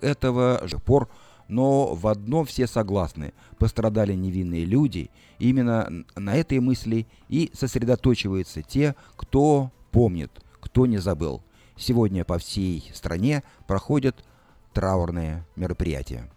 этого 0.00 0.60
же 0.66 0.78
пор, 0.78 1.08
но 1.48 1.94
в 1.94 2.06
одном 2.06 2.46
все 2.46 2.66
согласны– 2.66 3.32
пострадали 3.58 4.14
невинные 4.14 4.64
люди. 4.64 5.10
Именно 5.38 6.04
на 6.16 6.34
этой 6.34 6.60
мысли 6.60 7.06
и 7.28 7.50
сосредоточиваются 7.52 8.62
те, 8.62 8.94
кто 9.16 9.70
помнит, 9.90 10.30
кто 10.60 10.86
не 10.86 10.98
забыл. 10.98 11.42
Сегодня 11.76 12.24
по 12.24 12.38
всей 12.38 12.90
стране 12.94 13.42
проходят 13.66 14.24
траурные 14.72 15.44
мероприятия. 15.56 16.30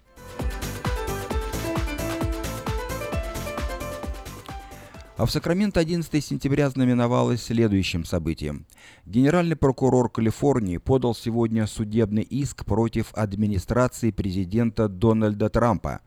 А 5.15 5.27
в 5.27 5.31
Сакраменто 5.31 5.79
11 5.79 6.25
сентября 6.25 6.71
знаменовалось 6.71 7.43
следующим 7.43 8.03
событием. 8.03 8.65
Генеральный 9.05 9.55
прокурор 9.55 10.09
Калифорнии 10.09 10.77
подал 10.77 11.13
сегодня 11.13 11.67
судебный 11.67 12.23
иск 12.23 12.65
против 12.65 13.13
администрации 13.13 14.09
президента 14.09 14.87
Дональда 14.87 15.51
Трампа. 15.51 16.01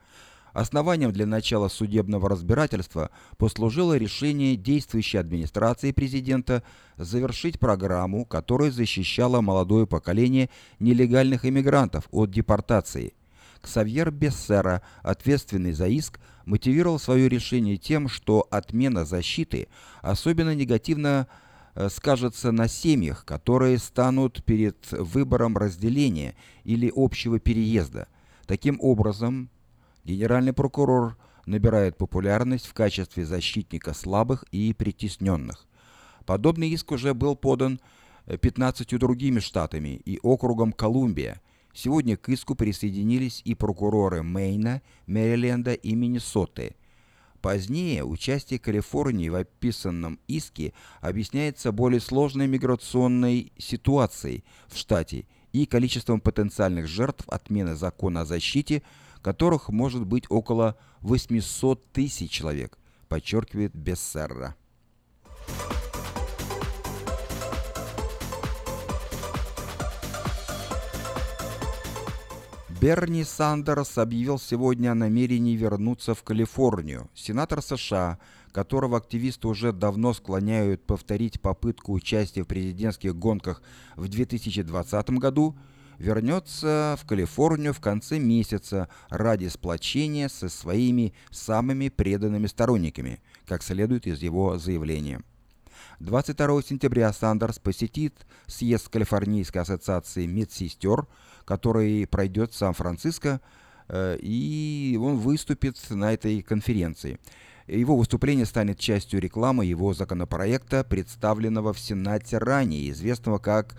Основанием 0.52 1.12
для 1.12 1.24
начала 1.24 1.69
судебного 1.69 2.28
разбирательства 2.28 3.11
послужило 3.37 3.97
решение 3.97 4.56
действующей 4.56 5.20
администрации 5.20 5.92
президента 5.92 6.64
завершить 6.97 7.61
программу, 7.61 8.25
которая 8.25 8.73
защищала 8.73 9.41
молодое 9.41 9.86
поколение 9.86 10.50
нелегальных 10.80 11.45
иммигрантов 11.45 12.09
от 12.11 12.33
депортации– 12.33 13.14
Ксавьер 13.66 14.11
Бессера, 14.11 14.83
ответственный 15.02 15.73
за 15.73 15.88
иск, 15.88 16.20
мотивировал 16.46 16.98
свое 16.98 17.28
решение 17.28 17.77
тем, 17.77 18.09
что 18.09 18.46
отмена 18.50 19.05
защиты 19.05 19.68
особенно 20.00 20.55
негативно 20.55 21.27
э, 21.74 21.88
скажется 21.91 22.52
на 22.52 22.69
семьях, 22.69 23.24
которые 23.27 23.78
станут 23.78 24.42
перед 24.45 24.91
выбором 24.92 25.59
разделения 25.59 26.34
или 26.64 26.91
общего 26.95 27.38
переезда. 27.38 28.09
Таким 28.46 28.78
образом, 28.80 29.50
генеральный 30.05 30.52
прокурор 30.52 31.19
набирает 31.45 31.98
популярность 31.98 32.67
в 32.67 32.74
качестве 32.74 33.27
защитника 33.27 33.92
слабых 33.92 34.44
и 34.52 34.72
притесненных. 34.72 35.67
Подобный 36.24 36.70
иск 36.70 36.92
уже 36.92 37.12
был 37.12 37.36
подан 37.36 37.80
15 38.27 38.92
э, 38.92 38.98
другими 38.98 39.41
штатами 39.41 40.00
и 40.05 40.19
округом 40.22 40.72
Колумбия– 40.72 41.42
Сегодня 41.77 42.16
к 42.16 42.30
иску 42.30 42.55
присоединились 42.55 43.42
и 43.44 43.55
прокуроры 43.55 44.22
Мэйна, 44.22 44.80
Мэриленда 45.06 45.74
и 45.74 45.94
Миннесоты. 45.94 46.74
Позднее 47.42 48.02
участие 48.02 48.58
Калифорнии 48.58 49.28
в 49.28 49.34
описанном 49.34 50.18
иске 50.27 50.72
объясняется 51.02 51.72
более 51.72 52.00
сложной 52.00 52.46
миграционной 52.46 53.52
ситуацией 53.58 54.42
в 54.68 54.78
штате 54.78 55.27
и 55.52 55.66
количеством 55.66 56.18
потенциальных 56.18 56.86
жертв 56.86 57.28
отмены 57.28 57.74
закона 57.74 58.22
о 58.22 58.24
защите, 58.24 58.83
которых 59.20 59.68
может 59.68 60.06
быть 60.06 60.24
около 60.30 60.78
800 61.02 61.92
тысяч 61.92 62.30
человек, 62.30 62.78
подчеркивает 63.08 63.77
Бессерра. 63.77 64.56
Берни 72.78 73.24
Сандерс 73.24 73.96
объявил 73.96 74.38
сегодня 74.38 74.92
о 74.92 74.94
намерении 74.94 75.56
вернуться 75.56 76.14
в 76.14 76.22
Калифорнию. 76.22 77.08
Сенатор 77.14 77.62
США, 77.62 78.18
которого 78.52 78.98
активисты 78.98 79.48
уже 79.48 79.72
давно 79.72 80.12
склоняют 80.12 80.84
повторить 80.84 81.41
попытку 81.41 81.94
участия 81.94 82.42
в 82.42 82.46
президентских 82.46 83.16
гонках 83.16 83.62
в 83.96 84.08
2020 84.08 85.10
году, 85.12 85.56
вернется 85.98 86.98
в 87.00 87.06
Калифорнию 87.06 87.72
в 87.72 87.80
конце 87.80 88.18
месяца 88.18 88.90
ради 89.08 89.48
сплочения 89.48 90.28
со 90.28 90.50
своими 90.50 91.14
самыми 91.30 91.88
преданными 91.88 92.46
сторонниками, 92.46 93.22
как 93.46 93.62
следует 93.62 94.06
из 94.06 94.20
его 94.20 94.58
заявления. 94.58 95.22
22 96.01 96.62
сентября 96.62 97.11
Сандерс 97.14 97.58
посетит 97.58 98.27
съезд 98.46 98.90
Калифорнийской 98.90 99.62
ассоциации 99.62 100.27
медсестер– 100.27 101.06
который 101.46 102.07
пройдет 102.07 102.52
в 102.52 102.57
Сан-Франциско, 102.57 103.40
э, 103.89 104.18
и 104.20 104.98
он 105.01 105.17
выступит 105.17 105.79
на 105.89 106.12
этой 106.12 106.42
конференции. 106.42 107.18
Его 107.67 107.96
выступление 107.96 108.45
станет 108.45 108.79
частью 108.79 109.20
рекламы 109.20 109.64
его 109.64 109.95
законопроекта, 109.95 110.84
представленного 110.84 111.73
в 111.73 111.80
Сенате 111.80 112.39
ранее, 112.39 112.90
известного 112.90 113.39
как 113.39 113.77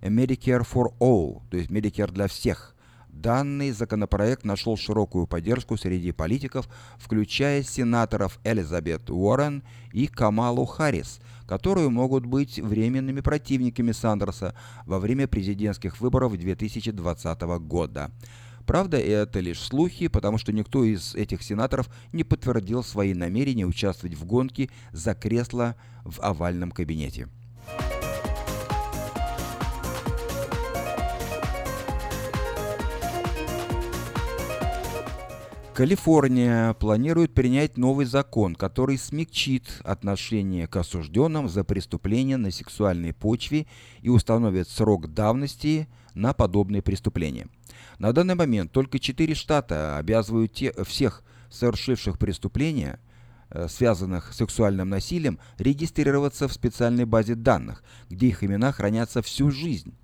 Medicare 0.00 0.66
for 0.66 0.94
All, 1.00 1.42
то 1.50 1.56
есть 1.56 1.70
Medicare 1.70 2.12
для 2.12 2.28
всех. 2.28 2.74
Данный 3.08 3.72
законопроект 3.72 4.44
нашел 4.44 4.76
широкую 4.76 5.26
поддержку 5.26 5.78
среди 5.78 6.12
политиков, 6.12 6.68
включая 6.98 7.62
сенаторов 7.62 8.38
Элизабет 8.44 9.08
Уоррен 9.10 9.62
и 9.92 10.06
Камалу 10.06 10.66
Харрис, 10.66 11.20
которые 11.46 11.88
могут 11.88 12.26
быть 12.26 12.58
временными 12.58 13.20
противниками 13.20 13.92
Сандерса 13.92 14.54
во 14.84 14.98
время 14.98 15.28
президентских 15.28 16.00
выборов 16.00 16.36
2020 16.36 17.40
года. 17.60 18.10
Правда, 18.66 18.98
это 18.98 19.38
лишь 19.38 19.60
слухи, 19.60 20.08
потому 20.08 20.38
что 20.38 20.52
никто 20.52 20.82
из 20.82 21.14
этих 21.14 21.42
сенаторов 21.42 21.88
не 22.12 22.24
подтвердил 22.24 22.82
свои 22.82 23.14
намерения 23.14 23.64
участвовать 23.64 24.16
в 24.16 24.24
гонке 24.24 24.70
за 24.90 25.14
кресло 25.14 25.76
в 26.04 26.20
овальном 26.20 26.72
кабинете. 26.72 27.28
Калифорния 35.76 36.72
планирует 36.72 37.34
принять 37.34 37.76
новый 37.76 38.06
закон, 38.06 38.54
который 38.54 38.96
смягчит 38.96 39.82
отношение 39.84 40.66
к 40.66 40.74
осужденным 40.76 41.50
за 41.50 41.64
преступления 41.64 42.38
на 42.38 42.50
сексуальной 42.50 43.12
почве 43.12 43.66
и 44.00 44.08
установит 44.08 44.70
срок 44.70 45.12
давности 45.12 45.86
на 46.14 46.32
подобные 46.32 46.80
преступления. 46.80 47.48
На 47.98 48.14
данный 48.14 48.36
момент 48.36 48.72
только 48.72 48.98
четыре 48.98 49.34
штата 49.34 49.98
обязывают 49.98 50.54
те, 50.54 50.72
всех 50.82 51.22
совершивших 51.50 52.18
преступления, 52.18 52.98
э, 53.50 53.68
связанных 53.68 54.32
с 54.32 54.36
сексуальным 54.38 54.88
насилием, 54.88 55.38
регистрироваться 55.58 56.48
в 56.48 56.54
специальной 56.54 57.04
базе 57.04 57.34
данных, 57.34 57.84
где 58.08 58.28
их 58.28 58.42
имена 58.42 58.72
хранятся 58.72 59.20
всю 59.20 59.50
жизнь 59.50 59.94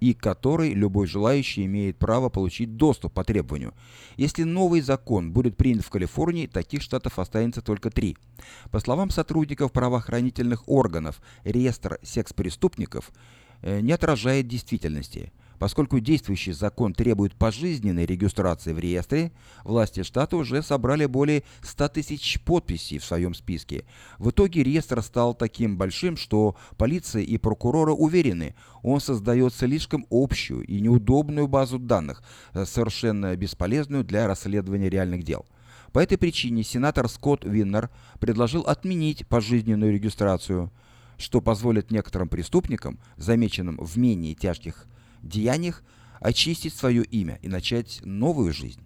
и 0.00 0.14
к 0.14 0.20
которой 0.20 0.74
любой 0.74 1.06
желающий 1.06 1.64
имеет 1.66 1.98
право 1.98 2.28
получить 2.28 2.76
доступ 2.76 3.12
по 3.12 3.24
требованию. 3.24 3.74
Если 4.16 4.42
новый 4.42 4.80
закон 4.80 5.32
будет 5.32 5.56
принят 5.56 5.84
в 5.84 5.90
Калифорнии, 5.90 6.46
таких 6.46 6.82
штатов 6.82 7.18
останется 7.18 7.62
только 7.62 7.90
три. 7.90 8.16
По 8.70 8.80
словам 8.80 9.10
сотрудников 9.10 9.72
правоохранительных 9.72 10.68
органов, 10.68 11.20
реестр 11.44 11.98
секс-преступников 12.02 13.10
э, 13.62 13.80
не 13.80 13.92
отражает 13.92 14.48
действительности– 14.48 15.32
Поскольку 15.58 16.00
действующий 16.00 16.52
закон 16.52 16.92
требует 16.92 17.34
пожизненной 17.34 18.04
регистрации 18.06 18.72
в 18.72 18.78
реестре, 18.78 19.32
власти 19.64 20.02
штата 20.02 20.36
уже 20.36 20.62
собрали 20.62 21.06
более 21.06 21.44
100 21.62 21.88
тысяч 21.88 22.40
подписей 22.42 22.98
в 22.98 23.04
своем 23.04 23.34
списке. 23.34 23.84
В 24.18 24.30
итоге 24.30 24.62
реестр 24.62 25.02
стал 25.02 25.34
таким 25.34 25.76
большим, 25.78 26.16
что 26.16 26.56
полиция 26.76 27.22
и 27.22 27.38
прокуроры 27.38 27.92
уверены, 27.92 28.54
он 28.82 29.00
создает 29.00 29.54
слишком 29.54 30.06
общую 30.10 30.62
и 30.66 30.80
неудобную 30.80 31.48
базу 31.48 31.78
данных, 31.78 32.22
э, 32.52 32.64
совершенно 32.64 33.34
бесполезную 33.36 34.04
для 34.04 34.26
расследования 34.26 34.90
реальных 34.90 35.22
дел. 35.22 35.46
По 35.92 36.00
этой 36.00 36.18
причине 36.18 36.62
сенатор 36.62 37.08
Скотт 37.08 37.44
Виннер 37.44 37.88
предложил 38.20 38.62
отменить 38.62 39.26
пожизненную 39.26 39.92
регистрацию, 39.92 40.70
что 41.16 41.40
позволит 41.40 41.90
некоторым 41.90 42.28
преступникам, 42.28 42.98
замеченным 43.16 43.78
в 43.78 43.96
менее 43.96 44.34
тяжких 44.34 44.86
деяниях 45.22 45.82
очистить 46.20 46.74
свое 46.74 47.04
имя 47.04 47.38
и 47.42 47.48
начать 47.48 48.00
новую 48.04 48.52
жизнь. 48.52 48.80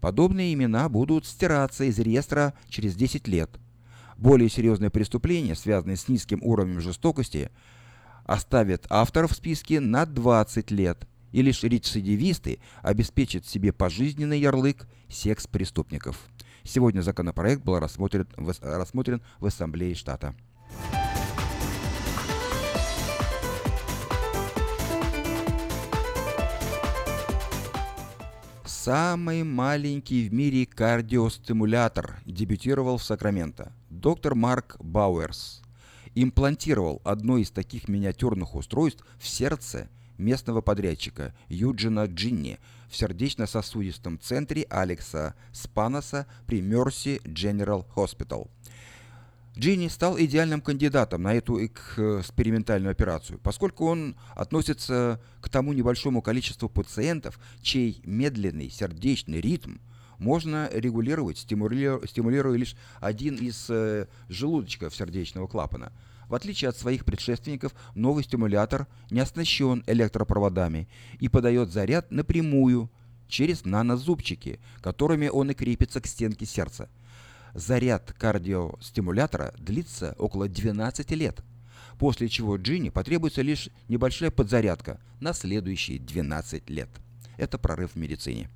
Подобные 0.00 0.54
имена 0.54 0.88
будут 0.88 1.26
стираться 1.26 1.84
из 1.84 1.98
реестра 1.98 2.54
через 2.68 2.94
10 2.94 3.28
лет. 3.28 3.50
Более 4.16 4.48
серьезные 4.48 4.90
преступления, 4.90 5.54
связанные 5.54 5.96
с 5.96 6.08
низким 6.08 6.40
уровнем 6.42 6.80
жестокости, 6.80 7.50
оставят 8.24 8.86
авторов 8.90 9.32
в 9.32 9.36
списке 9.36 9.80
на 9.80 10.06
20 10.06 10.70
лет, 10.70 11.06
и 11.32 11.42
лишь 11.42 11.62
рецидивисты 11.62 12.60
обеспечат 12.82 13.46
себе 13.46 13.72
пожизненный 13.72 14.40
ярлык 14.40 14.86
секс-преступников. 15.08 16.18
Сегодня 16.64 17.00
законопроект 17.00 17.62
был 17.62 17.78
рассмотрен 17.78 18.26
рассмотрен 18.60 19.22
в 19.38 19.46
Ассамблее 19.46 19.94
штата. 19.94 20.34
Самый 28.82 29.42
маленький 29.42 30.26
в 30.26 30.32
мире 30.32 30.64
кардиостимулятор 30.64 32.18
дебютировал 32.24 32.96
в 32.96 33.04
Сакраменто. 33.04 33.74
Доктор 33.90 34.34
Марк 34.34 34.78
Бауэрс 34.80 35.60
имплантировал 36.14 37.02
одно 37.04 37.36
из 37.36 37.50
таких 37.50 37.88
миниатюрных 37.88 38.54
устройств 38.54 39.04
в 39.18 39.28
сердце 39.28 39.90
местного 40.16 40.62
подрядчика 40.62 41.34
Юджина 41.48 42.06
Джинни 42.06 42.58
в 42.88 42.96
сердечно-сосудистом 42.96 44.18
центре 44.18 44.62
Алекса 44.70 45.34
Спаноса 45.52 46.26
при 46.46 46.62
Мерси 46.62 47.20
General 47.24 47.84
Hospital. 47.94 48.48
Джинни 49.58 49.88
стал 49.88 50.18
идеальным 50.18 50.60
кандидатом 50.60 51.22
на 51.22 51.34
эту 51.34 51.64
экспериментальную 51.64 52.92
операцию, 52.92 53.38
поскольку 53.38 53.86
он 53.86 54.16
относится 54.34 55.20
к 55.40 55.48
тому 55.48 55.72
небольшому 55.72 56.22
количеству 56.22 56.68
пациентов, 56.68 57.38
чей 57.60 58.00
медленный 58.04 58.70
сердечный 58.70 59.40
ритм 59.40 59.78
можно 60.18 60.68
регулировать, 60.72 61.38
стимулируя, 61.38 62.06
стимулируя 62.06 62.56
лишь 62.56 62.76
один 63.00 63.36
из 63.36 63.66
э, 63.70 64.06
желудочков 64.28 64.94
сердечного 64.94 65.46
клапана– 65.46 65.92
в 66.30 66.34
отличие 66.36 66.68
от 66.68 66.76
своих 66.76 67.04
предшественников, 67.04 67.74
новый 67.96 68.22
стимулятор 68.22 68.86
не 69.10 69.18
оснащен 69.18 69.82
электропроводами 69.88 70.88
и 71.18 71.28
подает 71.28 71.72
заряд 71.72 72.12
напрямую 72.12 72.88
через 73.26 73.64
нанозубчики, 73.64 74.60
которыми 74.80 75.26
он 75.26 75.50
и 75.50 75.54
крепится 75.54 76.00
к 76.00 76.06
стенке 76.06 76.46
сердца. 76.46 76.88
Заряд 77.54 78.12
кардиостимулятора 78.12 79.54
длится 79.58 80.14
около 80.18 80.48
12 80.48 81.10
лет, 81.12 81.40
после 81.98 82.28
чего 82.28 82.56
Джинни 82.56 82.90
потребуется 82.90 83.42
лишь 83.42 83.68
небольшая 83.88 84.30
подзарядка 84.30 85.00
на 85.20 85.32
следующие 85.32 85.98
12 85.98 86.70
лет. 86.70 86.88
Это 87.36 87.58
прорыв 87.58 87.92
в 87.92 87.96
медицине. 87.96 88.48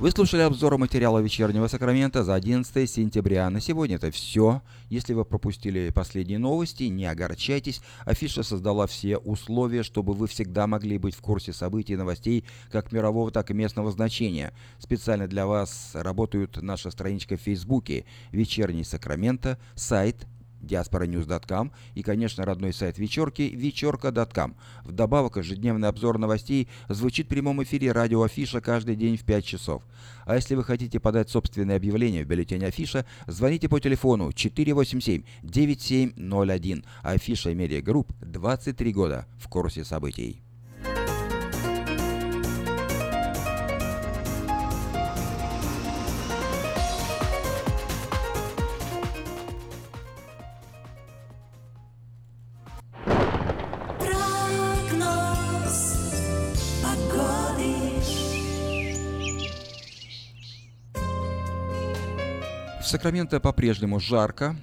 Вы 0.00 0.12
слушали 0.12 0.40
обзор 0.40 0.78
материала 0.78 1.18
вечернего 1.18 1.66
Сакрамента 1.66 2.24
за 2.24 2.34
11 2.34 2.90
сентября. 2.90 3.50
На 3.50 3.60
сегодня 3.60 3.96
это 3.96 4.10
все. 4.10 4.62
Если 4.88 5.12
вы 5.12 5.26
пропустили 5.26 5.90
последние 5.90 6.38
новости, 6.38 6.84
не 6.84 7.04
огорчайтесь. 7.04 7.82
Афиша 8.06 8.42
создала 8.42 8.86
все 8.86 9.18
условия, 9.18 9.82
чтобы 9.82 10.14
вы 10.14 10.26
всегда 10.26 10.66
могли 10.66 10.96
быть 10.96 11.14
в 11.14 11.20
курсе 11.20 11.52
событий 11.52 11.92
и 11.92 11.96
новостей 11.96 12.46
как 12.72 12.92
мирового, 12.92 13.30
так 13.30 13.50
и 13.50 13.54
местного 13.54 13.90
значения. 13.92 14.54
Специально 14.78 15.28
для 15.28 15.46
вас 15.46 15.90
работают 15.92 16.62
наша 16.62 16.90
страничка 16.90 17.36
в 17.36 17.42
Фейсбуке 17.42 18.06
«Вечерний 18.32 18.84
Сакраменто», 18.84 19.58
сайт 19.74 20.26
diasporanews.com 20.60 21.70
и, 21.94 22.02
конечно, 22.02 22.44
родной 22.44 22.72
сайт 22.72 22.98
вечерки 22.98 23.42
вечерка.com. 23.42 24.56
Вдобавок, 24.84 25.36
ежедневный 25.36 25.88
обзор 25.88 26.18
новостей 26.18 26.68
звучит 26.88 27.26
в 27.26 27.30
прямом 27.30 27.62
эфире 27.62 27.92
радио 27.92 28.22
Афиша 28.22 28.60
каждый 28.60 28.96
день 28.96 29.16
в 29.16 29.24
5 29.24 29.44
часов. 29.44 29.84
А 30.24 30.34
если 30.36 30.54
вы 30.54 30.64
хотите 30.64 30.98
подать 31.00 31.28
собственное 31.30 31.76
объявление 31.76 32.24
в 32.24 32.28
бюллетень 32.28 32.64
Афиша, 32.64 33.04
звоните 33.26 33.68
по 33.68 33.80
телефону 33.80 34.30
487-9701. 34.30 36.84
Афиша 37.02 37.54
Медиа 37.54 37.82
Групп 37.82 38.12
23 38.20 38.92
года 38.92 39.26
в 39.38 39.48
курсе 39.48 39.84
событий. 39.84 40.42
Сакраменто 62.90 63.38
по-прежнему 63.38 64.00
жарко, 64.00 64.56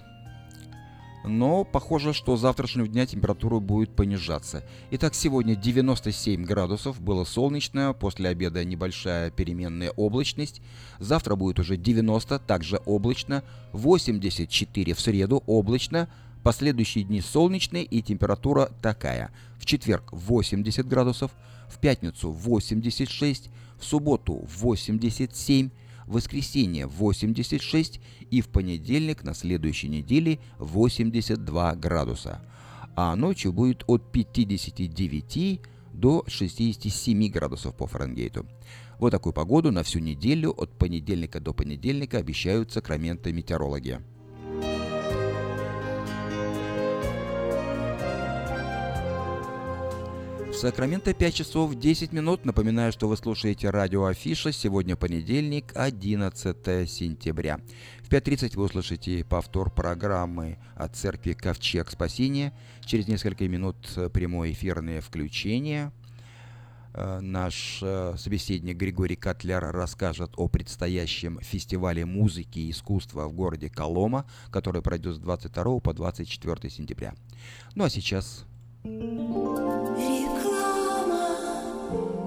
но 1.24 1.64
похоже, 1.64 2.12
что 2.12 2.36
с 2.36 2.42
завтрашнего 2.42 2.86
дня 2.86 3.06
температура 3.06 3.60
будет 3.60 3.96
понижаться. 3.96 4.66
Итак, 4.92 5.16
сегодня 5.16 5.56
97 5.56 6.44
градусов, 6.44 7.00
было 7.00 7.24
солнечно, 7.24 7.94
после 7.98 8.28
обеда 8.28 8.66
небольшая 8.66 9.32
переменная 9.32 9.92
облачность. 9.92 10.62
Завтра 11.00 11.38
будет 11.38 11.60
уже 11.60 11.78
90, 11.78 12.40
также 12.40 12.82
облачно, 12.86 13.46
84 13.72 14.94
в 14.94 15.00
среду 15.00 15.42
облачно, 15.48 16.10
последующие 16.44 17.06
дни 17.06 17.22
солнечные 17.22 17.86
и 17.86 18.02
температура 18.02 18.72
такая. 18.82 19.32
В 19.58 19.66
четверг 19.66 20.12
80 20.12 20.86
градусов, 20.86 21.32
в 21.70 21.80
пятницу 21.80 22.32
86, 22.32 23.50
в 23.80 23.86
субботу 23.86 24.46
87, 24.60 25.70
в 26.08 26.14
воскресенье 26.14 26.88
86 26.88 28.00
и 28.32 28.42
в 28.42 28.48
понедельник 28.48 29.24
на 29.24 29.34
следующей 29.34 29.90
неделе 29.90 30.40
82 30.58 31.76
градуса. 31.76 32.42
А 32.96 33.16
ночью 33.16 33.54
будет 33.54 33.84
от 33.88 34.12
59 34.12 35.62
до 35.94 36.24
67 36.28 37.30
градусов 37.30 37.76
по 37.76 37.86
Фаренгейту. 37.86 38.48
Вот 39.00 39.12
такую 39.12 39.34
погоду 39.34 39.72
на 39.72 39.84
всю 39.84 40.00
неделю 40.00 40.52
от 40.52 40.72
понедельника 40.72 41.40
до 41.40 41.54
понедельника 41.54 42.18
обещают 42.18 42.72
сакраменты 42.72 43.32
метеорологи. 43.32 44.00
Сакраменто 50.58 51.14
5 51.14 51.36
часов 51.36 51.76
10 51.76 52.14
минут. 52.14 52.44
Напоминаю, 52.44 52.92
что 52.92 53.08
вы 53.08 53.16
слушаете 53.16 53.70
радио 53.70 54.06
Афиша. 54.06 54.52
Сегодня 54.52 54.96
понедельник, 54.96 55.72
11 55.76 56.90
сентября. 56.90 57.60
В 58.02 58.10
5.30 58.10 58.56
вы 58.56 58.64
услышите 58.64 59.24
повтор 59.24 59.70
программы 59.70 60.58
от 60.76 60.96
церкви 60.96 61.34
Ковчег 61.34 61.92
Спасения. 61.92 62.58
Через 62.84 63.08
несколько 63.08 63.48
минут 63.48 63.78
прямое 64.12 64.52
эфирное 64.52 65.00
включение. 65.00 65.92
Э, 66.96 67.20
наш 67.20 67.78
э, 67.84 68.16
собеседник 68.18 68.78
Григорий 68.78 69.16
Котлер 69.16 69.64
расскажет 69.72 70.32
о 70.38 70.48
предстоящем 70.48 71.40
фестивале 71.40 72.04
музыки 72.04 72.58
и 72.58 72.72
искусства 72.72 73.28
в 73.28 73.34
городе 73.34 73.70
Колома, 73.70 74.26
который 74.50 74.82
пройдет 74.82 75.18
с 75.18 75.20
22 75.20 75.82
по 75.82 75.94
24 75.94 76.70
сентября. 76.72 77.14
Ну 77.76 77.84
а 77.84 77.92
сейчас... 77.92 78.48
Lord. 81.90 82.27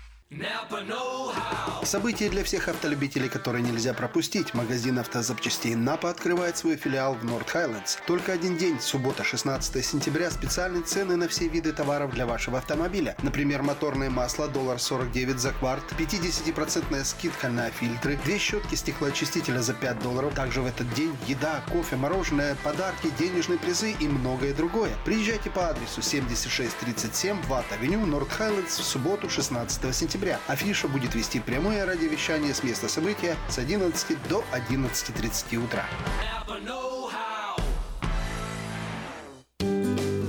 Событие 1.83 2.29
для 2.29 2.45
всех 2.45 2.69
автолюбителей, 2.69 3.27
которое 3.27 3.61
нельзя 3.61 3.93
пропустить. 3.93 4.53
Магазин 4.53 4.97
автозапчастей 4.97 5.75
Напа 5.75 6.09
открывает 6.09 6.55
свой 6.55 6.77
филиал 6.77 7.15
в 7.15 7.25
Норт 7.25 7.49
Хайлендс. 7.49 7.97
Только 8.07 8.31
один 8.31 8.55
день, 8.55 8.79
суббота, 8.79 9.25
16 9.25 9.83
сентября, 9.83 10.31
специальные 10.31 10.83
цены 10.83 11.17
на 11.17 11.27
все 11.27 11.49
виды 11.49 11.73
товаров 11.73 12.13
для 12.13 12.25
вашего 12.25 12.59
автомобиля. 12.59 13.17
Например, 13.23 13.61
моторное 13.61 14.09
масло, 14.09 14.47
доллар 14.47 14.79
49 14.79 15.37
за 15.37 15.51
кварт, 15.51 15.83
50% 15.99 17.03
скидка 17.03 17.49
на 17.49 17.69
фильтры, 17.69 18.17
две 18.23 18.37
щетки 18.37 18.75
стеклоочистителя 18.75 19.61
за 19.61 19.73
5 19.73 19.99
долларов. 19.99 20.33
Также 20.33 20.61
в 20.61 20.65
этот 20.65 20.93
день 20.93 21.13
еда, 21.27 21.61
кофе, 21.69 21.97
мороженое, 21.97 22.55
подарки, 22.63 23.11
денежные 23.19 23.59
призы 23.59 23.91
и 23.99 24.07
многое 24.07 24.53
другое. 24.53 24.93
Приезжайте 25.03 25.49
по 25.49 25.67
адресу 25.67 26.01
7637 26.01 27.41
Ватт-авеню, 27.49 28.05
Норт 28.05 28.31
Хайлендс 28.31 28.79
в 28.79 28.83
субботу, 28.85 29.29
16 29.29 29.93
сентября 29.93 30.20
октября. 30.21 30.39
Афиша 30.47 30.87
будет 30.87 31.15
вести 31.15 31.39
прямое 31.39 31.85
радиовещание 31.85 32.53
с 32.53 32.63
места 32.63 32.87
события 32.87 33.35
с 33.49 33.57
11 33.57 34.17
до 34.29 34.43
11.30 34.53 35.57
утра. 35.57 35.85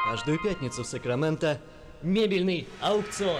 Каждую 0.09 0.39
пятницу 0.43 0.83
в 0.83 0.87
Сакраменто 0.87 1.59
мебельный 2.01 2.67
аукцион. 2.81 3.39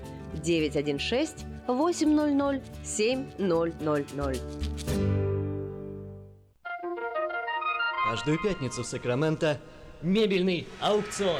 916 0.33 1.45
800 1.67 2.61
7000. 2.83 4.41
Каждую 8.09 8.41
пятницу 8.41 8.83
в 8.83 8.85
Сакраменто 8.85 9.59
мебельный 10.01 10.67
аукцион. 10.81 11.39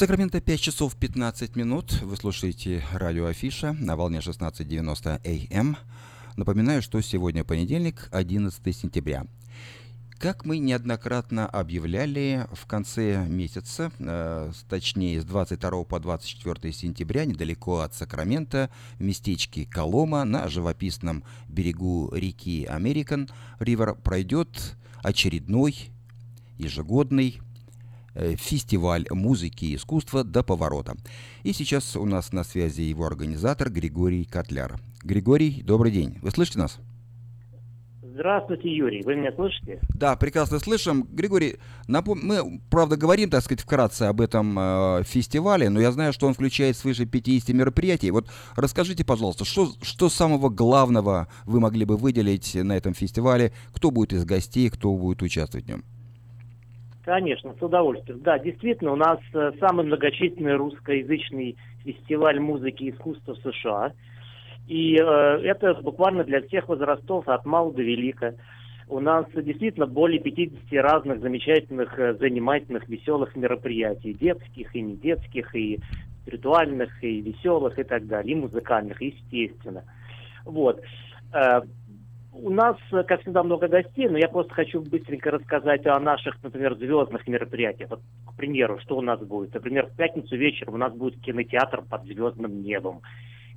Сакраменто 0.00 0.40
5 0.40 0.58
часов 0.58 0.96
15 0.96 1.56
минут. 1.56 2.00
Вы 2.00 2.16
слушаете 2.16 2.82
радио 2.90 3.26
Афиша 3.26 3.74
на 3.74 3.96
волне 3.96 4.20
16.90 4.20 5.52
АМ. 5.52 5.76
Напоминаю, 6.36 6.80
что 6.80 7.02
сегодня 7.02 7.44
понедельник, 7.44 8.08
11 8.10 8.74
сентября. 8.74 9.26
Как 10.18 10.46
мы 10.46 10.56
неоднократно 10.56 11.46
объявляли, 11.46 12.46
в 12.50 12.64
конце 12.64 13.26
месяца, 13.28 13.92
э, 13.98 14.50
точнее 14.70 15.20
с 15.20 15.26
22 15.26 15.84
по 15.84 16.00
24 16.00 16.72
сентября, 16.72 17.26
недалеко 17.26 17.80
от 17.80 17.92
Сакрамента, 17.92 18.70
в 18.96 19.02
местечке 19.02 19.66
Колома 19.66 20.24
на 20.24 20.48
живописном 20.48 21.24
берегу 21.46 22.10
реки 22.14 22.64
Американ 22.64 23.28
Ривер 23.58 23.96
пройдет 23.96 24.78
очередной 25.02 25.90
ежегодный 26.56 27.42
фестиваль 28.14 29.06
музыки 29.10 29.66
и 29.66 29.76
искусства 29.76 30.24
до 30.24 30.42
поворота. 30.42 30.96
И 31.42 31.52
сейчас 31.52 31.96
у 31.96 32.04
нас 32.04 32.32
на 32.32 32.44
связи 32.44 32.82
его 32.82 33.06
организатор 33.06 33.70
Григорий 33.70 34.24
Котляр. 34.24 34.80
Григорий, 35.02 35.62
добрый 35.62 35.92
день. 35.92 36.18
Вы 36.22 36.30
слышите 36.30 36.58
нас? 36.58 36.80
Здравствуйте, 38.20 38.68
Юрий. 38.68 39.02
Вы 39.02 39.14
меня 39.14 39.32
слышите? 39.32 39.80
Да, 39.94 40.14
прекрасно 40.14 40.58
слышим. 40.58 41.04
Григорий, 41.10 41.56
напом... 41.88 42.20
мы, 42.22 42.60
правда, 42.68 42.98
говорим, 42.98 43.30
так 43.30 43.42
сказать, 43.42 43.62
вкратце 43.62 44.02
об 44.02 44.20
этом 44.20 44.58
э, 44.58 45.02
фестивале, 45.04 45.70
но 45.70 45.80
я 45.80 45.90
знаю, 45.90 46.12
что 46.12 46.26
он 46.26 46.34
включает 46.34 46.76
свыше 46.76 47.06
50 47.06 47.54
мероприятий. 47.54 48.10
Вот 48.10 48.28
расскажите, 48.56 49.06
пожалуйста, 49.06 49.46
что, 49.46 49.70
что 49.80 50.10
самого 50.10 50.50
главного 50.50 51.28
вы 51.46 51.60
могли 51.60 51.86
бы 51.86 51.96
выделить 51.96 52.54
на 52.54 52.76
этом 52.76 52.92
фестивале? 52.92 53.52
Кто 53.72 53.90
будет 53.90 54.12
из 54.12 54.26
гостей, 54.26 54.68
кто 54.68 54.94
будет 54.94 55.22
участвовать 55.22 55.64
в 55.64 55.68
нем? 55.68 55.84
Конечно, 57.10 57.56
с 57.58 57.60
удовольствием. 57.60 58.20
Да, 58.20 58.38
действительно, 58.38 58.92
у 58.92 58.96
нас 58.96 59.18
э, 59.34 59.50
самый 59.58 59.84
многочисленный 59.84 60.54
русскоязычный 60.54 61.56
фестиваль 61.84 62.38
музыки 62.38 62.84
и 62.84 62.90
искусства 62.90 63.34
в 63.34 63.52
США. 63.52 63.92
И 64.68 64.94
э, 64.94 65.02
это 65.02 65.74
буквально 65.82 66.22
для 66.22 66.40
всех 66.42 66.68
возрастов, 66.68 67.28
от 67.28 67.44
мала 67.44 67.72
до 67.72 67.82
велика. 67.82 68.34
У 68.86 69.00
нас 69.00 69.26
действительно 69.34 69.88
более 69.88 70.20
50 70.20 70.70
разных 70.84 71.20
замечательных, 71.20 71.98
э, 71.98 72.14
занимательных, 72.14 72.88
веселых 72.88 73.34
мероприятий. 73.34 74.14
Детских 74.14 74.76
и 74.76 74.80
недетских, 74.80 75.52
и 75.56 75.80
ритуальных, 76.26 77.02
и 77.02 77.22
веселых, 77.22 77.76
и 77.76 77.82
так 77.82 78.06
далее. 78.06 78.36
И 78.36 78.40
музыкальных, 78.40 79.02
естественно. 79.02 79.82
Вот. 80.44 80.80
У 82.32 82.50
нас, 82.50 82.76
э, 82.92 83.02
как 83.02 83.22
всегда, 83.22 83.42
много 83.42 83.68
гостей, 83.68 84.08
но 84.08 84.16
я 84.18 84.28
просто 84.28 84.54
хочу 84.54 84.80
быстренько 84.80 85.30
рассказать 85.30 85.86
о 85.86 85.98
наших, 85.98 86.42
например, 86.42 86.76
звездных 86.76 87.26
мероприятиях. 87.26 87.90
Вот, 87.90 88.00
к 88.26 88.36
примеру, 88.36 88.78
что 88.80 88.96
у 88.96 89.02
нас 89.02 89.20
будет. 89.20 89.52
Например, 89.52 89.86
в 89.86 89.96
пятницу 89.96 90.36
вечером 90.36 90.74
у 90.74 90.78
нас 90.78 90.92
будет 90.92 91.20
кинотеатр 91.20 91.82
под 91.82 92.04
звездным 92.04 92.62
небом. 92.62 93.02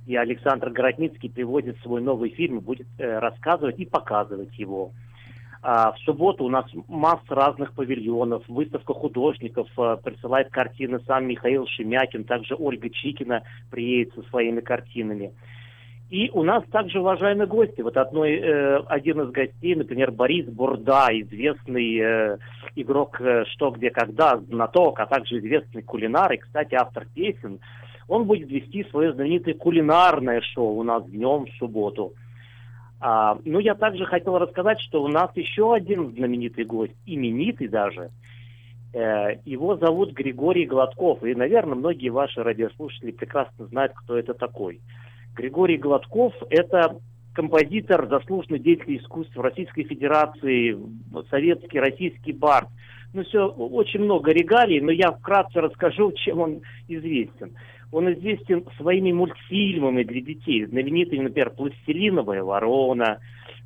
И 0.06 0.16
Александр 0.16 0.70
Городницкий 0.70 1.30
приводит 1.30 1.78
свой 1.78 2.02
новый 2.02 2.30
фильм, 2.30 2.60
будет 2.60 2.88
э, 2.98 3.18
рассказывать 3.18 3.78
и 3.78 3.86
показывать 3.86 4.58
его. 4.58 4.90
А 5.62 5.92
в 5.92 5.98
субботу 6.00 6.44
у 6.44 6.50
нас 6.50 6.66
масса 6.88 7.34
разных 7.34 7.72
павильонов, 7.72 8.46
выставка 8.48 8.92
художников, 8.92 9.66
э, 9.78 9.96
присылает 10.04 10.50
картины 10.50 11.00
сам 11.06 11.26
Михаил 11.26 11.66
Шемякин, 11.66 12.24
также 12.24 12.54
Ольга 12.54 12.90
Чикина 12.90 13.44
приедет 13.70 14.14
со 14.14 14.22
своими 14.24 14.60
картинами. 14.60 15.32
И 16.10 16.30
у 16.32 16.42
нас 16.42 16.62
также 16.70 17.00
уважаемые 17.00 17.46
гости. 17.46 17.80
Вот 17.80 17.96
одной, 17.96 18.34
э, 18.34 18.76
один 18.88 19.22
из 19.22 19.30
гостей, 19.30 19.74
например, 19.74 20.10
Борис 20.10 20.46
Бурда, 20.46 21.08
известный 21.10 21.98
э, 21.98 22.38
игрок 22.76 23.20
э, 23.20 23.44
«Что, 23.46 23.70
где, 23.70 23.90
когда», 23.90 24.36
знаток, 24.36 25.00
а 25.00 25.06
также 25.06 25.38
известный 25.38 25.82
кулинар 25.82 26.32
и, 26.32 26.36
кстати, 26.36 26.74
автор 26.74 27.06
песен. 27.14 27.58
Он 28.06 28.24
будет 28.24 28.50
вести 28.50 28.84
свое 28.90 29.14
знаменитое 29.14 29.54
кулинарное 29.54 30.42
шоу 30.42 30.76
у 30.76 30.82
нас 30.82 31.04
днем 31.06 31.46
в 31.46 31.50
субботу. 31.58 32.12
А, 33.00 33.38
ну, 33.44 33.58
я 33.58 33.74
также 33.74 34.04
хотел 34.04 34.38
рассказать, 34.38 34.80
что 34.80 35.02
у 35.02 35.08
нас 35.08 35.30
еще 35.34 35.74
один 35.74 36.12
знаменитый 36.12 36.64
гость, 36.64 36.94
именитый 37.06 37.68
даже. 37.68 38.10
Э, 38.92 39.36
его 39.46 39.76
зовут 39.76 40.12
Григорий 40.12 40.66
Гладков. 40.66 41.24
И, 41.24 41.34
наверное, 41.34 41.76
многие 41.76 42.10
ваши 42.10 42.42
радиослушатели 42.42 43.10
прекрасно 43.10 43.66
знают, 43.68 43.94
кто 43.94 44.18
это 44.18 44.34
такой– 44.34 44.82
Григорий 45.34 45.76
Гладков– 45.78 46.32
это 46.50 46.96
композитор, 47.34 48.08
заслуженный 48.08 48.60
деятель 48.60 48.98
искусств 48.98 49.36
Российской 49.36 49.82
Федерации, 49.84 50.78
советский, 51.30 51.80
российский 51.80 52.32
бард. 52.32 52.68
Ну, 53.12 53.24
все, 53.24 53.46
очень 53.46 54.00
много 54.00 54.32
регалий, 54.32 54.80
но 54.80 54.90
я 54.92 55.12
вкратце 55.12 55.60
расскажу, 55.60 56.12
чем 56.24 56.40
он 56.40 56.62
известен. 56.88 57.56
Он 57.92 58.12
известен 58.12 58.64
своими 58.76 59.12
мультфильмами 59.12 60.02
для 60.02 60.20
детей, 60.20 60.64
знаменитыми, 60.66 61.24
например, 61.24 61.50
«Пластилиновая 61.50 62.42
ворона», 62.42 63.20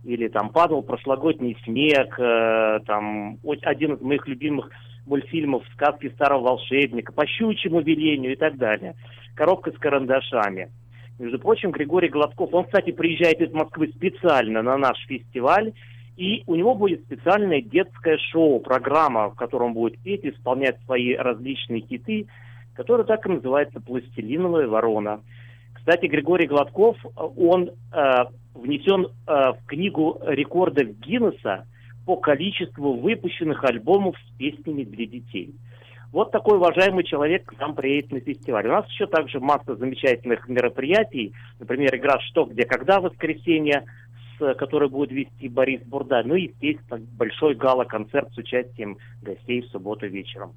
или 0.04 0.28
там 0.28 0.50
«Падал 0.50 0.82
прошлогодний 0.82 1.56
снег», 1.64 2.18
э, 2.18 2.80
там 2.86 3.38
один 3.62 3.94
из 3.94 4.00
моих 4.00 4.26
любимых 4.28 4.70
мультфильмов 5.06 5.64
«Сказки 5.74 6.10
старого 6.10 6.42
волшебника», 6.42 7.12
«По 7.12 7.26
щучьему 7.26 7.80
велению» 7.80 8.32
и 8.32 8.36
так 8.36 8.56
далее. 8.56 8.94
«Коробка 9.34 9.72
с 9.72 9.78
карандашами». 9.78 10.70
Между 11.18 11.40
прочим, 11.40 11.72
Григорий 11.72 12.08
Гладков, 12.08 12.54
он, 12.54 12.64
кстати, 12.64 12.92
приезжает 12.92 13.40
из 13.40 13.52
Москвы 13.52 13.88
специально 13.88 14.62
на 14.62 14.76
наш 14.76 14.96
фестиваль, 15.06 15.72
и 16.16 16.44
у 16.46 16.54
него 16.54 16.74
будет 16.74 17.02
специальное 17.02 17.60
детское 17.60 18.18
шоу, 18.18 18.60
программа, 18.60 19.30
в 19.30 19.34
котором 19.34 19.68
он 19.68 19.74
будет 19.74 19.98
петь, 19.98 20.24
исполнять 20.24 20.80
свои 20.84 21.14
различные 21.14 21.80
хиты, 21.80 22.28
которая 22.74 23.04
так 23.04 23.26
и 23.26 23.30
называется 23.30 23.80
«Пластилиновая 23.80 24.68
ворона». 24.68 25.20
Кстати, 25.74 26.06
Григорий 26.06 26.46
Гладков, 26.46 26.96
он 27.16 27.70
э, 27.70 28.24
внесен 28.54 29.06
э, 29.06 29.52
в 29.52 29.58
книгу 29.66 30.20
рекордов 30.24 30.88
Гиннесса 31.00 31.66
по 32.06 32.16
количеству 32.16 32.94
выпущенных 32.94 33.64
альбомов 33.64 34.16
с 34.18 34.38
песнями 34.38 34.84
для 34.84 35.06
детей– 35.06 35.54
вот 36.12 36.30
такой 36.30 36.56
уважаемый 36.56 37.04
человек 37.04 37.44
к 37.46 37.58
нам 37.58 37.74
приедет 37.74 38.12
на 38.12 38.20
фестиваль. 38.20 38.66
У 38.66 38.72
нас 38.72 38.88
еще 38.88 39.06
также 39.06 39.40
масса 39.40 39.76
замечательных 39.76 40.48
мероприятий. 40.48 41.34
Например, 41.58 41.94
игра 41.96 42.18
«Что, 42.20 42.44
где, 42.44 42.64
когда» 42.64 43.00
в 43.00 43.04
воскресенье, 43.04 43.84
с, 44.38 44.54
который 44.54 44.88
будет 44.88 45.12
вести 45.12 45.48
Борис 45.48 45.82
Бурда. 45.82 46.22
Ну 46.24 46.34
и, 46.34 46.50
естественно, 46.60 47.00
большой 47.18 47.54
гала-концерт 47.54 48.32
с 48.32 48.38
участием 48.38 48.96
гостей 49.22 49.62
в 49.62 49.66
субботу 49.66 50.06
вечером. 50.06 50.54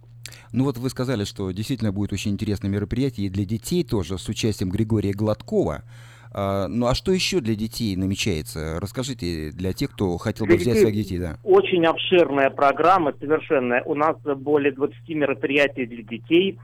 Ну 0.53 0.65
вот 0.65 0.77
вы 0.77 0.89
сказали, 0.89 1.24
что 1.24 1.51
действительно 1.51 1.91
будет 1.91 2.13
очень 2.13 2.31
интересное 2.31 2.70
мероприятие 2.70 3.27
и 3.27 3.29
для 3.29 3.46
детей 3.46 3.84
тоже 3.84 4.17
с 4.17 4.27
участием 4.29 4.70
Григория 4.70 5.13
Гладкова. 5.13 5.84
А, 6.33 6.67
ну 6.67 6.88
а 6.88 6.95
что 6.95 7.11
еще 7.11 7.41
для 7.41 7.55
детей 7.55 7.95
намечается? 7.95 8.79
Расскажите 8.79 9.51
для 9.51 9.73
тех, 9.73 9.91
кто 9.91 10.17
хотел 10.17 10.47
бы 10.47 10.55
взять 10.55 10.79
своих 10.79 10.95
детей. 10.95 11.19
Да. 11.19 11.38
Очень 11.43 11.85
обширная 11.85 12.50
программа, 12.50 13.13
совершенно. 13.19 13.81
У 13.85 13.95
нас 13.95 14.15
более 14.21 14.71
20 14.71 15.09
мероприятий 15.09 15.85
для 15.85 16.03
детей. 16.03 16.59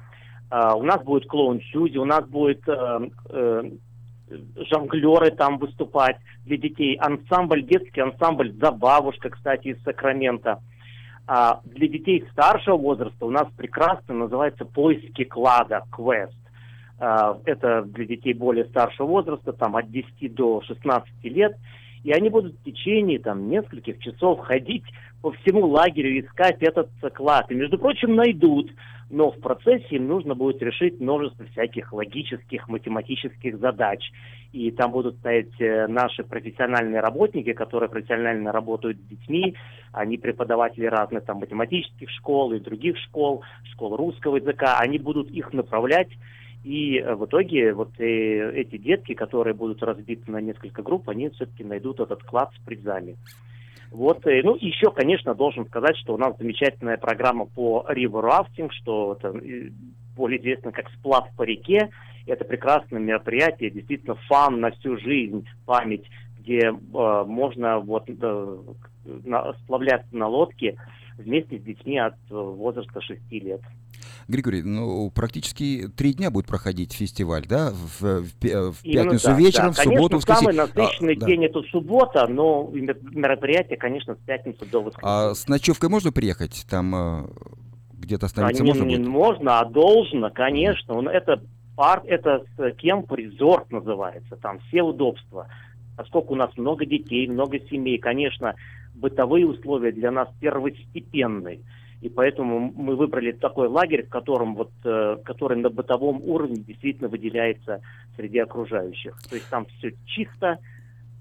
А, 0.50 0.76
у 0.76 0.84
нас 0.84 1.04
будет 1.04 1.28
клоун 1.28 1.62
Сьюзи, 1.62 1.98
у 1.98 2.06
нас 2.06 2.26
будет 2.26 2.62
э, 2.68 3.10
э, 3.30 3.72
жонглеры 4.72 5.32
там 5.32 5.58
выступать 5.58 6.18
для 6.46 6.58
детей. 6.58 6.96
Ансамбль, 6.96 7.64
детский 7.64 8.00
ансамбль 8.00 8.54
«Забавушка», 8.54 9.30
кстати, 9.30 9.70
из 9.70 9.84
Сакрамента. 9.84 10.62
А 11.28 11.60
для 11.66 11.90
детей 11.90 12.26
старшего 12.32 12.78
возраста 12.78 13.26
у 13.26 13.30
нас 13.30 13.48
прекрасно 13.58 14.14
называется 14.14 14.64
«Поиски 14.64 15.26
клада», 15.26 15.84
«Квест». 15.92 16.38
А, 17.00 17.38
это 17.46 17.84
для 17.84 18.06
детей 18.06 18.34
более 18.34 18.66
старшего 18.66 19.08
возраста, 19.08 19.54
там 19.54 19.76
от 19.76 19.92
10 19.92 20.34
до 20.34 20.62
16 20.62 21.10
лет, 21.26 21.56
и 22.04 22.12
они 22.12 22.30
будут 22.30 22.56
в 22.56 22.64
течение 22.64 23.20
там 23.20 23.50
нескольких 23.50 24.00
часов 24.00 24.40
ходить 24.40 24.84
по 25.22 25.32
всему 25.32 25.68
лагерю, 25.68 26.20
искать 26.20 26.58
этот 26.62 26.90
клад. 27.14 27.52
И, 27.52 27.56
между 27.56 27.78
прочим, 27.78 28.16
найдут, 28.16 28.72
но 29.10 29.32
в 29.32 29.40
процессе 29.40 29.88
им 29.92 30.08
нужно 30.08 30.36
будет 30.36 30.62
решить 30.62 31.00
множество 31.00 31.46
всяких 31.48 31.92
логических, 31.94 32.68
математических 32.68 33.60
задач. 33.60 34.00
И 34.52 34.72
там 34.72 34.92
будут 34.92 35.18
стоять 35.18 35.60
э, 35.60 35.88
наши 35.88 36.24
профессиональные 36.24 37.02
работники, 37.02 37.54
которые 37.54 37.90
профессионально 37.90 38.52
работают 38.52 38.98
с 38.98 39.08
детьми, 39.08 39.56
они 39.92 40.18
преподаватели 40.18 40.86
разных 40.86 41.26
там 41.26 41.38
математических 41.38 42.10
школ 42.12 42.54
и 42.54 42.60
других 42.60 42.98
школ, 42.98 43.44
школ 43.74 43.98
русского 43.98 44.38
языка, 44.38 44.78
они 44.80 44.98
будут 44.98 45.30
их 45.30 45.54
направлять 45.54 46.10
и 46.64 46.98
э, 46.98 47.16
в 47.16 47.26
итоге 47.26 47.74
вот 47.74 47.92
э, 48.00 48.52
эти 48.54 48.78
детки, 48.78 49.14
которые 49.14 49.54
будут 49.54 49.82
разбиты 49.84 50.30
на 50.32 50.42
несколько 50.42 50.82
групп, 50.82 51.10
они 51.10 51.30
все-таки 51.30 51.64
найдут 51.64 52.00
этот 52.00 52.24
клад 52.24 52.52
с 52.56 52.66
призами. 52.66 53.18
Вот, 53.92 54.26
э, 54.28 54.42
ну, 54.44 54.56
еще, 54.56 54.92
конечно, 54.92 55.34
должен 55.34 55.66
сказать, 55.66 55.98
что 55.98 56.14
у 56.14 56.18
нас 56.18 56.38
замечательная 56.38 56.98
программа 56.98 57.46
по 57.46 57.86
river 57.90 58.24
rafting, 58.24 58.70
что 58.72 59.18
это 59.20 59.34
более 60.16 60.40
известно 60.40 60.72
как 60.72 60.90
сплав 60.92 61.28
по 61.36 61.44
реке. 61.44 61.90
Это 62.26 62.44
прекрасное 62.44 63.00
мероприятие, 63.00 63.72
действительно 63.72 64.16
фан 64.28 64.60
на 64.60 64.72
всю 64.72 64.98
жизнь, 64.98 65.48
память, 65.66 66.04
где 66.40 66.60
э, 66.68 66.74
можно 67.26 67.80
вот 67.80 68.10
э, 68.10 68.58
на, 69.24 69.54
сплавляться 69.64 70.16
на 70.16 70.28
лодке 70.28 70.76
вместе 71.18 71.58
с 71.58 71.62
детьми 71.64 71.98
от 71.98 72.16
возраста 72.30 73.02
6 73.02 73.32
лет. 73.32 73.62
Григорий, 74.28 74.62
ну, 74.62 75.10
практически 75.10 75.88
три 75.96 76.14
дня 76.14 76.30
будет 76.30 76.48
проходить 76.48 76.94
фестиваль, 76.94 77.46
да? 77.48 77.72
В, 77.72 78.02
в, 78.02 78.72
в 78.72 78.82
пятницу 78.84 79.28
так, 79.28 79.40
вечером, 79.40 79.68
да. 79.68 79.72
в 79.72 79.78
субботу, 79.78 80.20
конечно, 80.20 80.36
в 80.36 80.38
самый 80.38 80.56
насыщенный 80.56 81.14
а, 81.14 81.26
день 81.26 81.40
да. 81.42 81.46
это 81.46 81.62
суббота, 81.64 82.28
но 82.28 82.70
мероприятие, 82.72 83.78
конечно, 83.78 84.16
с 84.16 84.18
пятницы 84.20 84.66
до 84.66 84.82
воскресенья. 84.82 85.30
А 85.30 85.34
с 85.34 85.48
ночевкой 85.48 85.90
можно 85.90 86.12
приехать? 86.12 86.66
Там 86.70 86.94
э, 86.96 87.28
где-то 87.94 88.26
остановиться 88.26 88.64
а, 88.64 88.66
можно 88.66 88.84
не, 88.84 88.96
будет? 88.96 89.08
Не 89.08 89.10
можно, 89.10 89.60
а 89.60 89.66
должно, 89.66 90.30
конечно. 90.30 90.96
Он, 90.96 91.08
это 91.08 91.42
парк, 91.78 92.04
это 92.06 92.44
кемп 92.78 93.14
резорт 93.14 93.72
называется, 93.72 94.36
там 94.36 94.60
все 94.68 94.82
удобства. 94.82 95.48
Поскольку 95.96 96.34
у 96.34 96.38
нас 96.38 96.52
много 96.58 96.86
детей, 96.86 97.28
много 97.28 97.60
семей, 97.60 97.98
конечно, 97.98 98.56
бытовые 98.94 99.48
условия 99.48 99.92
для 99.92 100.12
нас 100.12 100.28
первостепенные. 100.42 101.62
И 102.02 102.10
поэтому 102.10 102.72
мы 102.76 102.96
выбрали 102.96 103.32
такой 103.32 103.68
лагерь, 103.68 104.06
в 104.06 104.10
котором 104.10 104.56
вот, 104.56 104.72
э, 104.84 105.18
который 105.24 105.58
на 105.58 105.70
бытовом 105.70 106.22
уровне 106.24 106.58
действительно 106.58 107.10
выделяется 107.10 107.82
среди 108.16 108.38
окружающих. 108.38 109.18
То 109.30 109.36
есть 109.36 109.50
там 109.50 109.66
все 109.66 109.94
чисто, 110.06 110.60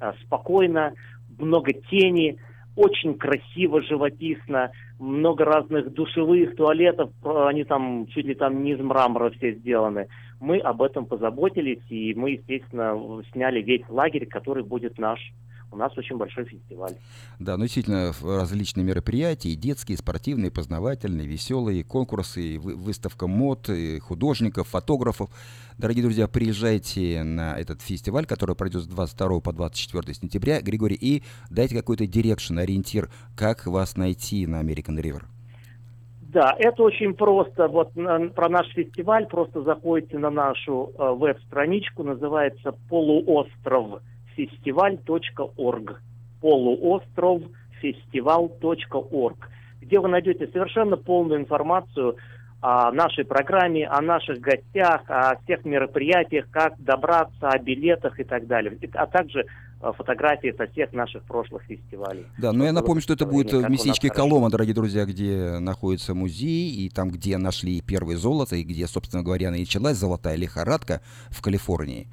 э, 0.01 0.13
спокойно, 0.25 0.93
много 1.39 1.73
тени, 1.73 2.37
очень 2.77 3.15
красиво, 3.15 3.81
живописно, 3.81 4.71
много 4.99 5.47
разных 5.47 5.93
душевых 5.95 6.57
туалетов, 6.57 7.11
они 7.25 7.65
там 7.65 8.07
чуть 8.09 8.27
ли 8.27 8.35
там 8.35 8.63
не 8.63 8.73
из 8.73 8.81
мрамора 8.81 9.31
все 9.31 9.53
сделаны. 9.53 10.09
Мы 10.41 10.59
об 10.59 10.83
этом 10.83 11.07
позаботились, 11.07 11.83
и 11.89 12.13
мы, 12.15 12.33
естественно, 12.33 13.23
сняли 13.33 13.63
весь 13.63 13.89
лагерь, 13.89 14.27
который 14.27 14.63
будет 14.63 14.99
наш 14.99 15.19
у 15.73 15.77
нас 15.77 15.97
очень 15.99 16.17
большой 16.17 16.45
фестиваль. 16.45 16.95
Да, 17.39 17.57
ну 17.57 17.65
действительно, 17.65 18.13
различные 18.23 18.85
мероприятия, 18.85 19.51
и 19.51 19.57
детские, 19.57 19.95
и 19.95 19.99
спортивные, 19.99 20.49
и 20.49 20.53
познавательные, 20.53 21.27
веселые, 21.27 21.85
конкурсы, 21.85 22.43
и 22.43 22.59
выставка 22.59 23.27
мод, 23.27 23.69
и 23.69 23.99
художников, 23.99 24.69
фотографов. 24.69 25.31
Дорогие 25.79 26.03
друзья, 26.05 26.29
приезжайте 26.29 27.23
на 27.23 27.59
этот 27.59 27.83
фестиваль, 27.83 28.27
который 28.27 28.57
пройдет 28.57 28.83
с 28.83 28.87
22 28.87 29.41
по 29.41 29.53
24 29.53 30.15
сентября. 30.15 30.61
Григорий, 30.61 30.97
и 30.99 31.23
дайте 31.51 31.77
какой-то 31.77 32.07
direction, 32.07 32.59
ориентир, 32.59 33.11
как 33.37 33.67
вас 33.67 33.97
найти 33.97 34.47
на 34.47 34.63
American 34.63 35.01
River. 35.01 35.25
Да, 36.21 36.55
это 36.59 36.83
очень 36.83 37.15
просто. 37.15 37.69
Вот 37.69 37.95
на, 37.97 38.29
про 38.29 38.49
наш 38.49 38.69
фестиваль 38.69 39.27
просто 39.27 39.63
заходите 39.63 40.19
на 40.19 40.31
нашу 40.31 40.93
э, 40.99 41.13
веб-страничку, 41.13 42.03
называется 42.03 42.73
«Полуостров 42.89 44.03
фестиваль 44.37 45.43
.org. 45.43 46.03
Полуостров 46.41 47.43
фестиваль 47.81 48.90
.org, 48.90 49.51
где 49.81 49.99
вы 49.99 50.09
найдете 50.09 50.47
совершенно 50.49 50.97
полную 50.97 51.41
информацию 51.41 52.17
о 52.61 52.91
нашей 52.91 53.25
программе, 53.25 53.87
о 53.87 54.01
наших 54.01 54.41
гостях, 54.41 55.03
о 55.09 55.37
всех 55.45 55.65
мероприятиях, 55.65 56.47
как 56.51 56.75
добраться, 56.83 57.49
о 57.49 57.59
билетах 57.59 58.19
и 58.19 58.25
так 58.25 58.47
далее. 58.47 58.77
А 58.95 59.07
также 59.07 59.45
э, 59.81 59.93
фотографии 59.97 60.55
со 60.57 60.67
всех 60.67 60.93
наших 60.93 61.23
прошлых 61.25 61.63
фестивалей. 61.65 62.27
Да, 62.39 62.53
но 62.53 62.65
я 62.65 62.73
напомню, 62.73 63.03
что 63.03 63.13
это 63.13 63.27
будет 63.27 63.53
в 63.53 63.69
местечке 63.69 64.09
Колома, 64.09 64.51
дорогие 64.51 64.75
друзья, 64.75 65.05
где 65.05 65.59
находится 65.59 66.15
музей, 66.15 66.71
и 66.71 66.89
там, 66.89 67.11
где 67.11 67.37
нашли 67.37 67.83
первое 67.83 68.17
золото, 68.17 68.57
и 68.57 68.63
где, 68.63 68.87
собственно 68.87 69.23
говоря, 69.23 69.51
началась 69.51 69.97
золотая 69.97 70.37
лихорадка 70.37 71.03
в 71.31 71.43
Калифорнии. 71.43 72.09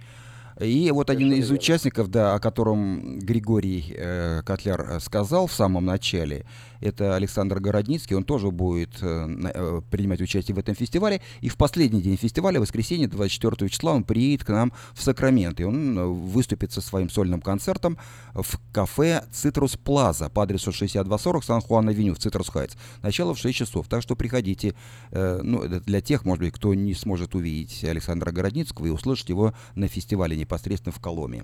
И 0.59 0.91
вот 0.91 1.09
один 1.09 1.33
из 1.33 1.49
участников, 1.51 2.09
да, 2.09 2.35
о 2.35 2.39
котором 2.39 3.19
Григорий 3.19 3.93
э, 3.95 4.41
Котляр 4.45 4.81
э, 4.81 4.99
сказал 4.99 5.47
в 5.47 5.53
самом 5.53 5.85
начале, 5.85 6.45
это 6.83 7.15
Александр 7.15 7.59
Городницкий, 7.59 8.15
он 8.15 8.23
тоже 8.23 8.51
будет 8.51 9.01
э, 9.01 9.27
э, 9.53 9.81
принимать 9.89 10.21
участие 10.21 10.53
в 10.53 10.59
этом 10.59 10.75
фестивале. 10.75 11.21
И 11.41 11.49
в 11.49 11.55
последний 11.55 12.01
день 12.01 12.17
фестиваля, 12.17 12.59
воскресенье, 12.59 13.07
24 13.07 13.69
числа, 13.69 13.93
он 13.93 14.03
приедет 14.03 14.45
к 14.45 14.49
нам 14.49 14.73
в 14.93 15.01
Сакраменто. 15.01 15.63
И 15.63 15.65
он 15.65 15.97
э, 15.97 16.05
выступит 16.05 16.71
со 16.73 16.81
своим 16.81 17.09
сольным 17.09 17.41
концертом 17.41 17.97
в 18.33 18.59
кафе 18.73 19.23
«Цитрус 19.31 19.77
Плаза» 19.77 20.29
по 20.29 20.43
адресу 20.43 20.71
6240 20.71 21.43
Сан-Хуан-Авеню 21.43 22.13
в 22.15 22.19
Цитрус 22.19 22.49
Хайтс. 22.49 22.75
Начало 23.01 23.33
в 23.33 23.39
6 23.39 23.57
часов. 23.57 23.87
Так 23.87 24.01
что 24.01 24.15
приходите. 24.15 24.75
Ну, 25.11 25.67
для 25.67 26.01
тех, 26.01 26.25
может 26.25 26.43
быть, 26.43 26.53
кто 26.53 26.73
не 26.73 26.93
сможет 26.93 27.35
увидеть 27.35 27.83
Александра 27.83 28.31
Городницкого 28.31 28.87
и 28.87 28.89
услышать 28.89 29.29
его 29.29 29.53
на 29.75 29.87
фестивале 29.87 30.35
непосредственно 30.35 30.91
в 30.91 30.99
Коломе. 30.99 31.43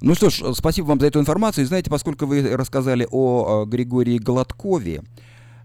Ну 0.00 0.14
что 0.14 0.30
ж, 0.30 0.54
спасибо 0.54 0.86
вам 0.86 1.00
за 1.00 1.06
эту 1.06 1.18
информацию. 1.18 1.64
И 1.64 1.66
знаете, 1.66 1.90
поскольку 1.90 2.26
вы 2.26 2.56
рассказали 2.56 3.06
о 3.10 3.64
Григории 3.64 4.18
Гладкове, 4.18 5.02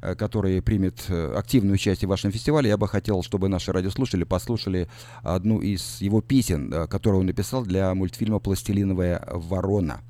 э, 0.02 0.16
который 0.16 0.62
примет 0.62 1.06
э, 1.08 1.36
активное 1.36 1.76
участие 1.76 2.08
в 2.08 2.10
вашем 2.10 2.32
фестивале, 2.32 2.70
я 2.70 2.78
бы 2.78 2.88
хотел, 2.88 3.22
чтобы 3.22 3.48
наши 3.48 3.72
радиослушатели 3.72 4.24
послушали 4.24 4.90
одну 5.22 5.62
из 5.62 6.02
его 6.02 6.22
песен, 6.22 6.74
э, 6.74 6.88
которую 6.88 7.22
он 7.22 7.28
написал 7.28 7.64
для 7.64 7.94
мультфильма 7.94 8.40
«Пластилиновая 8.40 9.24
ворона». 9.28 10.02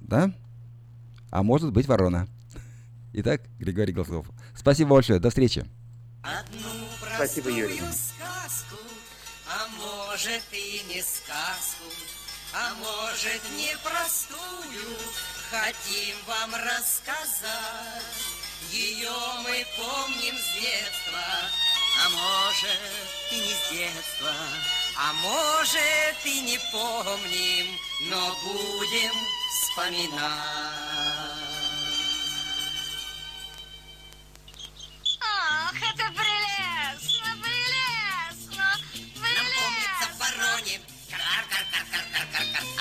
Да? 0.00 0.32
А 1.30 1.42
может 1.42 1.72
быть 1.72 1.88
ворона. 1.88 2.28
Итак, 3.14 3.42
Григорий 3.58 3.92
Гладков. 3.92 4.30
Спасибо 4.54 4.90
большое. 4.90 5.18
До 5.18 5.30
встречи. 5.30 5.66
Спасибо, 7.16 7.50
Юрий. 7.50 7.78
Сказку, 7.78 8.76
а 9.46 9.66
может 9.76 10.42
и 10.52 10.82
не 10.94 11.02
сказку, 11.02 11.84
а 12.52 12.74
может 12.74 13.42
непростую, 13.56 14.98
хотим 15.50 16.16
вам 16.26 16.54
рассказать. 16.54 18.02
Ее 18.70 19.12
мы 19.42 19.66
помним 19.76 20.36
с 20.36 20.60
детства, 20.60 21.24
а 22.04 22.08
может 22.10 22.80
и 23.30 23.36
не 23.36 23.54
с 23.54 23.70
детства, 23.70 24.32
а 24.96 25.12
может 25.14 26.16
и 26.24 26.40
не 26.40 26.58
помним, 26.70 27.78
но 28.10 28.36
будем 28.44 29.12
вспоминать. 29.62 30.18
Ах, 35.20 35.74
это 35.74 36.12
прелестно, 36.12 36.37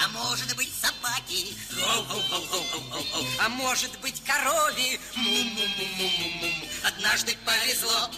а 0.07 0.09
может 0.09 0.55
быть 0.55 0.71
собаки, 0.81 1.55
а 3.39 3.49
может 3.49 3.99
быть 3.99 4.21
му-му-му-му-му-му. 5.15 6.67
Однажды 6.83 7.37
повезло, 7.45 8.09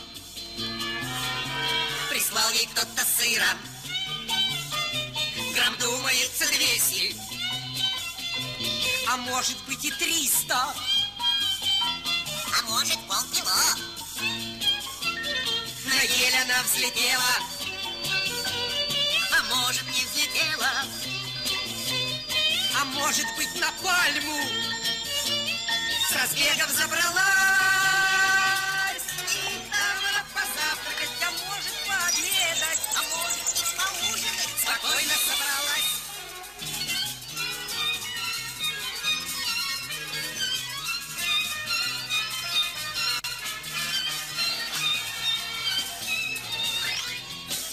прислал 2.10 2.50
ей 2.52 2.68
кто-то 2.68 3.04
сыра, 3.06 3.58
грамм 5.54 5.76
думается 5.80 6.48
двести, 6.48 7.16
а 9.08 9.18
может 9.18 9.58
быть 9.66 9.84
и 9.84 9.92
триста, 9.92 10.74
а 12.58 12.62
может 12.70 13.00
полкило. 13.08 13.78
На 15.86 16.02
ель 16.02 16.36
она 16.44 16.64
взлетела, 16.64 17.36
а 19.32 19.44
может 19.56 19.86
не 19.86 20.06
взлетела, 20.06 20.72
а 22.80 22.86
может 22.86 23.26
быть 23.36 23.54
на 23.60 23.70
пальму 23.84 24.42
с 26.08 26.12
разбегом 26.16 26.70
забралась. 26.70 27.10
И 29.28 29.38
она 29.68 30.24
позавтракать, 30.34 31.10
а 31.22 31.32
может 31.32 31.76
пообедать, 31.88 32.84
а 32.96 33.02
может 33.04 33.50
и 33.58 33.64
поужинать. 33.76 34.54
Спокойно 34.62 35.16
собралась. 35.28 35.90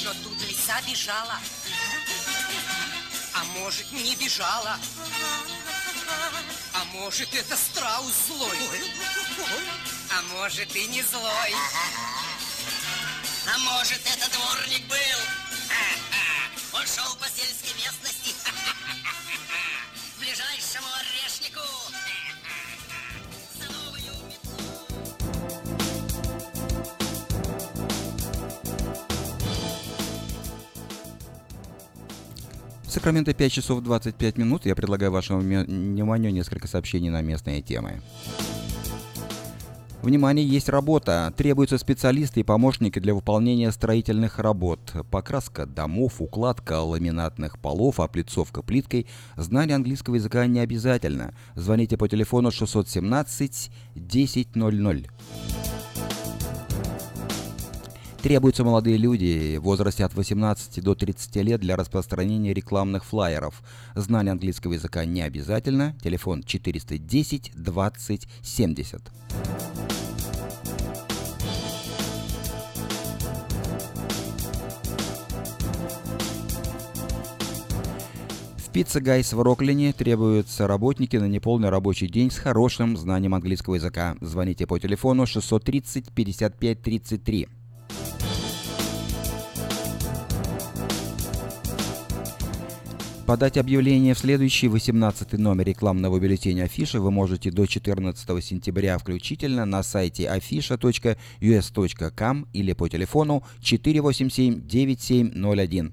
Но 0.00 0.10
тут 0.22 0.38
лиса 0.48 0.80
бежала, 0.86 1.38
может 3.58 3.90
не 3.92 4.14
бежала, 4.16 4.78
а 6.74 6.84
может 6.92 7.34
это 7.34 7.56
страус 7.56 8.12
злой, 8.28 8.58
а 10.10 10.22
может 10.34 10.74
и 10.74 10.86
не 10.88 11.02
злой, 11.02 11.54
а 13.52 13.58
может 13.58 14.00
это 14.06 14.30
дворник 14.30 14.86
был, 14.86 15.20
он 16.72 16.86
шел 16.86 17.14
по 17.16 17.25
Сакраменто 33.06 33.34
5 33.34 33.52
часов 33.52 33.84
25 33.84 34.36
минут. 34.36 34.66
Я 34.66 34.74
предлагаю 34.74 35.12
вашему 35.12 35.38
вниманию 35.38 36.32
несколько 36.32 36.66
сообщений 36.66 37.08
на 37.08 37.22
местные 37.22 37.62
темы. 37.62 38.02
Внимание, 40.02 40.44
есть 40.44 40.68
работа. 40.68 41.32
Требуются 41.36 41.78
специалисты 41.78 42.40
и 42.40 42.42
помощники 42.42 42.98
для 42.98 43.14
выполнения 43.14 43.70
строительных 43.70 44.40
работ. 44.40 44.80
Покраска 45.12 45.66
домов, 45.66 46.14
укладка 46.20 46.80
ламинатных 46.80 47.60
полов, 47.60 48.00
облицовка 48.00 48.62
плиткой. 48.62 49.06
Знание 49.36 49.76
английского 49.76 50.16
языка 50.16 50.44
не 50.46 50.58
обязательно. 50.58 51.32
Звоните 51.54 51.96
по 51.96 52.08
телефону 52.08 52.50
617 52.50 53.70
1000. 53.94 55.06
Требуются 58.26 58.64
молодые 58.64 58.96
люди 58.96 59.56
в 59.56 59.62
возрасте 59.62 60.04
от 60.04 60.12
18 60.12 60.82
до 60.82 60.96
30 60.96 61.36
лет 61.44 61.60
для 61.60 61.76
распространения 61.76 62.52
рекламных 62.52 63.04
флаеров. 63.04 63.62
Знание 63.94 64.32
английского 64.32 64.72
языка 64.72 65.04
не 65.04 65.22
обязательно. 65.22 65.94
Телефон 66.02 66.42
410 66.42 67.52
20 67.54 68.28
70. 68.42 69.00
В 78.56 78.70
Пицца 78.72 79.00
Гайс 79.00 79.32
в 79.32 79.40
Роклине 79.40 79.92
требуются 79.92 80.66
работники 80.66 81.16
на 81.16 81.28
неполный 81.28 81.68
рабочий 81.68 82.08
день 82.08 82.32
с 82.32 82.38
хорошим 82.38 82.96
знанием 82.96 83.36
английского 83.36 83.76
языка. 83.76 84.16
Звоните 84.20 84.66
по 84.66 84.80
телефону 84.80 85.26
630 85.26 86.10
55 86.10 86.82
33. 86.82 87.48
Подать 93.26 93.58
объявление 93.58 94.14
в 94.14 94.18
следующий 94.20 94.68
18 94.68 95.32
номер 95.32 95.66
рекламного 95.66 96.20
бюллетеня 96.20 96.62
Афиша 96.62 97.00
вы 97.00 97.10
можете 97.10 97.50
до 97.50 97.66
14 97.66 98.44
сентября 98.44 98.98
включительно 98.98 99.64
на 99.64 99.82
сайте 99.82 100.26
afisha.us.com 100.26 102.46
или 102.52 102.72
по 102.72 102.88
телефону 102.88 103.42
487-9701. 103.62 105.92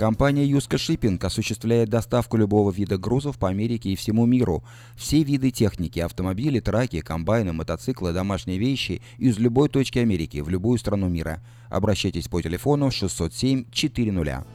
Компания 0.00 0.46
Юска 0.46 0.78
Шиппинг 0.78 1.22
осуществляет 1.24 1.90
доставку 1.90 2.38
любого 2.38 2.70
вида 2.70 2.96
грузов 2.96 3.38
по 3.38 3.50
Америке 3.50 3.90
и 3.90 3.96
всему 3.96 4.24
миру. 4.24 4.64
Все 4.96 5.22
виды 5.22 5.50
техники, 5.50 5.98
автомобили, 5.98 6.58
траки, 6.58 7.02
комбайны, 7.02 7.52
мотоциклы, 7.52 8.14
домашние 8.14 8.56
вещи 8.56 9.02
из 9.18 9.38
любой 9.38 9.68
точки 9.68 9.98
Америки 9.98 10.40
в 10.40 10.48
любую 10.48 10.78
страну 10.78 11.10
мира. 11.10 11.42
Обращайтесь 11.68 12.28
по 12.28 12.40
телефону 12.40 12.90
607 12.90 13.66
400. 13.70 14.46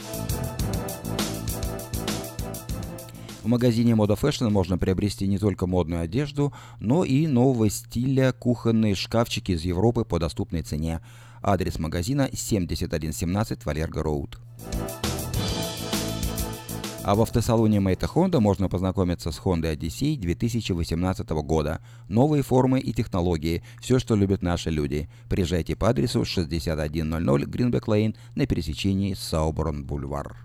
В 3.44 3.48
магазине 3.48 3.92
Moda 3.92 4.20
Fashion 4.20 4.50
можно 4.50 4.80
приобрести 4.80 5.28
не 5.28 5.38
только 5.38 5.68
модную 5.68 6.02
одежду, 6.02 6.54
но 6.80 7.04
и 7.04 7.28
нового 7.28 7.70
стиля 7.70 8.32
кухонные 8.32 8.96
шкафчики 8.96 9.52
из 9.52 9.62
Европы 9.62 10.06
по 10.06 10.18
доступной 10.18 10.64
цене. 10.64 11.02
Адрес 11.44 11.78
магазина 11.78 12.32
7117 12.34 13.64
Валерго 13.64 14.02
Роуд. 14.02 14.40
А 17.06 17.14
в 17.14 17.22
автосалоне 17.22 17.80
Мэйта 17.80 18.08
Honda 18.08 18.40
можно 18.40 18.68
познакомиться 18.68 19.30
с 19.30 19.38
Honda 19.38 19.78
Odyssey 19.78 20.18
2018 20.18 21.30
года. 21.44 21.80
Новые 22.08 22.42
формы 22.42 22.80
и 22.80 22.94
технологии. 22.94 23.62
Все, 23.80 24.00
что 24.00 24.16
любят 24.16 24.42
наши 24.42 24.72
люди. 24.72 25.08
Приезжайте 25.30 25.76
по 25.76 25.90
адресу 25.90 26.26
6100 26.26 26.88
Greenback 27.46 27.86
Lane 27.86 28.16
на 28.34 28.48
пересечении 28.48 29.14
Сауборн 29.14 29.86
Бульвар. 29.86 30.45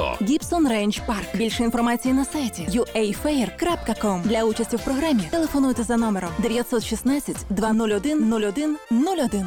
Гібсон 0.22 0.68
Рейндж 0.68 0.98
Парк. 1.06 1.36
Більше 1.36 1.62
інформації 1.62 2.14
на 2.14 2.24
сайті 2.24 2.68
uafair.com. 2.70 4.22
Для 4.22 4.44
участі 4.44 4.76
в 4.76 4.84
програмі 4.84 5.22
телефонуйте 5.30 5.82
за 5.82 5.96
номером 5.96 6.30
916 6.38 7.36
201 7.50 8.32
01 8.32 8.78
01. 8.90 9.46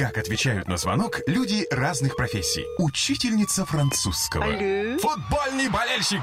Как 0.00 0.16
отвечают 0.16 0.66
на 0.66 0.78
звонок 0.78 1.20
люди 1.26 1.66
разных 1.70 2.16
профессий. 2.16 2.64
Учительница 2.78 3.66
французского. 3.66 4.46
Алле. 4.46 4.96
Футбольный 4.96 5.68
болельщик. 5.68 6.22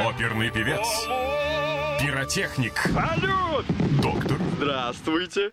Оперный 0.00 0.50
певец. 0.50 0.84
Пиротехник. 2.00 2.76
Салют! 2.92 3.66
Доктор. 4.02 4.36
Здравствуйте! 4.56 5.52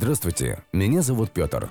Здравствуйте, 0.00 0.62
меня 0.72 1.02
зовут 1.02 1.32
Петр. 1.32 1.70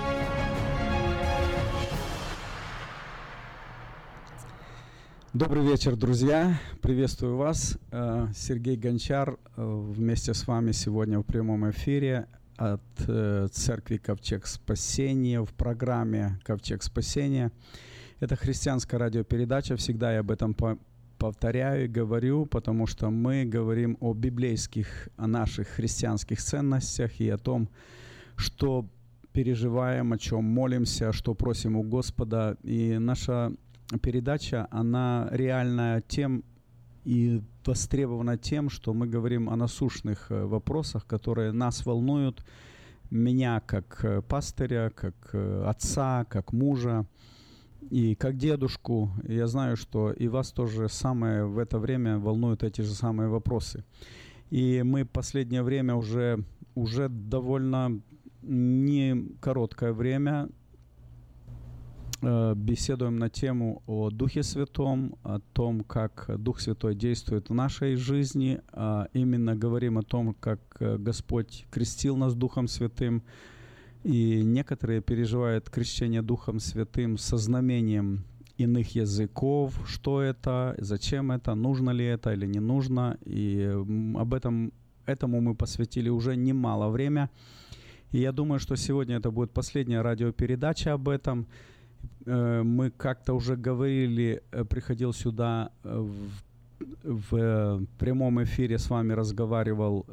Добрый 5.33 5.65
вечер, 5.65 5.95
друзья. 5.95 6.59
Приветствую 6.81 7.37
вас. 7.37 7.77
Э, 7.91 8.27
Сергей 8.35 8.75
Гончар 8.75 9.37
э, 9.55 9.63
вместе 9.63 10.33
с 10.33 10.45
вами 10.45 10.73
сегодня 10.73 11.19
в 11.19 11.23
прямом 11.23 11.69
эфире 11.69 12.27
от 12.57 12.81
э, 13.07 13.47
Церкви 13.49 13.95
Ковчег 13.95 14.45
Спасения 14.45 15.41
в 15.41 15.53
программе 15.53 16.37
Ковчег 16.43 16.83
Спасения. 16.83 17.53
Это 18.19 18.35
христианская 18.35 18.97
радиопередача, 18.97 19.77
всегда 19.77 20.11
я 20.11 20.19
об 20.19 20.31
этом 20.31 20.53
по 20.53 20.77
повторяю 21.17 21.85
и 21.85 21.87
говорю, 21.87 22.45
потому 22.45 22.85
что 22.85 23.09
мы 23.09 23.45
говорим 23.45 23.95
о 24.01 24.13
библейских, 24.13 25.07
о 25.15 25.27
наших 25.27 25.69
христианских 25.69 26.41
ценностях 26.41 27.21
и 27.21 27.29
о 27.29 27.37
том, 27.37 27.69
что 28.35 28.85
переживаем, 29.31 30.11
о 30.11 30.17
чем 30.17 30.43
молимся, 30.43 31.13
что 31.13 31.35
просим 31.35 31.77
у 31.77 31.83
Господа. 31.83 32.57
И 32.63 32.97
наша 32.97 33.53
передача, 33.99 34.67
она 34.71 35.27
реальная 35.31 36.01
тем 36.01 36.43
и 37.03 37.41
востребована 37.65 38.37
тем, 38.37 38.69
что 38.69 38.93
мы 38.93 39.07
говорим 39.07 39.49
о 39.49 39.55
насущных 39.55 40.31
э, 40.31 40.45
вопросах, 40.45 41.05
которые 41.05 41.51
нас 41.51 41.85
волнуют, 41.85 42.45
меня 43.09 43.59
как 43.59 44.03
э, 44.03 44.21
пастыря, 44.21 44.91
как 44.95 45.15
э, 45.33 45.63
отца, 45.67 46.25
как 46.25 46.53
мужа 46.53 47.05
и 47.89 48.15
как 48.15 48.37
дедушку. 48.37 49.11
Я 49.27 49.47
знаю, 49.47 49.77
что 49.77 50.11
и 50.11 50.27
вас 50.27 50.51
тоже 50.51 50.89
самое 50.89 51.45
в 51.45 51.57
это 51.57 51.79
время 51.79 52.19
волнуют 52.19 52.63
эти 52.63 52.81
же 52.81 52.93
самые 52.93 53.29
вопросы. 53.29 53.83
И 54.49 54.81
мы 54.83 55.05
последнее 55.05 55.63
время 55.63 55.95
уже, 55.95 56.43
уже 56.75 57.09
довольно 57.09 58.01
не 58.41 59.35
короткое 59.39 59.93
время 59.93 60.49
беседуем 62.21 63.17
на 63.17 63.29
тему 63.29 63.81
о 63.87 64.09
Духе 64.09 64.43
Святом, 64.43 65.15
о 65.23 65.39
том, 65.39 65.83
как 65.83 66.29
Дух 66.37 66.59
Святой 66.59 66.95
действует 66.95 67.49
в 67.49 67.53
нашей 67.53 67.95
жизни. 67.95 68.61
А 68.71 69.07
именно 69.13 69.55
говорим 69.55 69.97
о 69.97 70.03
том, 70.03 70.33
как 70.33 70.59
э, 70.79 70.97
Господь 70.97 71.65
крестил 71.71 72.15
нас 72.15 72.35
Духом 72.35 72.67
Святым. 72.67 73.23
И 74.03 74.41
некоторые 74.43 75.01
переживают 75.01 75.69
крещение 75.69 76.21
Духом 76.21 76.59
Святым 76.59 77.17
со 77.17 77.37
знамением 77.37 78.25
иных 78.57 78.95
языков, 78.95 79.79
что 79.87 80.21
это, 80.21 80.75
зачем 80.77 81.31
это, 81.31 81.55
нужно 81.55 81.89
ли 81.91 82.05
это 82.05 82.33
или 82.33 82.45
не 82.45 82.59
нужно. 82.59 83.17
И 83.25 83.75
об 84.15 84.33
этом 84.33 84.73
этому 85.05 85.41
мы 85.41 85.55
посвятили 85.55 86.09
уже 86.09 86.35
немало 86.35 86.89
времени. 86.89 87.29
И 88.11 88.19
я 88.19 88.31
думаю, 88.31 88.59
что 88.59 88.75
сегодня 88.75 89.17
это 89.17 89.31
будет 89.31 89.51
последняя 89.51 90.01
радиопередача 90.01 90.93
об 90.93 91.09
этом. 91.09 91.47
Э, 92.25 92.61
мы 92.63 92.91
как-то 92.91 93.33
уже 93.33 93.55
говорили, 93.55 94.43
э, 94.51 94.63
приходил 94.63 95.13
сюда 95.13 95.71
э, 95.83 95.99
в, 95.99 97.31
в 97.31 97.85
прямом 97.97 98.43
эфире 98.43 98.77
с 98.77 98.89
вами 98.89 99.13
разговаривал 99.13 100.05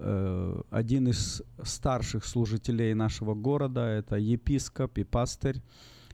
один 0.70 1.08
из 1.08 1.42
старших 1.62 2.26
служителей 2.26 2.92
нашего 2.92 3.34
города, 3.34 3.86
это 3.86 4.16
епископ 4.16 4.98
и 4.98 5.04
пастырь 5.04 5.62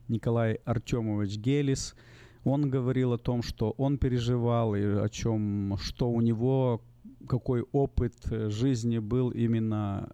Николай 0.08 0.60
Артемович 0.64 1.38
Гелис. 1.38 1.96
Он 2.44 2.70
говорил 2.70 3.14
о 3.14 3.18
том, 3.18 3.42
что 3.42 3.74
он 3.78 3.98
переживал 3.98 4.76
и 4.76 4.82
о 4.82 5.08
чем, 5.08 5.76
что 5.80 6.08
у 6.08 6.20
него, 6.20 6.80
какой 7.26 7.62
опыт 7.72 8.14
жизни 8.30 8.98
был 8.98 9.30
именно 9.30 10.08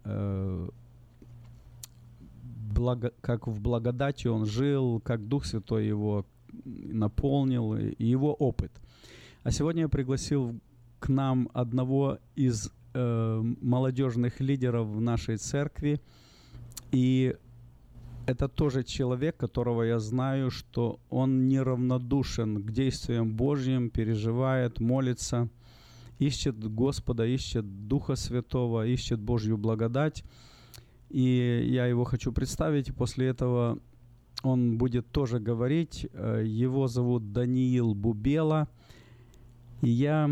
благо, 2.71 3.13
как 3.21 3.47
в 3.47 3.59
благодати 3.61 4.27
он 4.27 4.45
жил, 4.45 4.99
как 4.99 5.27
Дух 5.27 5.45
Святой 5.45 5.87
его 5.87 6.25
наполнил, 6.63 7.75
и 7.75 8.03
его 8.03 8.33
опыт. 8.33 8.71
А 9.43 9.51
сегодня 9.51 9.83
я 9.83 9.89
пригласил 9.89 10.59
к 10.99 11.09
нам 11.09 11.49
одного 11.53 12.19
из 12.35 12.71
э, 12.93 13.41
молодежных 13.61 14.39
лидеров 14.39 14.87
в 14.87 15.01
нашей 15.01 15.37
церкви, 15.37 16.01
и 16.91 17.35
это 18.27 18.47
тоже 18.47 18.83
человек, 18.83 19.37
которого 19.37 19.83
я 19.83 19.99
знаю, 19.99 20.51
что 20.51 20.99
он 21.09 21.47
неравнодушен 21.47 22.63
к 22.63 22.71
действиям 22.71 23.33
Божьим, 23.33 23.89
переживает, 23.89 24.79
молится, 24.79 25.49
ищет 26.19 26.57
Господа, 26.59 27.25
ищет 27.25 27.87
Духа 27.87 28.15
Святого, 28.15 28.85
ищет 28.85 29.19
Божью 29.19 29.57
благодать. 29.57 30.23
И 31.11 31.67
я 31.69 31.85
его 31.87 32.03
хочу 32.05 32.31
представить. 32.31 32.95
После 32.95 33.27
этого 33.27 33.79
он 34.43 34.77
будет 34.77 35.07
тоже 35.11 35.39
говорить. 35.39 36.07
Э, 36.13 36.41
его 36.45 36.87
зовут 36.87 37.33
Даниил 37.33 37.93
Бубела. 37.93 38.67
И 39.81 39.89
я, 39.89 40.29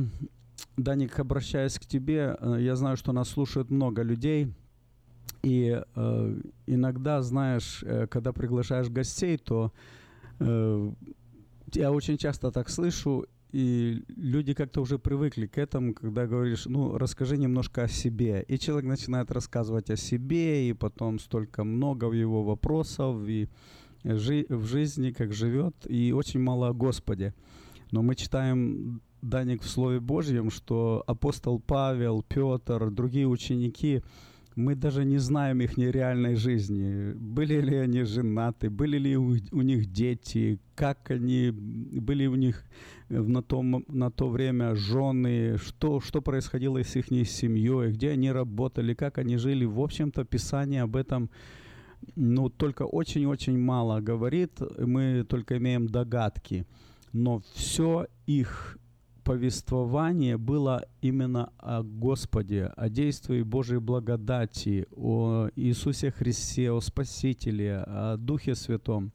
Даник, 0.77 1.19
обращаясь 1.19 1.77
к 1.77 1.85
тебе, 1.85 2.37
э, 2.39 2.57
я 2.61 2.75
знаю, 2.75 2.97
что 2.97 3.11
нас 3.11 3.29
слушает 3.29 3.69
много 3.69 4.03
людей. 4.03 4.53
И 5.43 5.81
э, 5.95 6.41
иногда, 6.65 7.21
знаешь, 7.21 7.83
э, 7.83 8.07
когда 8.07 8.33
приглашаешь 8.33 8.89
гостей, 8.89 9.37
то 9.37 9.71
э, 10.39 10.91
я 11.73 11.91
очень 11.91 12.17
часто 12.17 12.51
так 12.51 12.69
слышу, 12.69 13.25
и 13.51 14.03
люди 14.15 14.53
как-то 14.53 14.81
уже 14.81 14.99
привыкли 14.99 15.47
к 15.47 15.57
этому, 15.57 15.93
когда 15.93 16.27
говоришь, 16.27 16.65
ну, 16.65 16.97
расскажи 16.97 17.37
немножко 17.37 17.83
о 17.83 17.87
себе. 17.87 18.45
И 18.47 18.59
человек 18.59 18.85
начинает 18.85 19.31
рассказывать 19.31 19.89
о 19.89 19.97
себе, 19.97 20.69
и 20.69 20.73
потом 20.73 21.19
столько 21.19 21.63
много 21.63 22.11
его 22.11 22.43
вопросов, 22.43 23.27
и 23.27 23.49
жи- 24.03 24.45
в 24.49 24.65
жизни, 24.65 25.11
как 25.11 25.33
живет, 25.33 25.75
и 25.87 26.11
очень 26.11 26.39
мало 26.39 26.67
о 26.67 26.73
Господе. 26.73 27.33
Но 27.91 28.01
мы 28.03 28.15
читаем, 28.15 29.01
Даник, 29.21 29.63
в 29.63 29.69
Слове 29.69 29.99
Божьем, 29.99 30.51
что 30.51 31.03
апостол 31.07 31.59
Павел, 31.59 32.23
Петр, 32.23 32.91
другие 32.91 33.27
ученики– 33.27 34.03
мы 34.59 34.75
даже 34.75 35.05
не 35.05 35.19
знаем 35.19 35.61
их 35.61 35.77
нереальной 35.77 36.35
жизни. 36.35 37.13
Были 37.13 37.61
ли 37.61 37.77
они 37.77 38.03
женаты, 38.03 38.69
были 38.69 38.97
ли 38.97 39.17
у, 39.17 39.37
у 39.51 39.61
них 39.61 39.85
дети, 39.85 40.59
как 40.75 41.11
они, 41.11 41.51
были 41.51 42.27
у 42.27 42.35
них 42.35 42.65
на, 43.09 43.41
том, 43.41 43.85
на 43.87 44.11
то 44.11 44.29
время 44.29 44.75
жены, 44.75 45.57
что, 45.57 46.01
что 46.01 46.21
происходило 46.21 46.83
с 46.83 46.95
их 46.97 47.07
семьей, 47.29 47.91
где 47.91 48.09
они 48.09 48.31
работали, 48.31 48.93
как 48.93 49.17
они 49.17 49.37
жили. 49.37 49.65
В 49.65 49.79
общем-то, 49.79 50.25
Писание 50.25 50.83
об 50.83 50.95
этом 50.95 51.29
ну, 52.15 52.49
только 52.49 52.83
очень-очень 52.83 53.57
мало 53.57 54.01
говорит, 54.01 54.59
мы 54.77 55.23
только 55.23 55.57
имеем 55.57 55.87
догадки. 55.87 56.65
Но 57.13 57.41
все 57.55 58.07
их 58.27 58.77
повествование 59.29 60.37
было 60.37 60.87
именно 61.03 61.53
о 61.59 61.83
Господе, 61.83 62.73
о 62.75 62.89
действии 62.89 63.43
Божьей 63.43 63.77
благодати, 63.77 64.87
о 64.95 65.49
Иисусе 65.55 66.09
Христе, 66.09 66.71
о 66.71 66.81
Спасителе, 66.81 67.83
о 67.85 68.17
Духе 68.17 68.55
Святом. 68.55 69.11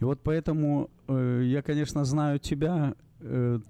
И 0.00 0.04
вот 0.04 0.18
поэтому 0.24 0.90
э, 1.06 1.42
я, 1.44 1.62
конечно, 1.62 2.04
знаю 2.04 2.40
тебя. 2.40 2.96
Э, 3.20 3.60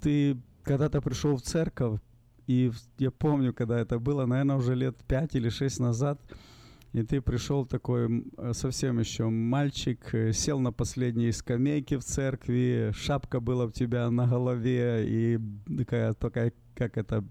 ты 0.00 0.38
когда-то 0.62 1.02
пришел 1.02 1.36
в 1.36 1.42
церковь, 1.42 2.00
и 2.46 2.72
я 2.96 3.10
помню, 3.10 3.52
когда 3.52 3.78
это 3.78 3.98
было, 3.98 4.24
наверное, 4.24 4.56
уже 4.56 4.74
лет 4.74 4.96
пять 5.06 5.34
или 5.34 5.50
шесть 5.50 5.78
назад– 5.78 6.18
и 6.92 7.02
ты 7.02 7.20
пришел 7.20 7.66
такой 7.66 8.24
э, 8.38 8.52
совсем 8.52 8.98
еще 8.98 9.28
мальчик, 9.28 10.14
э, 10.14 10.32
сел 10.32 10.58
на 10.60 10.72
последней 10.72 11.32
скамейке 11.32 11.98
в 11.98 12.04
церкви, 12.04 12.92
шапка 12.94 13.40
была 13.40 13.66
у 13.66 13.70
тебя 13.70 14.10
на 14.10 14.26
голове, 14.26 15.04
и 15.06 15.38
такая, 15.76 16.14
такая 16.14 16.52
как 16.74 16.96
это, 16.96 17.24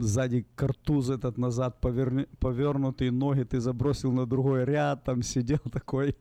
сзади 0.00 0.46
картуз 0.54 1.10
этот 1.10 1.38
назад 1.38 1.80
поверни, 1.80 2.26
повернутые 2.38 3.10
ноги 3.10 3.42
ты 3.42 3.60
забросил 3.60 4.12
на 4.12 4.26
другой 4.26 4.64
ряд, 4.64 5.04
там 5.04 5.22
сидел 5.22 5.60
такой. 5.72 6.16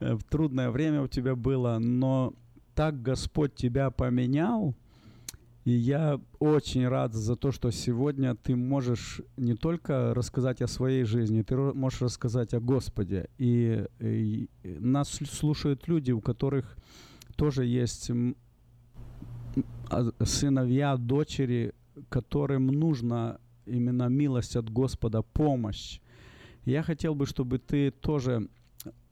Э, 0.00 0.16
трудное 0.28 0.70
время 0.70 1.02
у 1.02 1.08
тебя 1.08 1.34
было, 1.34 1.78
но 1.78 2.34
так 2.74 3.02
Господь 3.02 3.54
тебя 3.54 3.90
поменял, 3.90 4.74
и 5.64 5.70
я 5.70 6.20
очень 6.40 6.86
рад 6.86 7.14
за 7.14 7.36
то, 7.36 7.50
что 7.50 7.70
сегодня 7.70 8.34
ты 8.34 8.54
можешь 8.54 9.22
не 9.38 9.54
только 9.54 10.12
рассказать 10.14 10.60
о 10.60 10.66
своей 10.66 11.04
жизни, 11.04 11.40
ты 11.40 11.56
можешь 11.56 12.02
рассказать 12.02 12.52
о 12.52 12.60
Господе. 12.60 13.30
И, 13.38 13.86
и 13.98 14.48
нас 14.62 15.08
слушают 15.08 15.88
люди, 15.88 16.12
у 16.12 16.20
которых 16.20 16.76
тоже 17.36 17.64
есть 17.64 18.10
а, 19.88 20.10
сыновья, 20.22 20.98
дочери, 20.98 21.72
которым 22.10 22.66
нужна 22.66 23.38
именно 23.64 24.08
милость 24.08 24.56
от 24.56 24.68
Господа, 24.68 25.22
помощь. 25.22 26.00
Я 26.66 26.82
хотел 26.82 27.14
бы, 27.14 27.24
чтобы 27.24 27.58
ты 27.58 27.90
тоже 27.90 28.48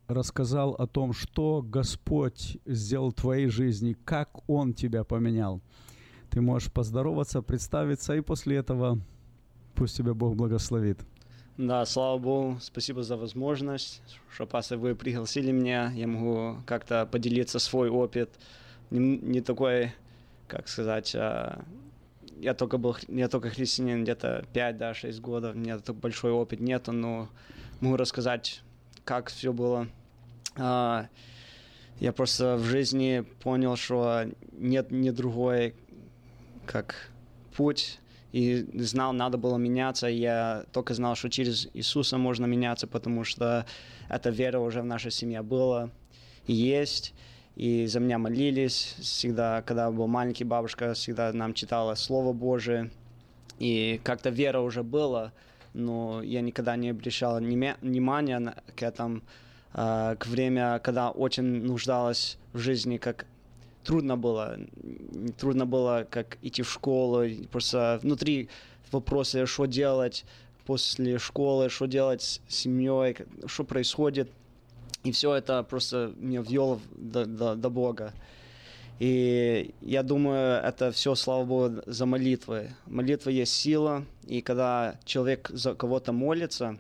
рассказал 0.07 0.73
о 0.73 0.87
том, 0.87 1.15
что 1.15 1.63
Господь 1.63 2.59
сделал 2.67 3.11
в 3.11 3.15
твоей 3.15 3.47
жизни, 3.49 3.97
как 4.05 4.49
Он 4.49 4.75
тебя 4.75 5.05
поменял. 5.05 5.63
Ты 6.33 6.41
можешь 6.41 6.73
поздороваться, 6.73 7.43
представиться, 7.43 8.15
и 8.15 8.23
после 8.23 8.57
этого 8.57 8.99
пусть 9.75 9.99
тебя 9.99 10.15
Бог 10.15 10.35
благословит. 10.35 10.99
Да, 11.59 11.85
слава 11.85 12.17
Богу, 12.17 12.59
спасибо 12.63 13.03
за 13.03 13.19
возможность, 13.19 14.01
что, 14.33 14.47
пастор, 14.47 14.79
вы 14.79 14.95
пригласили 14.95 15.53
меня, 15.53 15.93
я 15.95 16.07
могу 16.07 16.63
как-то 16.65 17.05
поделиться 17.05 17.59
свой 17.59 17.91
опыт, 17.91 18.31
не, 18.89 19.19
не 19.19 19.43
такой, 19.43 19.93
как 20.49 20.69
сказать, 20.69 21.15
а, 21.15 21.63
я 22.41 22.55
только 22.55 22.79
был, 22.79 22.97
я 23.09 23.29
только 23.29 23.51
христианин 23.51 24.03
где-то 24.03 24.47
5, 24.55 24.79
да, 24.79 24.95
6 24.95 25.21
года, 25.21 25.51
у 25.51 25.55
меня 25.55 25.79
такой 25.81 26.01
большой 26.01 26.33
опыт 26.33 26.61
нету, 26.61 26.93
но 26.93 27.29
могу 27.81 27.97
рассказать, 27.99 28.63
как 29.05 29.29
все 29.29 29.53
было. 29.53 29.87
А, 30.57 31.09
я 32.01 32.15
просто 32.15 32.57
в 32.57 32.65
жизни 32.65 33.27
понял, 33.43 33.77
что 33.77 34.25
нет 34.53 34.91
ни 34.91 35.11
другой, 35.11 35.75
как 36.73 37.11
путь, 37.57 38.01
и 38.33 38.67
знал, 38.75 39.13
надо 39.13 39.37
было 39.37 39.59
меняться. 39.59 40.07
Я 40.07 40.65
только 40.73 40.95
знал, 40.95 41.15
что 41.15 41.29
через 41.29 41.69
Иисуса 41.75 42.17
можно 42.17 42.47
меняться, 42.47 42.87
потому 42.87 43.25
что 43.25 43.67
эта 44.09 44.31
вера 44.31 44.59
уже 44.59 44.81
в 44.81 44.87
нашей 44.87 45.11
семье 45.11 45.43
была 45.43 45.91
и 46.47 46.55
есть. 46.55 47.15
И 47.57 47.87
за 47.87 48.01
меня 48.01 48.19
молились 48.19 48.97
всегда, 49.01 49.61
когда 49.63 49.91
был 49.91 50.07
маленький, 50.07 50.45
бабушка 50.45 50.95
всегда 50.95 51.31
нам 51.35 51.53
читала 51.53 51.95
Слово 51.95 52.33
Божие. 52.33 52.91
И 53.59 54.01
как-то 54.03 54.31
вера 54.31 54.61
уже 54.61 54.83
была, 54.83 55.33
но 55.75 56.23
я 56.23 56.41
никогда 56.41 56.75
не 56.77 56.89
обращал 56.89 57.39
внимания 57.39 58.55
к 58.75 58.83
этому, 58.83 59.21
а, 59.75 60.17
к 60.17 60.27
время, 60.27 60.79
когда 60.79 61.11
очень 61.11 61.45
нуждалась 61.45 62.39
в 62.55 62.59
жизни, 62.59 62.97
как 62.97 63.27
трудно 63.85 64.17
было. 64.17 64.59
Трудно 65.39 65.67
было, 65.67 66.07
как 66.09 66.39
идти 66.43 66.63
в 66.63 66.71
школу, 66.71 67.25
просто 67.51 67.99
внутри 68.03 68.49
вопросы, 68.91 69.47
что 69.47 69.67
делать 69.67 70.25
после 70.65 71.19
школы, 71.19 71.69
что 71.69 71.87
делать 71.87 72.23
с 72.23 72.41
семьей, 72.49 73.17
что 73.47 73.65
происходит. 73.65 74.31
И 75.05 75.11
все 75.11 75.35
это 75.35 75.63
просто 75.65 76.13
меня 76.17 76.43
ввело 76.43 76.81
до, 76.97 77.27
до, 77.27 77.55
до 77.57 77.71
Бога. 77.71 78.13
И 79.01 79.75
я 79.81 80.05
думаю, 80.05 80.63
это 80.63 80.93
все, 80.93 81.17
слава 81.17 81.45
Богу, 81.45 81.83
за 81.87 82.07
молитвы. 82.07 82.71
Молитва 82.87 83.31
есть 83.31 83.53
сила, 83.53 84.05
и 84.29 84.41
когда 84.43 84.97
человек 85.05 85.51
за 85.53 85.75
кого-то 85.75 86.13
молится, 86.13 86.79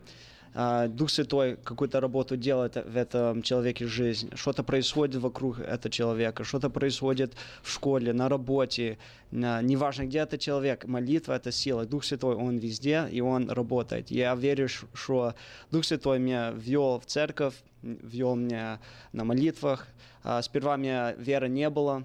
а, 0.55 0.89
Дух 0.89 1.11
Святой 1.11 1.57
какую-то 1.57 2.01
работу 2.01 2.37
делает 2.37 2.75
в 2.77 2.97
этом 2.97 3.43
человеке 3.43 3.87
жизнь. 3.87 4.31
Что-то 4.35 4.63
происходит 4.63 5.17
вокруг 5.23 5.59
этого 5.61 5.91
человека, 5.91 6.45
что-то 6.45 6.69
происходит 6.71 7.35
в 7.63 7.71
школе, 7.71 8.13
на 8.13 8.29
работе. 8.29 8.99
на- 9.31 9.63
Неважно, 9.63 10.05
где 10.05 10.19
это 10.19 10.37
человек, 10.39 10.85
молитва– 10.85 11.33
это 11.37 11.51
сила. 11.53 11.87
Дух 11.87 12.05
Святой, 12.05 12.35
Он 12.37 12.59
везде, 12.59 13.09
и 13.11 13.21
Он 13.23 13.49
работает. 13.51 14.11
Я 14.11 14.35
верю, 14.35 14.69
что 14.69 15.35
Дух 15.71 15.85
Святой 15.85 16.19
меня 16.19 16.51
ввел 16.51 17.01
в 17.01 17.07
церковь, 17.07 17.55
ввел 17.83 18.35
меня 18.35 18.79
на 19.13 19.25
молитвах. 19.25 19.89
А, 20.23 20.43
Сперва 20.43 20.75
у 20.75 20.77
меня 20.77 21.13
веры 21.13 21.49
не 21.49 21.71
было. 21.71 22.05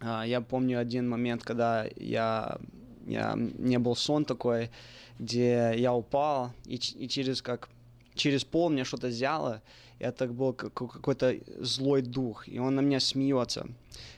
А, 0.00 0.24
Я 0.24 0.40
помню 0.40 0.78
один 0.78 1.08
момент, 1.08 1.42
когда 1.44 1.86
я, 1.96 2.58
я, 3.06 3.34
не 3.36 3.78
был 3.78 3.96
сон 3.96 4.24
такой, 4.24 4.70
где 5.18 5.72
я 5.76 5.94
упал, 5.94 6.52
и, 6.66 6.74
и 6.74 7.08
через 7.08 7.42
как 7.42 7.68
через 8.14 8.44
пол 8.44 8.70
мне 8.70 8.84
что-то 8.84 9.08
взяло, 9.08 9.62
и 9.98 10.04
это 10.04 10.26
был 10.26 10.52
как- 10.52 10.74
какой-то 10.74 11.36
злой 11.60 12.02
дух, 12.02 12.48
и 12.48 12.58
он 12.58 12.74
на 12.74 12.80
меня 12.80 13.00
смеется. 13.00 13.66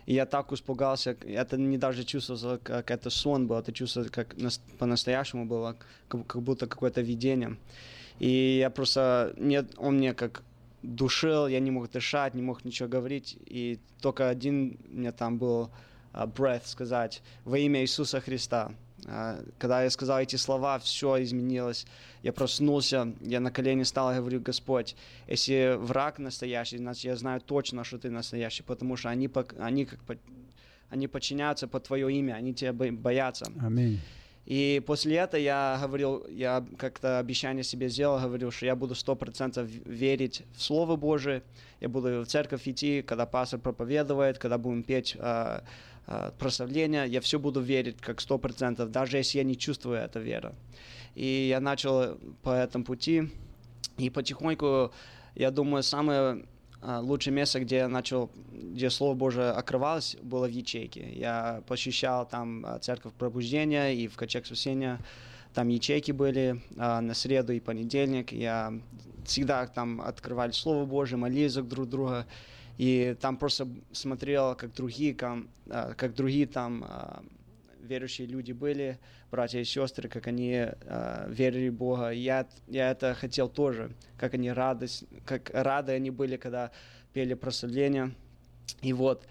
И 0.06 0.14
я 0.14 0.26
так 0.26 0.52
испугался, 0.52 1.16
это 1.26 1.56
не 1.56 1.78
даже 1.78 2.04
чувствовал, 2.04 2.58
как 2.62 2.90
это 2.90 3.10
сон 3.10 3.46
был, 3.46 3.56
это 3.56 3.72
чувство 3.72 4.04
как 4.04 4.36
нас- 4.36 4.60
по-настоящему 4.78 5.46
было, 5.46 5.76
как, 6.08 6.42
будто 6.42 6.66
какое-то 6.66 7.00
видение. 7.02 7.56
И 8.20 8.58
я 8.58 8.70
просто, 8.70 9.34
нет, 9.36 9.74
он 9.76 9.96
мне 9.96 10.14
как 10.14 10.42
душил, 10.82 11.48
я 11.48 11.60
не 11.60 11.70
мог 11.70 11.90
дышать, 11.90 12.34
не 12.34 12.42
мог 12.42 12.64
ничего 12.64 12.88
говорить, 12.88 13.36
и 13.46 13.78
только 14.00 14.28
один 14.28 14.78
меня 14.88 15.12
там 15.12 15.38
был 15.38 15.70
breath 16.12 16.66
сказать 16.66 17.22
во 17.44 17.58
имя 17.58 17.80
Иисуса 17.82 18.20
Христа. 18.20 18.72
А, 19.06 19.38
Когда 19.58 19.82
я 19.84 19.90
сказал 19.90 20.18
эти 20.20 20.36
слова, 20.36 20.78
все 20.78 21.22
изменилось. 21.22 21.86
Я 22.22 22.32
проснулся, 22.32 23.12
я 23.20 23.40
на 23.40 23.50
колени 23.50 23.84
стал 23.84 24.12
и 24.12 24.16
говорю, 24.16 24.40
Господь, 24.40 24.96
если 25.28 25.76
враг 25.78 26.18
настоящий, 26.18 26.78
значит, 26.78 27.04
я 27.04 27.16
знаю 27.16 27.40
точно, 27.40 27.84
что 27.84 27.98
ты 27.98 28.10
настоящий, 28.10 28.62
потому 28.64 28.96
что 28.96 29.08
они, 29.08 29.30
они, 29.60 29.84
как, 29.84 30.00
по- 30.00 30.18
они 30.90 31.06
подчиняются 31.06 31.68
под 31.68 31.84
твое 31.84 32.12
имя, 32.12 32.34
они 32.34 32.54
тебя 32.54 32.72
бо- 32.72 32.90
боятся. 32.90 33.46
Аминь. 33.62 34.00
И 34.46 34.82
после 34.86 35.16
этого 35.16 35.40
я 35.40 35.78
говорил, 35.80 36.26
я 36.28 36.64
как-то 36.78 37.18
обещание 37.18 37.62
себе 37.62 37.90
сделал, 37.90 38.18
говорил, 38.18 38.50
что 38.50 38.64
я 38.66 38.74
буду 38.74 38.94
сто 38.94 39.14
процентов 39.14 39.68
верить 39.68 40.42
в 40.56 40.62
Слово 40.62 40.96
Божие, 40.96 41.42
я 41.80 41.88
буду 41.90 42.22
в 42.22 42.26
церковь 42.26 42.66
идти, 42.66 43.02
когда 43.02 43.26
пастор 43.26 43.60
проповедует, 43.60 44.38
когда 44.38 44.56
будем 44.56 44.82
петь 44.82 45.16
а, 46.10 46.32
прославление, 46.38 47.06
я 47.06 47.20
все 47.20 47.38
буду 47.38 47.60
верить 47.60 48.00
как 48.00 48.22
сто 48.22 48.38
процентов, 48.38 48.90
даже 48.90 49.18
если 49.18 49.38
я 49.38 49.44
не 49.44 49.58
чувствую 49.58 49.98
эту 49.98 50.20
веру. 50.20 50.54
И 51.14 51.48
я 51.50 51.60
начал 51.60 52.16
по 52.42 52.50
этому 52.50 52.84
пути, 52.84 53.30
и 53.98 54.08
потихоньку, 54.08 54.90
я 55.34 55.50
думаю, 55.50 55.82
самое 55.82 56.46
а, 56.80 57.00
лучшее 57.00 57.34
место, 57.34 57.60
где 57.60 57.76
я 57.76 57.88
начал, 57.88 58.30
где 58.50 58.88
Слово 58.88 59.14
Божие 59.14 59.50
открывалось, 59.50 60.16
было 60.22 60.46
в 60.46 60.50
ячейке. 60.50 61.12
Я 61.12 61.62
посещал 61.66 62.26
там 62.26 62.64
церковь 62.80 63.12
пробуждения 63.12 63.90
и 63.90 64.08
в 64.08 64.16
качек 64.16 64.46
спасения. 64.46 65.00
Там 65.52 65.68
ячейки 65.68 66.12
были 66.12 66.62
а, 66.78 67.02
на 67.02 67.12
среду 67.12 67.52
и 67.52 67.60
понедельник. 67.60 68.32
Я 68.32 68.72
всегда 69.26 69.66
там 69.66 70.00
открывали 70.00 70.52
Слово 70.52 70.86
Божие, 70.86 71.18
молились 71.18 71.54
друг 71.54 71.86
друга. 71.86 72.26
И 72.78 73.16
там 73.20 73.36
просто 73.36 73.68
смотрел, 73.92 74.54
как 74.54 74.72
другие, 74.72 75.16
а, 75.68 75.94
как 75.94 76.14
другие 76.14 76.46
там 76.46 76.84
верующие 77.88 78.26
люди 78.26 78.52
были, 78.52 78.98
братья 79.30 79.58
и 79.58 79.64
сестры, 79.64 80.08
как 80.08 80.26
они 80.26 80.54
а, 80.54 81.26
верили 81.28 81.68
в 81.70 81.74
Бога. 81.74 82.10
Я, 82.10 82.46
я 82.68 82.90
это 82.90 83.14
хотел 83.14 83.48
тоже, 83.48 83.90
как 84.16 84.34
они 84.34 84.50
радость, 84.52 85.04
как 85.24 85.50
рады 85.52 85.92
они 85.92 86.10
были, 86.10 86.36
когда 86.36 86.70
пели 87.12 87.34
прославление. 87.34 88.14
И 88.82 88.92
вот 88.92 89.26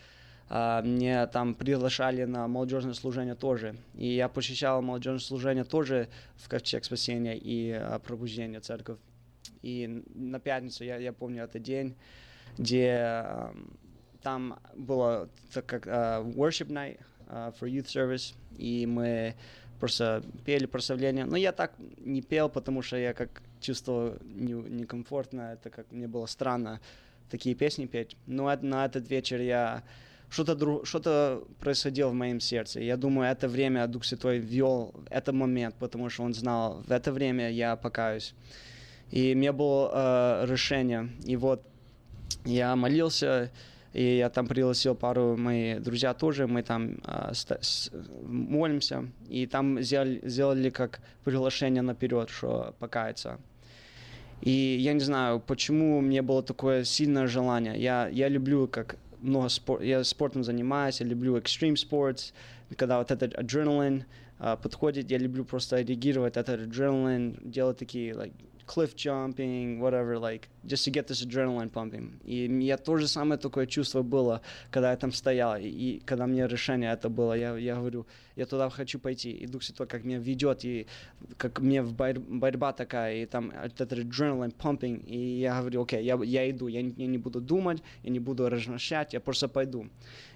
а, 0.49 0.81
мне 0.81 1.25
там 1.27 1.55
приглашали 1.55 2.25
на 2.25 2.47
молодежное 2.47 2.93
служение 2.93 3.35
тоже. 3.35 3.75
И 3.95 4.07
я 4.07 4.27
посещал 4.27 4.81
молодежное 4.81 5.19
служение 5.19 5.63
тоже 5.63 6.09
в 6.35 6.49
Ковчег 6.49 6.83
Спасения 6.83 7.37
и 7.37 7.79
Пробуждение 8.05 8.59
Церковь. 8.59 8.97
И 9.61 10.03
на 10.13 10.39
пятницу, 10.39 10.83
я, 10.83 10.97
я 10.97 11.13
помню 11.13 11.43
этот 11.43 11.63
день, 11.63 11.95
где 12.57 12.97
а, 12.99 13.55
там 14.21 14.59
было 14.75 15.29
так 15.53 15.65
как 15.65 15.87
а, 15.87 16.21
worship 16.23 16.67
night 16.67 16.99
а, 17.27 17.51
for 17.59 17.69
youth 17.69 17.87
service, 17.87 18.35
и 18.57 18.85
мы 18.85 19.35
просто 19.79 20.23
пели 20.45 20.65
прославление. 20.65 21.25
Но 21.25 21.37
я 21.37 21.51
так 21.51 21.73
не 21.97 22.21
пел, 22.21 22.49
потому 22.49 22.81
что 22.81 22.97
я 22.97 23.13
как 23.13 23.41
чувствовал 23.59 24.17
не- 24.23 24.53
некомфортно, 24.53 25.53
это 25.53 25.69
как 25.69 25.91
мне 25.91 26.07
было 26.07 26.25
странно 26.25 26.79
такие 27.29 27.55
песни 27.55 27.85
петь. 27.85 28.15
Но 28.25 28.55
на 28.61 28.85
этот 28.85 29.09
вечер 29.09 29.41
я 29.41 29.83
что-то 30.29 30.53
дру- 30.53 30.85
что-то 30.85 31.43
происходило 31.59 32.09
в 32.09 32.13
моем 32.13 32.39
сердце. 32.39 32.81
Я 32.81 32.97
думаю, 32.97 33.29
это 33.31 33.47
время 33.47 33.87
Дух 33.87 34.05
Святой 34.05 34.39
ввел 34.39 34.93
этот 35.09 35.35
момент, 35.35 35.75
потому 35.79 36.09
что 36.09 36.23
Он 36.23 36.33
знал, 36.33 36.83
в 36.87 36.91
это 36.91 37.11
время 37.11 37.49
я 37.51 37.75
покаюсь. 37.75 38.33
И 39.11 39.33
у 39.33 39.37
меня 39.37 39.53
было 39.53 39.91
э, 40.43 40.45
решение. 40.51 41.09
И 41.25 41.37
вот 41.37 41.63
я 42.45 42.75
молился, 42.75 43.51
и 43.93 44.17
я 44.17 44.29
там 44.29 44.47
пригласил 44.47 44.95
пару 44.95 45.37
моих 45.37 45.81
друзья 45.81 46.13
тоже, 46.13 46.47
мы 46.47 46.61
там 46.63 46.97
ста- 47.33 47.57
с- 47.61 47.91
молимся, 48.23 49.07
и 49.29 49.47
там 49.47 49.81
сделали, 49.81 50.21
сделали 50.23 50.69
как 50.69 50.99
приглашение 51.23 51.81
наперед, 51.81 52.29
что 52.29 52.75
покаяться. 52.79 53.39
И 54.41 54.77
я 54.79 54.93
не 54.93 54.99
знаю, 54.99 55.39
почему 55.39 55.99
мне 56.01 56.21
было 56.21 56.43
такое 56.43 56.83
сильное 56.83 57.27
желание. 57.27 57.79
Я, 57.79 58.07
я 58.07 58.29
люблю 58.29 58.67
как 58.67 58.97
много 59.19 59.49
спор, 59.49 59.81
я 59.81 60.03
спортом 60.03 60.43
занимаюсь, 60.43 61.01
я 61.01 61.07
люблю 61.07 61.37
extreme 61.37 61.73
sports, 61.73 62.33
когда 62.75 62.99
вот 62.99 63.09
этот 63.09 63.33
адреналин 63.33 64.05
а, 64.39 64.55
подходит, 64.55 65.09
я 65.09 65.17
люблю 65.17 65.43
просто 65.43 65.81
реагировать 65.81 66.37
этот 66.37 66.61
адреналин, 66.61 67.39
делать 67.43 67.77
такие 67.77 68.13
like 68.13 68.33
cliff 68.67 68.95
jumping, 68.95 69.79
whatever, 69.79 70.19
like 70.19 70.49
just 70.65 70.83
to 70.85 70.91
get 70.91 71.07
this 71.07 71.23
adrenaline 71.25 71.69
pumping. 71.71 72.19
И 72.25 72.45
я 72.65 72.77
то 72.77 72.97
же 72.97 73.07
самое 73.07 73.39
такое 73.39 73.65
чувство 73.65 74.03
было, 74.03 74.41
когда 74.71 74.91
я 74.91 74.97
там 74.97 75.11
стоял, 75.11 75.55
и, 75.57 76.01
когда 76.05 76.27
мне 76.27 76.47
решение 76.47 76.91
это 76.91 77.09
было, 77.09 77.33
я, 77.33 77.57
я 77.57 77.75
говорю, 77.75 78.05
я 78.35 78.45
туда 78.45 78.69
хочу 78.69 78.99
пойти, 78.99 79.31
и 79.31 79.47
Дух 79.47 79.63
Святой 79.63 79.87
как 79.87 80.03
меня 80.03 80.19
ведет, 80.19 80.65
и 80.65 80.85
как 81.37 81.59
мне 81.61 81.81
борь- 81.81 82.19
борьба 82.19 82.73
такая, 82.73 83.23
и 83.23 83.25
там 83.25 83.51
этот 83.51 83.93
adrenaline 83.93 84.53
pumping, 84.55 85.05
и 85.05 85.39
я 85.39 85.59
говорю, 85.59 85.83
окей, 85.83 86.03
я, 86.03 86.19
я 86.23 86.49
иду, 86.51 86.67
я, 86.67 86.81
я 86.81 87.07
не 87.07 87.17
буду 87.17 87.39
думать, 87.41 87.81
я 88.03 88.11
не 88.11 88.19
буду 88.19 88.49
размышлять, 88.49 89.13
я 89.13 89.19
просто 89.19 89.47
пойду. 89.47 89.87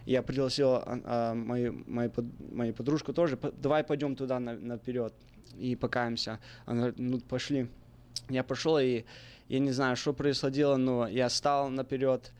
Я 0.05 0.21
пригласил 0.23 0.69
а, 0.69 0.83
а, 1.05 1.33
мою, 1.35 1.83
мою, 1.85 2.11
мою 2.51 2.73
подружку 2.73 3.13
тоже, 3.13 3.35
«П- 3.37 3.51
давай 3.61 3.83
пойдем 3.83 4.15
туда 4.15 4.39
на- 4.39 4.57
наперед 4.57 5.13
и 5.59 5.75
покаемся. 5.75 6.39
Она 6.65 6.77
говорит, 6.77 6.99
ну 6.99 7.19
пошли. 7.19 7.67
Я 8.29 8.43
пошел, 8.43 8.77
и 8.79 9.03
я 9.49 9.59
не 9.59 9.71
знаю, 9.71 9.95
что 9.95 10.13
происходило, 10.13 10.77
но 10.77 11.07
я 11.07 11.29
стал 11.29 11.69
наперед, 11.69 12.31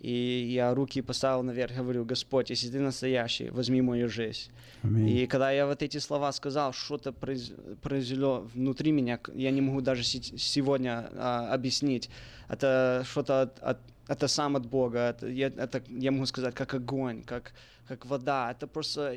и 0.00 0.46
я 0.50 0.74
руки 0.74 1.02
поставил 1.02 1.42
наверх, 1.42 1.76
говорю, 1.76 2.04
Господь, 2.04 2.50
если 2.50 2.70
ты 2.70 2.80
настоящий, 2.80 3.50
возьми 3.50 3.80
мою 3.82 4.08
жизнь. 4.08 4.50
Аминь. 4.82 5.08
И 5.08 5.26
когда 5.26 5.50
я 5.52 5.66
вот 5.66 5.82
эти 5.82 5.98
слова 5.98 6.32
сказал, 6.32 6.72
что-то 6.72 7.10
произ- 7.10 7.54
произвело 7.82 8.40
внутри 8.54 8.92
меня, 8.92 9.18
я 9.34 9.50
не 9.50 9.60
могу 9.60 9.80
даже 9.80 10.02
се- 10.04 10.38
сегодня 10.38 11.08
а, 11.14 11.54
объяснить. 11.54 12.10
Это 12.48 13.04
что-то 13.10 13.42
от, 13.42 13.58
от 13.62 13.78
это 14.08 14.28
сам 14.28 14.54
от 14.56 14.66
Бога, 14.66 14.98
это 14.98 15.28
я, 15.28 15.46
это, 15.48 15.82
я 15.88 16.10
могу 16.12 16.26
сказать, 16.26 16.54
как 16.54 16.74
огонь, 16.74 17.22
как, 17.24 17.52
как 17.88 18.06
вода. 18.06 18.50
Это 18.52 18.66
просто 18.68 19.16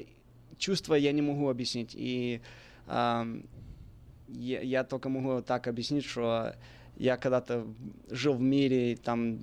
чувство 0.57 0.95
я 0.95 1.12
не 1.12 1.22
могу 1.22 1.49
объяснить. 1.49 1.93
И 1.93 2.41
эм, 2.88 3.43
я, 4.34 4.61
я 4.61 4.84
только 4.84 5.09
могу 5.09 5.41
так 5.41 5.67
объяснить, 5.67 6.05
что 6.05 6.53
я 6.97 7.17
когда-то 7.17 7.65
жил 8.09 8.34
в 8.34 8.41
мире, 8.41 8.97
там, 8.97 9.39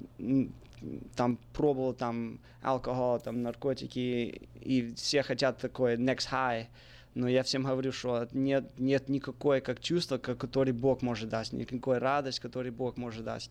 там 1.14 1.38
пробовал 1.52 1.94
там 1.94 2.38
алкоголь, 2.62 3.20
там 3.20 3.42
наркотики, 3.42 4.48
и 4.60 4.94
все 4.94 5.22
хотят 5.22 5.58
такой 5.58 5.96
next 5.96 6.28
high. 6.30 6.66
Но 7.14 7.28
я 7.28 7.42
всем 7.42 7.64
говорю, 7.64 7.92
что 7.92 8.28
нет, 8.32 8.78
нет 8.78 9.08
никакой 9.08 9.62
как 9.62 9.80
чувства, 9.80 10.18
как, 10.18 10.36
который 10.36 10.74
Бог 10.74 11.00
может 11.00 11.30
дать, 11.30 11.50
никакой 11.52 11.96
радость, 11.96 12.40
который 12.40 12.70
Бог 12.70 12.98
может 12.98 13.24
дать. 13.24 13.50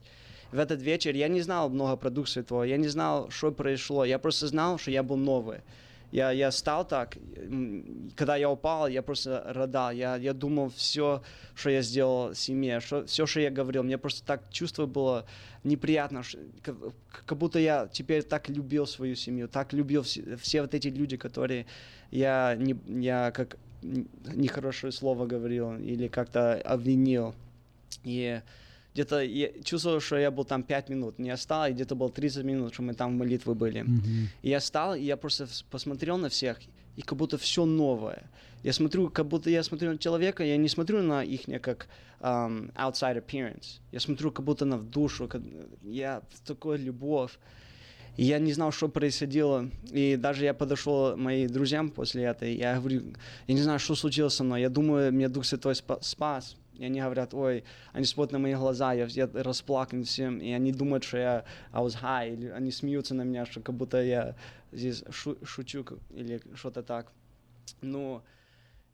В 0.51 0.59
этот 0.59 0.81
вечер 0.83 1.15
я 1.15 1.27
не 1.27 1.41
знал 1.41 1.69
много 1.69 1.97
продукции 1.97 2.43
твоего, 2.43 2.63
я 2.63 2.77
не 2.77 2.88
знал, 2.88 3.31
что 3.31 3.51
произошло, 3.51 4.05
я 4.05 4.19
просто 4.19 4.47
знал, 4.47 4.77
что 4.77 4.91
я 4.91 5.01
был 5.01 5.17
новый. 5.17 5.61
Я, 6.16 6.32
я 6.32 6.49
стал 6.51 6.88
так, 6.88 7.18
когда 8.16 8.38
я 8.38 8.49
упал, 8.49 8.88
я 8.88 9.01
просто 9.01 9.43
рыдал, 9.47 9.91
я, 9.91 10.16
я 10.16 10.34
думал 10.34 10.70
все, 10.70 11.22
что 11.55 11.70
я 11.70 11.82
сделал 11.82 12.34
семье, 12.34 12.80
что, 12.80 13.05
все, 13.05 13.26
что 13.26 13.41
я 13.41 13.49
говорил, 13.51 13.84
мне 13.84 13.97
просто 13.97 14.26
так 14.26 14.49
чувство 14.49 14.86
было 14.86 15.26
неприятно, 15.66 16.24
ш- 16.24 16.38
как, 16.61 16.78
как 17.26 17.38
будто 17.38 17.59
я 17.59 17.89
теперь 17.91 18.24
так 18.24 18.47
любил 18.47 18.88
свою 18.88 19.16
семью, 19.16 19.49
так 19.49 19.74
любил 19.74 20.03
все, 20.03 20.38
все 20.38 20.61
вот 20.61 20.74
эти 20.74 20.88
люди, 20.88 21.18
которые 21.18 21.66
я, 22.11 22.55
не, 22.57 22.78
я 23.01 23.32
как 23.32 23.57
нехорошее 23.82 24.93
слово 24.93 25.26
говорил 25.26 25.76
или 25.76 26.07
как-то 26.07 26.53
обвинил. 26.61 27.36
И 28.05 28.39
где-то 28.96 29.20
я 29.20 29.50
чувствовал, 29.64 30.00
что 30.00 30.18
я 30.18 30.32
был 30.32 30.46
там 30.46 30.64
5 30.64 30.89
минут. 30.89 31.20
Не 31.20 31.38
стал, 31.38 31.68
и 31.68 31.74
где-то 31.74 31.96
было 31.96 32.10
30 32.10 32.46
минут, 32.46 32.74
что 32.74 32.82
мы 32.84 32.93
там 32.93 33.16
в 33.16 33.18
молитве 33.20 33.54
были. 33.54 33.82
Мгм. 33.82 34.30
И 34.41 34.50
я 34.50 34.60
стал, 34.62 34.96
и 34.96 35.04
я 35.04 35.18
просто 35.18 35.48
посмотрел 35.70 36.18
на 36.18 36.30
всех, 36.30 36.58
и 36.96 37.02
как 37.02 37.18
будто 37.18 37.38
все 37.38 37.66
новое. 37.66 38.24
Я 38.64 38.72
смотрю, 38.74 39.10
как 39.10 39.26
будто 39.26 39.50
я 39.50 39.64
смотрю 39.64 39.91
на 39.91 39.98
человека, 39.98 40.43
я 40.43 40.58
не 40.58 40.70
смотрю 40.70 41.02
на 41.02 41.24
их 41.24 41.41
как 41.62 41.88
um, 42.22 42.72
outside 42.74 43.18
appearance. 43.22 43.80
Я 43.91 44.00
смотрю 44.00 44.32
как 44.32 44.46
будто 44.46 44.66
на 44.66 44.78
душу, 44.78 45.28
как- 45.28 45.41
я 45.84 46.22
такой 46.46 46.78
любовь. 46.78 47.38
И 48.18 48.24
я 48.24 48.39
не 48.39 48.54
знал, 48.54 48.72
что 48.72 48.88
происходило. 48.88 49.70
И 49.93 50.16
даже 50.16 50.46
я 50.46 50.54
подошел 50.54 51.18
моим 51.18 51.50
друзьям 51.50 51.89
после 51.89 52.24
этого, 52.24 52.48
я 52.50 52.80
говорю, 52.80 53.02
я 53.48 53.56
не 53.56 53.62
знаю, 53.62 53.80
что 53.80 53.96
случилось 53.96 54.34
со 54.36 54.43
мной. 54.43 54.62
Я 54.62 54.70
думаю, 54.70 55.12
меня 55.12 55.28
Дух 55.28 55.43
Святой 55.46 55.74
спа- 55.74 56.00
спас. 56.02 56.56
И 56.78 56.86
они 56.86 57.01
говорят, 57.01 57.34
ой, 57.34 57.63
они 57.93 58.05
смотрят 58.05 58.34
на 58.34 58.39
мои 58.39 58.53
глаза, 58.53 58.93
я, 58.93 59.05
я 59.05 59.30
расплакан 59.34 60.03
всем, 60.03 60.39
и 60.39 60.51
они 60.51 60.71
думают, 60.71 61.03
что 61.03 61.17
я 61.17 61.45
I 61.71 61.82
was 61.84 62.01
high, 62.01 62.34
или 62.34 62.47
они 62.47 62.71
смеются 62.71 63.15
на 63.15 63.23
меня, 63.23 63.45
что 63.45 63.61
как 63.61 63.76
будто 63.76 64.01
я 64.03 64.36
здесь 64.71 65.03
шу- 65.09 65.38
шучу 65.45 65.86
или 66.15 66.41
что-то 66.55 66.84
так. 66.84 67.11
Ну, 67.82 68.21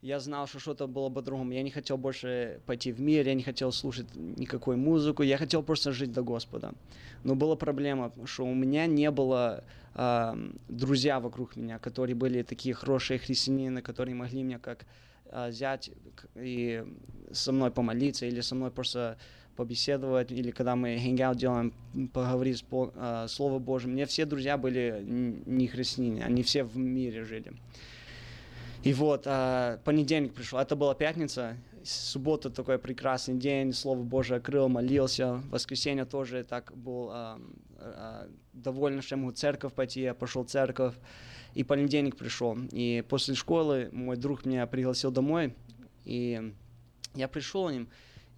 я 0.02 0.18
знал, 0.18 0.46
что 0.46 0.58
что-то 0.58 0.88
было 0.88 1.10
по-другому. 1.10 1.52
Я 1.52 1.62
не 1.62 1.70
хотел 1.70 1.96
больше 1.96 2.60
пойти 2.66 2.92
в 2.92 3.00
мир, 3.00 3.26
я 3.26 3.34
не 3.34 3.42
хотел 3.42 3.70
слушать 3.72 4.06
никакой 4.14 4.76
музыку, 4.76 5.22
я 5.22 5.38
хотел 5.38 5.62
просто 5.62 5.92
жить 5.92 6.12
до 6.12 6.22
Господа. 6.22 6.72
Но 7.24 7.36
была 7.36 7.54
проблема, 7.54 8.12
что 8.24 8.44
у 8.44 8.54
меня 8.54 8.86
не 8.86 9.10
было 9.12 9.62
а, 9.94 10.36
друзья 10.68 11.20
вокруг 11.20 11.56
меня, 11.56 11.78
которые 11.78 12.16
были 12.16 12.42
такие 12.42 12.74
хорошие 12.74 13.18
христианины, 13.18 13.80
которые 13.80 14.16
могли 14.16 14.42
мне 14.42 14.58
как 14.58 14.86
взять 15.48 15.90
к- 16.14 16.28
и 16.36 16.84
со 17.32 17.52
мной 17.52 17.70
помолиться 17.70 18.26
или 18.26 18.40
со 18.40 18.54
мной 18.54 18.70
просто 18.70 19.16
побеседовать, 19.56 20.30
или 20.32 20.50
когда 20.50 20.76
мы 20.76 20.96
hangout 20.96 21.36
делаем, 21.36 21.74
поговорить 22.12 22.58
с 22.58 22.62
Бо- 22.62 22.92
а, 22.96 23.28
Слово 23.28 23.58
Божьим. 23.58 23.92
Мне 23.92 24.06
все 24.06 24.24
друзья 24.24 24.56
были 24.56 25.02
не 25.04 25.66
христиане, 25.66 26.24
они 26.24 26.42
все 26.42 26.64
в 26.64 26.76
мире 26.76 27.24
жили. 27.24 27.52
И 28.82 28.92
вот, 28.94 29.24
а, 29.26 29.78
понедельник 29.84 30.34
пришел, 30.34 30.58
это 30.58 30.74
была 30.74 30.94
пятница, 30.94 31.56
суббота 31.84 32.50
такой 32.50 32.78
прекрасный 32.78 33.36
день, 33.36 33.72
Слово 33.72 34.02
Божие 34.02 34.38
открыл, 34.38 34.68
молился, 34.68 35.42
воскресенье 35.50 36.04
тоже 36.04 36.44
так 36.44 36.72
был 36.76 37.10
а, 37.12 37.38
а, 37.78 38.28
доволен, 38.52 39.02
что 39.02 39.16
я 39.16 39.20
могу 39.20 39.32
в 39.32 39.36
церковь 39.36 39.72
пойти, 39.74 40.00
я 40.00 40.14
пошел 40.14 40.44
в 40.44 40.48
церковь, 40.48 40.94
и 41.54 41.64
понедельник 41.64 42.16
пришел, 42.16 42.56
и 42.72 43.04
после 43.08 43.34
школы 43.34 43.88
мой 43.92 44.16
друг 44.16 44.46
меня 44.46 44.66
пригласил 44.66 45.10
домой, 45.10 45.54
и 46.04 46.52
я 47.14 47.28
пришел 47.28 47.68
к 47.68 47.72
ним, 47.72 47.88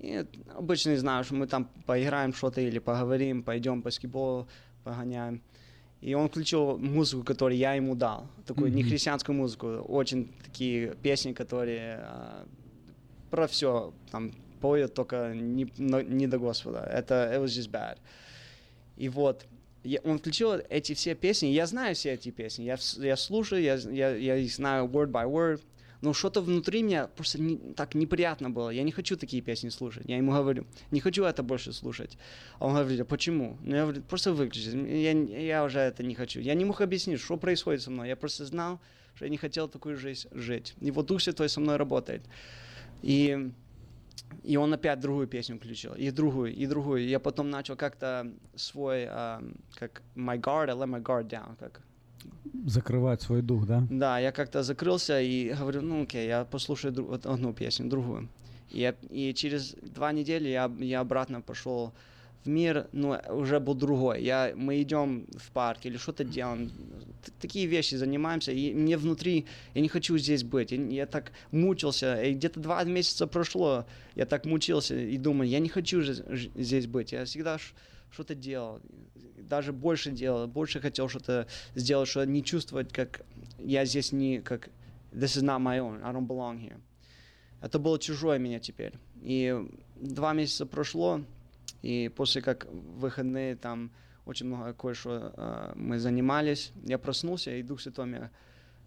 и 0.01 0.25
обычно 0.57 0.91
не 0.91 0.97
знаю, 0.97 1.25
что 1.25 1.35
мы 1.35 1.47
там 1.47 1.69
поиграем 1.87 2.33
что-то 2.35 2.61
или 2.61 2.79
поговорим, 2.79 3.43
пойдем 3.43 3.81
баскетбол 3.83 4.47
погоняем. 4.83 5.41
И 6.03 6.13
он 6.15 6.29
включил 6.29 6.77
музыку, 6.77 7.25
которую 7.25 7.57
я 7.57 7.73
ему 7.75 7.95
дал. 7.95 8.27
Такую 8.45 8.69
Мгм. 8.69 8.77
нехристианскую 8.77 9.35
музыку. 9.35 9.67
Очень 9.89 10.29
такие 10.45 10.95
песни, 10.97 11.33
которые 11.33 12.01
а, 12.03 12.47
про 13.31 13.47
все 13.47 13.95
там 14.11 14.33
поют, 14.61 14.93
только 14.93 15.33
не, 15.35 15.67
но- 15.79 16.03
не 16.03 16.27
до 16.27 16.39
Господа. 16.39 16.81
Это 16.81 17.33
it 17.35 17.43
was 17.43 17.47
just 17.47 17.71
bad. 17.71 17.97
И 18.99 19.09
вот, 19.09 19.47
я- 19.85 20.01
он 20.05 20.19
включил 20.19 20.53
эти 20.69 20.95
все 20.95 21.15
песни. 21.15 21.49
Я 21.49 21.67
знаю 21.67 21.95
все 21.95 22.13
эти 22.13 22.31
песни. 22.31 22.65
Я, 22.65 22.79
я 22.99 23.17
слушаю, 23.17 23.63
я, 23.63 23.75
я, 23.77 24.15
я 24.17 24.37
их 24.37 24.53
знаю 24.53 24.87
word 24.87 25.11
by 25.11 25.31
word. 25.31 25.61
Но 26.01 26.13
что-то 26.13 26.43
внутри 26.43 26.83
меня 26.83 27.07
просто 27.07 27.41
не- 27.41 27.57
так 27.75 27.95
неприятно 27.95 28.51
было. 28.51 28.69
Я 28.71 28.83
не 28.83 28.93
хочу 28.93 29.17
такие 29.17 29.41
песни 29.43 29.71
слушать. 29.71 30.05
Я 30.07 30.19
ему 30.19 30.33
говорю, 30.33 30.67
не 30.91 31.01
хочу 31.01 31.25
это 31.25 31.43
больше 31.43 31.73
слушать. 31.73 32.19
А 32.59 32.67
он 32.67 32.75
говорит, 32.75 33.01
а 33.01 33.05
почему? 33.07 33.57
Ну, 33.63 33.75
я 33.77 33.83
говорю, 33.85 34.03
просто 34.03 34.33
выключи. 34.35 34.69
Я, 34.69 35.13
я 35.13 35.65
уже 35.65 35.79
это 35.79 36.03
не 36.03 36.15
хочу. 36.15 36.41
Я 36.41 36.55
не 36.55 36.65
мог 36.67 36.81
объяснить, 36.83 37.21
что 37.21 37.37
происходит 37.39 37.81
со 37.81 37.91
мной. 37.91 38.09
Я 38.09 38.17
просто 38.17 38.45
знал, 38.45 38.81
что 39.15 39.25
я 39.25 39.31
не 39.31 39.39
хотел 39.39 39.67
такую 39.69 39.97
жизнь 39.97 40.29
жить. 40.33 40.75
Вот 40.81 41.07
Дух 41.07 41.23
Святой 41.23 41.49
со 41.49 41.61
мной 41.61 41.77
работает. 41.77 42.23
И, 43.03 43.51
и 44.43 44.57
он 44.57 44.73
опять 44.73 45.01
другую 45.01 45.27
песню 45.27 45.57
включил, 45.57 45.95
и 45.95 46.11
другую, 46.11 46.55
и 46.55 46.67
другую. 46.67 47.07
Я 47.09 47.19
потом 47.19 47.51
начал 47.51 47.77
как-то 47.77 48.31
свой, 48.57 49.07
а, 49.09 49.43
как 49.75 50.03
my 50.17 50.39
guard, 50.39 50.71
I 50.71 50.75
let 50.75 50.89
my 50.89 51.03
guard 51.03 51.29
down, 51.29 51.57
как 51.59 51.81
Закрывать 52.67 53.21
свой 53.23 53.43
дух, 53.43 53.67
да? 53.67 53.83
да, 53.91 54.19
я 54.19 54.33
как-то 54.33 54.63
закрылся 54.63 55.21
и 55.21 55.53
говорю, 55.53 55.83
ну 55.83 56.03
окей, 56.03 56.27
я 56.27 56.45
послушаю 56.45 56.95
дру- 56.95 57.07
вот 57.09 57.27
одну 57.27 57.53
песню, 57.53 57.89
другую. 57.91 58.29
И, 58.71 58.81
я- 58.81 58.95
и 59.11 59.35
через 59.35 59.75
два 59.83 60.13
недели 60.13 60.49
я, 60.49 60.71
я 60.79 61.01
обратно 61.01 61.41
пошел 61.43 61.93
в 62.45 62.49
мир, 62.49 62.89
но 62.93 63.21
уже 63.31 63.59
был 63.61 63.75
другой. 63.75 64.23
Я, 64.23 64.53
мы 64.55 64.81
идем 64.83 65.27
в 65.37 65.51
парк 65.53 65.81
или 65.87 65.97
что-то 65.97 66.25
делаем, 66.25 66.69
т- 67.25 67.33
такие 67.41 67.67
вещи 67.67 67.95
занимаемся, 67.95 68.53
и 68.53 68.75
мне 68.75 68.97
внутри, 68.97 69.47
я 69.75 69.81
не 69.81 69.89
хочу 69.89 70.19
здесь 70.19 70.45
быть. 70.45 70.73
Я, 70.73 70.79
я 70.85 71.07
так 71.07 71.33
мучился, 71.53 72.23
и 72.23 72.35
где-то 72.35 72.61
два 72.61 72.85
месяца 72.85 73.27
прошло, 73.27 73.87
я 74.15 74.27
так 74.27 74.45
мучился 74.45 74.95
и 74.99 75.17
думаю, 75.17 75.49
я 75.49 75.59
не 75.59 75.69
хочу 75.69 76.03
ж- 76.03 76.23
здесь 76.55 76.87
быть. 76.87 77.13
Я 77.13 77.25
всегда 77.25 77.59
ш- 77.59 77.75
что-то 78.11 78.35
делал, 78.35 78.81
даже 79.39 79.73
больше 79.73 80.11
делал, 80.11 80.47
больше 80.47 80.81
хотел 80.81 81.09
что-то 81.09 81.47
сделать, 81.75 82.09
что 82.09 82.25
не 82.25 82.45
чувствовать, 82.45 82.93
как 82.93 83.23
я 83.59 83.85
здесь 83.87 84.13
не, 84.13 84.41
как 84.41 84.69
this 85.13 85.39
is 85.39 85.43
not 85.43 85.61
my 85.61 85.79
own, 85.79 86.01
I 86.05 86.13
don't 86.13 86.27
belong 86.27 86.59
here. 86.59 86.79
Это 87.63 87.79
было 87.79 87.99
чужое 87.99 88.39
меня 88.39 88.61
теперь. 88.61 88.93
И 89.23 89.57
два 89.97 90.35
месяца 90.35 90.67
прошло, 90.67 91.23
и 91.85 92.09
после 92.09 92.41
как 92.41 92.67
выходные 92.73 93.57
там 93.57 93.91
очень 94.25 94.47
много 94.47 94.73
кое-что 94.73 95.35
э, 95.37 95.73
мы 95.75 95.99
занимались, 95.99 96.73
я 96.87 96.97
проснулся, 96.99 97.51
и 97.55 97.63
Дух 97.63 97.79
Святой 97.83 98.07
мне 98.07 98.31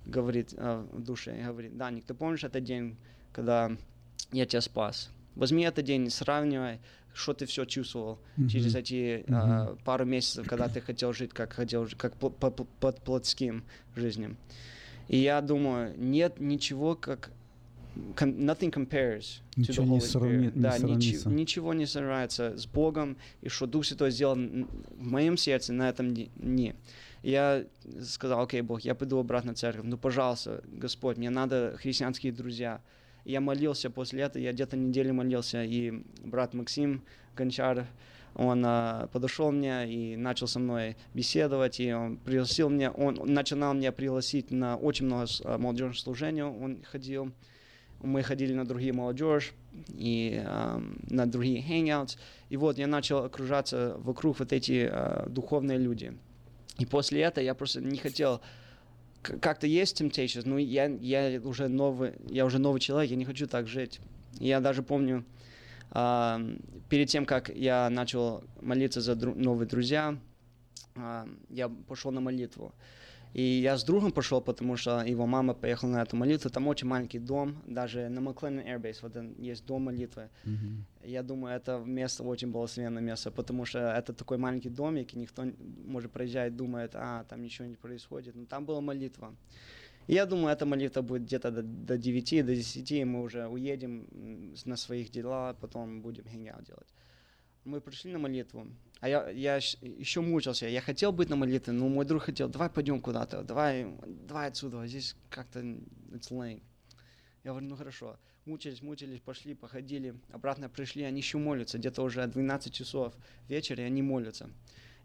говорит 0.06 0.56
э, 0.58 0.84
в 0.92 1.04
душе, 1.04 1.40
говорит, 1.48 1.78
Даник, 1.78 2.06
ты 2.06 2.16
помнишь 2.16 2.44
этот 2.44 2.64
день, 2.64 2.98
когда 3.32 3.72
я 4.32 4.48
тебя 4.48 4.62
спас? 4.62 5.12
Возьми 5.36 5.64
этот 5.64 5.86
день, 5.86 6.10
сравнивай, 6.10 6.80
что 7.14 7.34
ты 7.34 7.46
все 7.46 7.66
чувствовал 7.66 8.20
Мгм. 8.36 8.50
через 8.50 8.74
эти 8.74 9.24
э, 9.28 9.32
Мгм. 9.32 9.78
пару 9.86 10.06
месяцев, 10.06 10.48
когда 10.48 10.68
ты 10.68 10.82
хотел 10.82 11.14
жить, 11.14 11.34
как 11.34 11.54
хотел, 11.54 11.88
как 11.98 12.16
по- 12.16 12.32
по- 12.32 12.50
под 12.50 13.02
плотским 13.04 13.64
жизнью. 13.96 14.38
И 15.08 15.18
я 15.18 15.42
думаю, 15.42 15.94
нет 16.00 16.40
ничего, 16.40 16.96
как 16.96 17.30
com- 18.16 18.38
nothing 18.38 18.72
compares 18.72 19.42
to 19.56 19.62
Ничего 19.62 19.84
the 19.84 19.90
не 19.90 19.98
Holy 19.98 20.02
сравни- 20.02 20.48
Spirit. 20.48 20.52
да, 20.56 20.72
сравнится. 20.78 21.30
ничего 21.30 21.74
не 21.74 21.86
сравнится 21.86 22.58
с 22.58 22.66
Богом, 22.68 23.18
и 23.42 23.50
что 23.50 23.66
Дух 23.68 23.86
Святой 23.86 24.12
сделал 24.12 24.36
в 24.36 25.02
моем 25.04 25.38
сердце 25.38 25.74
на 25.74 25.90
этом 25.90 26.14
дне- 26.14 26.76
Я 27.24 27.66
сказал, 28.02 28.42
окей, 28.44 28.62
Бог, 28.62 28.82
я 28.82 28.96
пойду 28.96 29.18
обратно 29.20 29.54
в 29.54 29.58
церковь, 29.58 29.84
ну, 29.86 29.98
пожалуйста, 29.98 30.64
Господь, 30.68 31.18
мне 31.18 31.30
надо 31.30 31.76
христианские 31.78 32.32
друзья. 32.32 32.82
Я 33.26 33.42
молился 33.42 33.90
после 33.90 34.22
этого, 34.22 34.42
я 34.42 34.54
где-то 34.54 34.78
неделю 34.78 35.14
молился, 35.14 35.64
и 35.64 36.04
брат 36.24 36.54
Максим 36.54 37.02
Гончар, 37.36 37.86
он 38.36 38.64
а, 38.66 39.08
подошел 39.12 39.52
мне 39.52 39.92
и 39.92 40.16
начал 40.16 40.48
со 40.48 40.60
мной 40.60 40.96
беседовать, 41.16 41.80
и 41.80 41.92
он 41.92 42.18
пригласил 42.18 42.70
меня, 42.70 42.92
он 42.92 43.20
начинал 43.26 43.74
меня 43.74 43.92
пригласить 43.92 44.52
на 44.52 44.78
очень 44.78 45.08
много 45.08 45.26
а, 45.44 45.58
молодежных 45.58 45.98
служений, 45.98 46.44
он 46.44 46.84
ходил, 46.84 47.32
мы 48.02 48.24
ходили 48.24 48.54
на 48.54 48.66
другие 48.66 48.94
молодежь 48.94 49.54
и 49.90 50.42
э, 50.44 50.82
на 51.10 51.26
другие 51.26 51.62
hangouts. 51.62 52.18
И 52.50 52.58
вот 52.58 52.78
я 52.78 52.88
начал 52.88 53.24
окружаться 53.24 53.96
вокруг 54.00 54.40
вот 54.40 54.54
эти 54.54 54.90
э, 54.92 55.26
духовные 55.30 55.78
люди. 55.78 56.14
И 56.80 56.86
после 56.86 57.22
этого 57.22 57.44
я 57.44 57.56
просто 57.56 57.82
не 57.82 57.98
хотел 57.98 58.42
как-то 59.22 59.68
есть 59.68 60.00
temptations, 60.02 60.44
но 60.46 60.58
я, 60.58 60.86
я 60.86 61.42
уже 61.42 61.68
новый, 61.68 62.14
я 62.30 62.46
уже 62.46 62.60
новый 62.60 62.80
человек, 62.80 63.12
я 63.12 63.18
не 63.18 63.26
хочу 63.26 63.48
так 63.48 63.68
жить. 63.68 64.00
Я 64.40 64.60
даже 64.60 64.84
помню, 64.84 65.26
а, 65.92 66.40
перед 66.90 67.10
тем, 67.10 67.26
как 67.26 67.50
я 67.50 67.90
начал 67.90 68.44
молиться 68.62 69.02
за 69.02 69.14
дру- 69.14 69.36
новые 69.36 69.68
друзья, 69.68 70.18
а, 70.96 71.28
я 71.50 71.70
пошел 71.70 72.12
на 72.12 72.22
молитву. 72.22 72.74
И 73.34 73.42
я 73.42 73.78
с 73.78 73.84
другом 73.84 74.12
пошел, 74.12 74.42
потому 74.42 74.78
что 74.78 75.02
его 75.02 75.26
мама 75.26 75.54
поехала 75.54 75.92
на 75.92 76.02
эту 76.02 76.16
молитву. 76.16 76.50
Там 76.50 76.68
очень 76.68 76.88
маленький 76.88 77.20
дом, 77.20 77.62
даже 77.68 78.10
на 78.10 78.20
McLennan 78.20 78.66
Airbase 78.66 78.98
вот 79.02 79.16
есть 79.40 79.66
дом 79.66 79.84
молитвы. 79.84 80.30
Я 81.04 81.24
думаю, 81.24 81.56
это 81.56 81.78
место 81.86 82.24
очень 82.24 82.52
благословенное 82.52 83.02
место, 83.02 83.32
потому 83.32 83.66
что 83.66 83.80
это 83.80 84.14
такой 84.14 84.38
маленький 84.38 84.70
домик, 84.70 85.14
и 85.14 85.20
никто, 85.20 85.44
может, 85.86 86.12
проезжает, 86.12 86.56
думает, 86.56 86.92
а, 86.96 87.24
там 87.24 87.42
ничего 87.42 87.68
не 87.68 87.76
происходит. 87.76 88.36
Но 88.36 88.46
там 88.46 88.66
была 88.66 88.82
молитва. 88.82 89.36
И 90.08 90.14
я 90.14 90.26
думаю, 90.26 90.54
эта 90.54 90.66
молитва 90.66 91.02
будет 91.02 91.24
где-то 91.24 91.52
до, 91.52 91.64
до 91.64 91.98
9, 91.98 92.46
до 92.46 92.56
10, 92.56 92.92
и 92.92 93.04
мы 93.04 93.22
уже 93.22 93.48
уедем 93.48 94.08
на 94.66 94.78
своих 94.78 95.12
дела, 95.12 95.54
потом 95.60 96.02
будем 96.02 96.24
hangout 96.24 96.66
делать. 96.66 96.88
Мы 97.68 97.82
пришли 97.82 98.14
на 98.14 98.18
молитву, 98.18 98.66
а 99.02 99.10
я, 99.10 99.30
я 99.30 99.56
еще 99.58 100.22
мучился, 100.22 100.68
я 100.68 100.80
хотел 100.80 101.12
быть 101.12 101.28
на 101.28 101.36
молитве, 101.36 101.74
но 101.74 101.90
мой 101.90 102.06
друг 102.06 102.24
хотел, 102.24 102.48
давай 102.48 102.70
пойдем 102.70 103.02
куда-то, 103.02 103.44
давай, 103.44 103.94
давай 104.06 104.48
отсюда, 104.48 104.88
здесь 104.88 105.18
как-то 105.30 105.60
it's 105.60 106.32
lame. 106.32 106.64
Я 107.44 107.52
говорю, 107.52 107.68
ну 107.68 107.76
хорошо. 107.76 108.18
Мучились, 108.46 108.82
мучились, 108.82 109.20
пошли, 109.20 109.54
походили, 109.54 110.16
обратно 110.32 110.70
пришли, 110.70 111.04
они 111.04 111.18
еще 111.18 111.40
молятся, 111.40 111.78
где-то 111.78 112.04
уже 112.04 112.26
12 112.26 112.74
часов 112.74 113.14
вечера, 113.50 113.84
и 113.84 113.88
они 113.88 114.02
молятся. 114.02 114.50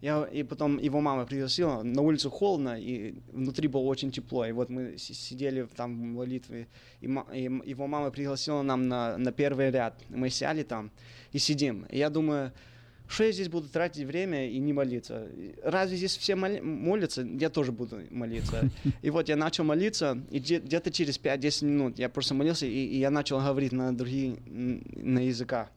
Я, 0.03 0.25
и 0.25 0.43
потом 0.43 0.79
его 0.79 1.01
мама 1.01 1.25
пригласила, 1.27 1.85
на 1.85 2.03
улице 2.03 2.29
холодно, 2.29 2.77
и 2.77 3.15
внутри 3.33 3.69
было 3.69 3.83
очень 3.83 4.11
тепло. 4.11 4.45
И 4.45 4.51
вот 4.51 4.69
мы 4.69 4.99
сидели 4.99 5.67
там 5.77 5.95
в 5.95 6.05
молитве, 6.17 6.67
и, 7.01 7.07
и 7.07 7.43
его 7.71 7.87
мама 7.87 8.11
пригласила 8.11 8.63
нам 8.63 8.89
на, 8.89 9.17
на 9.17 9.31
первый 9.31 9.71
ряд. 9.71 9.95
Мы 10.09 10.29
сели 10.29 10.65
там 10.65 10.91
и 11.31 11.39
сидим. 11.39 11.87
И 11.89 11.99
я 11.99 12.11
думаю, 12.11 12.51
что 13.07 13.23
я 13.23 13.31
здесь 13.31 13.49
буду 13.49 13.69
тратить 13.69 14.05
время 14.05 14.51
и 14.51 14.59
не 14.59 14.73
молиться? 14.73 15.29
Разве 15.63 15.97
здесь 15.97 16.17
все 16.17 16.35
моли- 16.35 16.61
молятся? 16.61 17.23
Я 17.23 17.49
тоже 17.49 17.71
буду 17.71 18.01
молиться. 18.11 18.71
И 19.03 19.11
вот 19.11 19.29
я 19.29 19.37
начал 19.37 19.63
молиться, 19.63 20.19
и 20.33 20.41
где- 20.41 20.59
где-то 20.59 20.91
через 20.91 21.17
5-10 21.21 21.65
минут 21.65 21.99
я 22.01 22.09
просто 22.09 22.35
молился, 22.35 22.67
и, 22.67 22.71
и 22.71 22.99
я 22.99 23.11
начал 23.11 23.39
говорить 23.39 23.73
на 23.73 23.97
другие, 23.97 24.37
на 24.47 25.21
языках. 25.21 25.69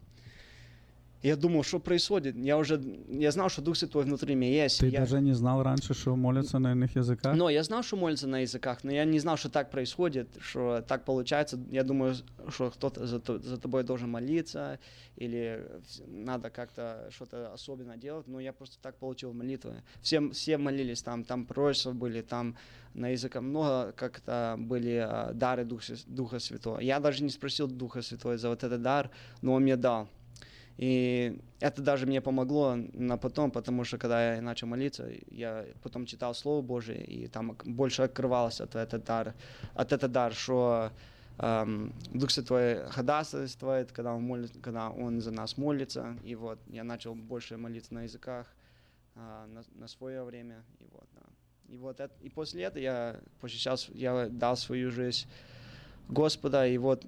Я 1.26 1.36
думал, 1.36 1.63
что 1.63 1.80
происходит. 1.80 2.36
Я 2.36 2.55
уже, 2.55 2.80
я 3.09 3.32
знал, 3.32 3.49
что 3.49 3.63
Дух 3.63 3.76
Святой 3.76 4.03
внутри 4.03 4.36
меня 4.36 4.63
есть. 4.63 4.80
Ты 4.80 4.89
я... 4.89 4.99
даже 4.99 5.19
не 5.21 5.34
знал 5.34 5.63
раньше, 5.63 5.95
что 5.95 6.15
молятся 6.15 6.59
на 6.59 6.73
иных 6.73 6.95
языках? 6.95 7.36
Но 7.36 7.49
я 7.49 7.63
знал, 7.63 7.82
что 7.82 7.97
молятся 7.97 8.28
на 8.28 8.41
языках, 8.41 8.84
но 8.84 8.91
я 8.91 9.05
не 9.05 9.17
знал, 9.17 9.36
что 9.36 9.49
так 9.49 9.71
происходит, 9.71 10.28
что 10.39 10.84
так 10.88 11.03
получается. 11.03 11.59
Я 11.71 11.84
думаю, 11.84 12.13
что 12.49 12.69
кто-то 12.69 13.07
за, 13.07 13.19
за 13.39 13.57
тобой 13.57 13.84
должен 13.84 14.11
молиться, 14.11 14.78
или 15.15 15.65
надо 16.05 16.51
как-то 16.51 17.09
что-то 17.09 17.51
особенно 17.53 17.97
делать, 17.97 18.28
но 18.28 18.39
я 18.39 18.53
просто 18.53 18.78
так 18.80 18.97
получил 18.97 19.34
молитвы. 19.34 19.82
Все, 20.03 20.30
все 20.30 20.59
молились 20.59 21.01
там, 21.01 21.23
там 21.23 21.47
пророчества 21.47 21.93
были, 21.93 22.21
там 22.21 22.55
на 22.93 23.09
языках 23.09 23.41
много 23.41 23.93
как-то 23.93 24.55
были 24.59 25.03
а, 25.03 25.34
дары 25.34 25.65
Духа, 25.65 25.95
Духа 26.05 26.38
Святого. 26.38 26.80
Я 26.80 26.99
даже 26.99 27.23
не 27.23 27.30
спросил 27.32 27.67
Духа 27.67 28.03
Святого 28.03 28.38
за 28.38 28.49
вот 28.49 28.63
этот 28.63 28.84
дар, 28.84 29.09
но 29.41 29.53
он 29.53 29.63
мне 29.63 29.76
дал. 29.76 30.07
И 30.78 31.39
это 31.59 31.82
даже 31.82 32.05
мне 32.05 32.21
помогло 32.21 32.76
на 32.76 33.17
потом, 33.17 33.49
потому 33.51 33.84
что 33.86 33.97
когда 33.97 34.36
я 34.36 34.41
начал 34.41 34.67
молиться, 34.67 35.09
я 35.32 35.65
потом 35.82 36.05
читал 36.05 36.34
Слово 36.36 36.61
Божие, 36.61 37.03
и 37.05 37.28
там 37.28 37.57
больше 37.63 38.01
открывалось 38.03 38.59
от 38.59 38.76
этот 38.76 39.05
дар, 39.05 39.36
от 39.73 39.93
этот 39.93 40.11
дар, 40.11 40.34
что 40.34 40.91
эм, 41.38 41.93
Дух 42.11 42.30
Святой 42.32 42.86
ходатайствует, 42.89 43.91
когда 43.93 44.13
он, 44.13 44.23
молит, 44.23 44.51
когда 44.61 44.89
он 44.89 45.21
за 45.21 45.32
нас 45.32 45.57
молится, 45.57 46.17
и 46.23 46.36
вот 46.36 46.59
я 46.67 46.84
начал 46.84 47.15
больше 47.15 47.55
молиться 47.57 47.93
на 47.93 48.03
языках 48.03 48.47
а, 49.15 49.47
на, 49.47 49.63
на 49.76 49.88
свое 49.88 50.23
время, 50.23 50.65
и 50.80 50.86
вот, 50.91 51.07
да. 51.13 51.21
И 51.67 51.78
вот 51.78 51.99
это, 51.99 52.13
и 52.19 52.30
после 52.30 52.63
этого 52.63 52.82
я 52.84 53.19
посещал, 53.39 53.78
с- 53.78 53.89
я 53.89 54.28
дал 54.30 54.55
свою 54.57 54.91
жизнь 54.91 55.26
Господа, 56.10 56.68
и 56.68 56.78
вот 56.78 57.06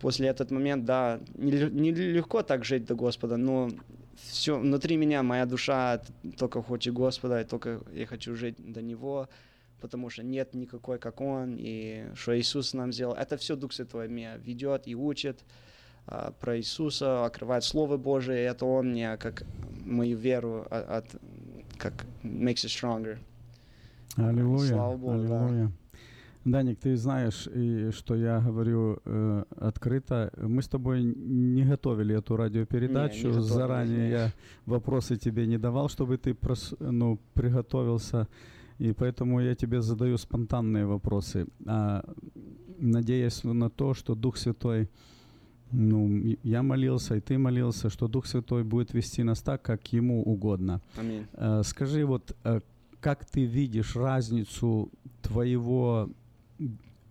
после 0.00 0.28
этот 0.28 0.50
момент, 0.50 0.84
да, 0.84 1.20
неле- 1.34 1.70
нелегко 1.70 2.42
так 2.42 2.64
жить 2.64 2.84
до 2.86 2.94
Господа, 2.94 3.36
но 3.36 3.70
все 4.16 4.58
внутри 4.58 4.96
меня, 4.96 5.22
моя 5.22 5.46
душа 5.46 6.00
только 6.38 6.62
хочет 6.62 6.94
Господа, 6.94 7.40
и 7.40 7.44
только 7.44 7.80
я 7.92 8.06
хочу 8.06 8.34
жить 8.34 8.56
до 8.58 8.82
Него, 8.82 9.28
потому 9.80 10.10
что 10.10 10.22
нет 10.22 10.54
никакой, 10.54 10.98
как 10.98 11.20
Он, 11.20 11.56
и 11.58 12.06
что 12.14 12.32
Иисус 12.38 12.74
нам 12.74 12.92
сделал. 12.92 13.14
Это 13.14 13.36
все 13.36 13.56
Дух 13.56 13.72
Святой 13.72 14.08
меня 14.08 14.36
ведет 14.36 14.88
и 14.88 14.94
учит 14.94 15.44
а, 16.06 16.32
про 16.32 16.56
Иисуса, 16.58 17.24
открывает 17.26 17.64
Слово 17.64 17.96
Божие, 17.96 18.38
и 18.44 18.48
это 18.50 18.64
Он 18.64 18.90
мне, 18.92 19.16
как 19.16 19.44
мою 19.84 20.16
веру, 20.16 20.66
а- 20.70 20.98
от, 20.98 21.20
как 21.78 22.06
makes 22.22 22.64
it 22.64 22.70
stronger. 22.70 23.18
Аллилуйя. 24.16 24.68
Слава 24.68 24.96
Богу, 24.96 25.26
да. 25.28 25.70
Даник, 26.46 26.78
ты 26.78 26.96
знаешь, 26.96 27.48
и 27.54 27.90
что 27.90 28.14
я 28.14 28.40
говорю 28.40 29.00
э, 29.04 29.44
открыто. 29.56 30.30
Мы 30.40 30.62
с 30.62 30.68
тобой 30.68 31.02
не 31.02 31.64
готовили 31.64 32.14
эту 32.14 32.36
радиопередачу. 32.36 33.28
Не, 33.28 33.34
не 33.34 33.40
готовили, 33.40 33.48
Заранее 33.54 33.98
не. 33.98 34.10
я 34.10 34.32
вопросы 34.64 35.16
тебе 35.16 35.46
не 35.46 35.58
давал, 35.58 35.88
чтобы 35.88 36.16
ты 36.18 36.30
прос- 36.30 36.76
ну, 36.78 37.18
приготовился. 37.34 38.28
И 38.78 38.92
поэтому 38.92 39.40
я 39.40 39.54
тебе 39.54 39.80
задаю 39.82 40.18
спонтанные 40.18 40.86
вопросы, 40.86 41.46
а, 41.66 42.04
надеясь 42.78 43.42
на 43.44 43.68
то, 43.70 43.94
что 43.94 44.14
Дух 44.14 44.36
Святой, 44.36 44.88
ну, 45.72 46.36
я 46.44 46.62
молился, 46.62 47.16
и 47.16 47.20
ты 47.20 47.38
молился, 47.38 47.90
что 47.90 48.06
Дух 48.06 48.26
Святой 48.26 48.62
будет 48.62 48.94
вести 48.94 49.24
нас 49.24 49.40
так, 49.42 49.62
как 49.62 49.92
Ему 49.92 50.22
угодно. 50.22 50.80
Аминь. 50.96 51.26
Э, 51.32 51.62
Скажи, 51.64 52.04
вот 52.04 52.36
э, 52.44 52.60
как 53.00 53.24
ты 53.24 53.44
видишь 53.46 53.96
разницу 53.96 54.90
твоего 55.22 56.08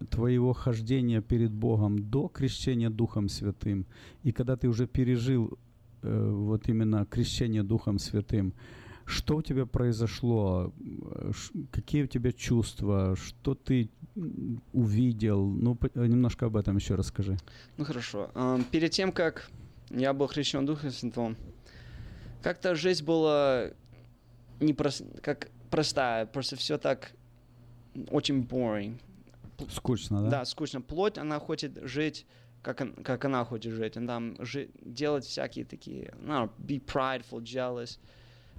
твоего 0.10 0.54
хождения 0.54 1.22
перед 1.22 1.52
Богом 1.52 2.10
до 2.10 2.28
крещения 2.28 2.90
Духом 2.90 3.30
Святым 3.30 3.86
и 4.24 4.32
когда 4.32 4.56
ты 4.56 4.68
уже 4.68 4.88
пережил 4.88 5.58
э, 6.02 6.30
вот 6.32 6.68
именно 6.70 7.06
крещение 7.06 7.64
Духом 7.64 8.00
Святым, 8.00 8.54
что 9.06 9.38
у 9.38 9.42
тебя 9.42 9.66
произошло, 9.66 10.74
Э, 11.16 11.32
какие 11.72 12.04
у 12.04 12.08
тебя 12.08 12.32
чувства, 12.32 13.16
что 13.16 13.56
ты 13.56 13.90
увидел, 14.74 15.46
ну 15.46 15.78
немножко 15.96 16.46
об 16.46 16.56
этом 16.56 16.78
еще 16.78 16.96
расскажи. 16.96 17.38
Ну 17.78 17.86
хорошо. 17.86 18.30
Перед 18.72 18.92
тем, 18.92 19.12
как 19.12 19.50
я 19.90 20.14
был 20.14 20.28
хрещен 20.28 20.66
Духом 20.66 20.92
Святым, 20.92 21.36
как-то 22.42 22.76
жизнь 22.76 23.04
была 23.04 23.72
не 24.60 24.74
прос- 24.74 25.20
как 25.22 25.50
простая, 25.70 26.26
просто 26.26 26.56
все 26.56 26.78
так 26.78 27.12
очень 28.10 28.42
boring. 28.42 29.00
Скучно, 29.70 30.24
да? 30.24 30.30
Да, 30.30 30.46
скучно. 30.46 30.82
Плоть, 30.82 31.18
она 31.18 31.40
хочет 31.40 31.78
жить, 31.84 32.26
как, 32.62 32.82
он- 32.82 32.94
как 33.04 33.26
она 33.26 33.44
хочет 33.46 33.74
жить. 33.74 33.98
Она 33.98 34.08
там 34.08 34.36
жи- 34.40 34.70
делать 34.82 35.26
всякие 35.26 35.66
такие, 35.66 36.14
ну, 36.22 36.46
be 36.60 36.80
prideful, 36.84 37.42
jealous. 37.42 38.00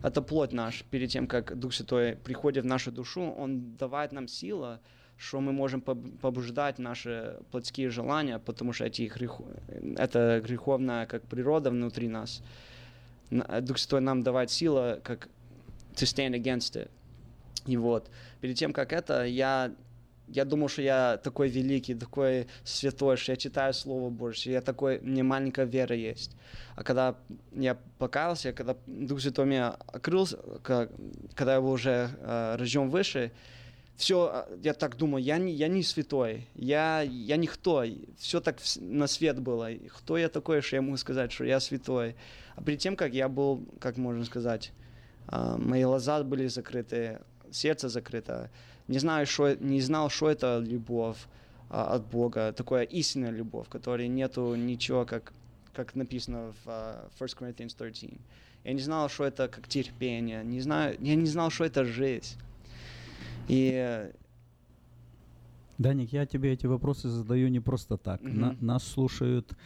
Это 0.03 0.21
плоть 0.23 0.53
наш. 0.53 0.85
Перед 0.91 1.11
тем, 1.11 1.27
как 1.27 1.59
Дух 1.59 1.73
Святой 1.73 2.17
приходит 2.17 2.65
в 2.65 2.67
нашу 2.67 2.93
душу, 2.93 3.23
Он 3.23 3.75
давает 3.77 4.13
нам 4.13 4.29
силу, 4.29 4.79
что 5.17 5.41
мы 5.41 5.53
можем 5.53 5.81
поб- 5.81 6.19
побуждать 6.19 6.79
наши 6.79 7.39
плотские 7.51 7.89
желания, 7.91 8.39
потому 8.39 8.73
что 8.75 8.85
эти 8.85 9.03
грех... 9.09 9.41
это 9.97 10.43
греховная 10.45 11.07
как 11.07 11.23
природа 11.23 11.71
внутри 11.71 12.09
нас. 12.09 12.43
На- 13.31 13.61
Дух 13.61 13.79
Святой 13.79 14.01
нам 14.03 14.23
давать 14.23 14.51
силу, 14.51 15.01
как 15.03 15.29
to 15.95 16.05
stand 16.05 16.35
against 16.35 16.77
it. 16.77 16.91
И 17.67 17.77
вот, 17.79 18.11
перед 18.41 18.57
тем, 18.57 18.73
как 18.73 18.93
это, 18.93 19.25
я, 19.25 19.73
я 20.29 20.45
думал, 20.45 20.69
что 20.69 20.83
я 20.83 21.19
такой 21.23 21.49
великий, 21.49 21.95
такой 21.95 22.47
святой, 22.65 23.17
что 23.17 23.33
я 23.33 23.37
читаю 23.37 23.73
Слово 23.75 24.11
Божье, 24.11 24.53
я 24.53 24.61
такой, 24.61 25.01
мне 25.01 25.23
маленькая 25.23 25.67
вера 25.67 25.95
есть. 25.95 26.37
А 26.75 26.83
когда 26.83 27.17
я 27.53 27.77
покаялся, 27.99 28.53
когда 28.53 28.77
Дух 28.87 29.21
Святой 29.21 29.47
меня 29.47 29.77
открылся, 29.87 30.39
когда 30.63 31.55
я 31.55 31.61
был 31.61 31.73
уже 31.73 32.11
э, 32.21 32.57
рожден 32.59 32.89
выше, 32.89 33.33
все, 33.97 34.47
я 34.63 34.75
так 34.75 34.97
думаю, 34.97 35.25
я 35.25 35.39
не, 35.39 35.53
я 35.53 35.69
не 35.69 35.83
святой, 35.83 36.49
я, 36.55 37.01
я 37.01 37.37
никто, 37.37 37.83
все 38.19 38.41
так 38.41 38.59
на 38.77 39.07
свет 39.07 39.41
было. 39.41 39.71
Кто 39.99 40.19
я 40.19 40.29
такой, 40.29 40.61
что 40.61 40.77
я 40.77 40.83
могу 40.83 40.99
сказать, 40.99 41.33
что 41.33 41.45
я 41.45 41.61
святой? 41.61 42.15
А 42.57 42.63
перед 42.63 42.79
тем, 42.79 42.95
как 42.95 43.15
я 43.15 43.29
был, 43.29 43.67
как 43.81 43.97
можно 43.97 44.25
сказать, 44.27 44.73
а, 45.29 45.57
мои 45.57 45.83
глаза 45.83 46.23
были 46.23 46.47
закрыты, 46.47 47.21
сердце 47.51 47.89
закрыто. 47.89 48.51
Не 48.89 48.99
знаю, 48.99 49.27
что, 49.27 49.55
не 49.57 49.81
знал, 49.81 50.11
что 50.11 50.31
это 50.31 50.59
любовь. 50.59 51.19
а, 51.69 51.97
от 51.97 52.07
Бога, 52.07 52.53
такая 52.53 52.85
истинная 52.85 53.33
любовь, 53.33 53.69
которой 53.69 54.09
нету 54.09 54.55
ничего, 54.55 55.05
как, 55.05 55.33
как 55.73 55.97
написано 55.97 56.53
в 56.65 56.69
uh, 56.69 57.11
1 57.19 57.27
Corinthians 57.39 57.77
13. 57.77 58.21
Я 58.65 58.73
не 58.73 58.81
знал, 58.81 59.09
что 59.09 59.25
это 59.25 59.49
как 59.49 59.67
терпение, 59.69 60.45
не 60.45 60.61
знаю, 60.61 60.97
я 61.01 61.17
не 61.17 61.27
знал, 61.27 61.51
что 61.51 61.65
это 61.65 61.85
жизнь. 61.85 62.37
И 63.49 64.11
Даник, 65.79 66.13
я 66.13 66.27
тебе 66.27 66.53
эти 66.53 66.67
вопросы 66.67 67.09
задаю 67.09 67.49
не 67.49 67.61
просто 67.61 67.97
так. 67.97 68.23
Мгм. 68.23 68.41
На- 68.41 68.57
нас 68.61 68.85
слушают 68.85 69.57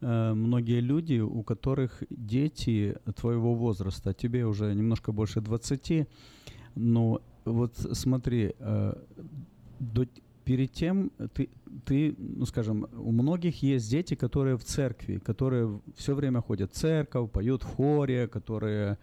э, 0.00 0.32
многие 0.34 0.80
люди, 0.80 1.20
у 1.20 1.42
которых 1.42 2.02
дети 2.10 2.96
твоего 3.16 3.54
возраста, 3.54 4.12
тебе 4.12 4.44
уже 4.46 4.74
немножко 4.74 5.12
больше 5.12 5.40
20, 5.40 6.08
но 6.74 7.20
вот 7.44 7.76
смотри, 7.92 8.54
э, 8.58 8.94
до- 9.80 10.06
перед 10.44 10.72
тем 10.72 11.10
ты, 11.34 11.48
ты, 11.84 12.14
ну 12.18 12.46
скажем, 12.46 12.86
у 12.96 13.12
многих 13.12 13.62
есть 13.62 13.90
дети, 13.90 14.14
которые 14.14 14.56
в 14.56 14.64
церкви, 14.64 15.18
которые 15.18 15.80
все 15.96 16.14
время 16.14 16.40
ходят 16.40 16.72
в 16.72 16.74
церковь, 16.74 17.30
поют 17.30 17.62
в 17.62 17.74
хоре, 17.76 18.26
которые 18.26 18.98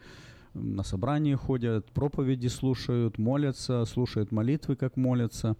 на 0.53 0.83
собрании 0.83 1.35
ходят, 1.35 1.85
проповеди 1.91 2.47
слушают, 2.47 3.17
молятся, 3.19 3.85
слушают 3.85 4.31
молитвы, 4.31 4.75
как 4.75 4.97
молятся. 4.97 5.55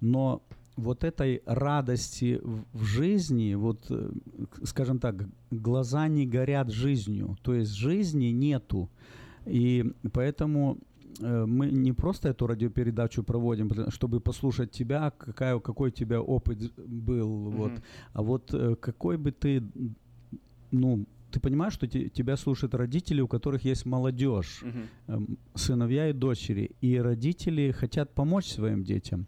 Но 0.00 0.42
вот 0.76 1.04
этой 1.04 1.42
радости 1.46 2.40
в- 2.42 2.84
жизни, 2.84 3.54
вот, 3.54 3.86
э, 3.90 4.10
скажем 4.64 4.98
так, 4.98 5.14
глаза 5.50 6.08
не 6.08 6.26
горят 6.26 6.70
жизнью, 6.70 7.36
то 7.42 7.54
есть 7.54 7.72
жизни 7.72 8.26
нету. 8.26 8.88
И 9.46 9.84
поэтому 10.12 10.78
мы 11.20 11.70
не 11.70 11.92
просто 11.92 12.28
эту 12.28 12.46
радиопередачу 12.46 13.22
проводим, 13.22 13.70
чтобы 13.90 14.20
послушать 14.20 14.70
тебя, 14.70 15.10
какая, 15.10 15.58
какой 15.60 15.88
у 15.88 15.92
тебя 15.92 16.20
опыт 16.20 16.72
был, 16.76 17.50
вот, 17.50 17.72
Мгм. 17.72 17.82
а 18.12 18.22
вот 18.22 18.54
э, 18.54 18.76
какой 18.76 19.16
бы 19.16 19.30
ты, 19.32 19.62
ну, 20.70 21.06
ты 21.30 21.40
понимаешь, 21.40 21.72
что 21.74 21.86
те- 21.86 22.08
тебя 22.08 22.36
слушают 22.36 22.74
родители, 22.74 23.20
у 23.20 23.28
которых 23.28 23.64
есть 23.64 23.86
молодежь, 23.86 24.62
эм, 25.08 25.38
сыновья 25.54 26.08
и 26.08 26.12
дочери, 26.12 26.70
и 26.80 26.96
родители 26.98 27.72
хотят 27.72 28.14
помочь 28.14 28.46
своим 28.46 28.84
детям. 28.84 29.26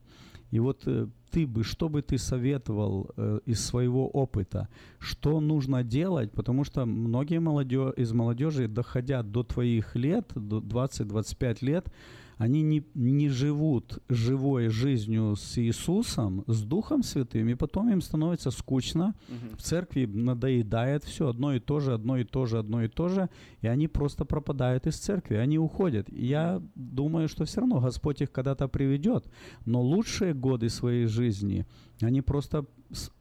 И 0.51 0.61
вот 0.61 0.83
э, 0.87 1.07
ты 1.31 1.47
бы, 1.47 1.63
что 1.65 1.89
бы 1.89 2.01
ты 2.03 2.17
советовал 2.19 3.11
э, 3.17 3.41
из 3.47 3.65
своего 3.65 4.09
опыта, 4.09 4.69
что 4.99 5.41
нужно 5.41 5.83
делать, 5.83 6.33
потому 6.33 6.65
что 6.65 6.87
многие 6.87 7.39
молодё- 7.41 7.91
из 7.99 8.13
молодежи, 8.13 8.69
доходя 8.69 9.23
до 9.23 9.43
твоих 9.43 9.97
лет, 9.97 10.33
до 10.35 10.61
20-25 10.61 11.63
лет, 11.63 11.93
они 12.39 12.63
не, 12.63 12.83
не 12.95 13.29
живут 13.29 13.99
живой 14.09 14.69
жизнью 14.69 15.35
с 15.37 15.59
Иисусом, 15.59 16.45
с 16.47 16.63
Духом 16.63 17.03
Святым, 17.03 17.49
и 17.49 17.55
потом 17.55 17.91
им 17.91 18.01
становится 18.01 18.51
скучно, 18.51 19.15
Мгм. 19.29 19.57
в 19.57 19.63
церкви 19.63 20.07
надоедает 20.07 21.05
все 21.05 21.29
одно 21.29 21.55
и 21.55 21.61
то 21.61 21.81
же, 21.81 21.93
одно 21.95 22.17
и 22.19 22.25
то 22.25 22.47
же, 22.47 22.59
одно 22.59 22.83
и 22.85 22.89
то 22.89 23.09
же, 23.09 23.29
и 23.61 23.67
они 23.67 23.89
просто 23.89 24.25
пропадают 24.25 24.87
из 24.87 24.97
церкви, 24.97 25.35
они 25.37 25.59
уходят. 25.59 26.09
И 26.13 26.27
я 26.27 26.63
думаю, 26.75 27.29
что 27.29 27.45
все 27.45 27.61
равно 27.61 27.81
Господь 27.81 28.23
их 28.23 28.31
когда-то 28.33 28.69
приведет, 28.69 29.25
но 29.67 29.83
лучшие 29.83 30.33
годы 30.33 30.69
своей 30.69 31.07
жизни 31.07 31.67
они 32.07 32.23
просто 32.23 32.65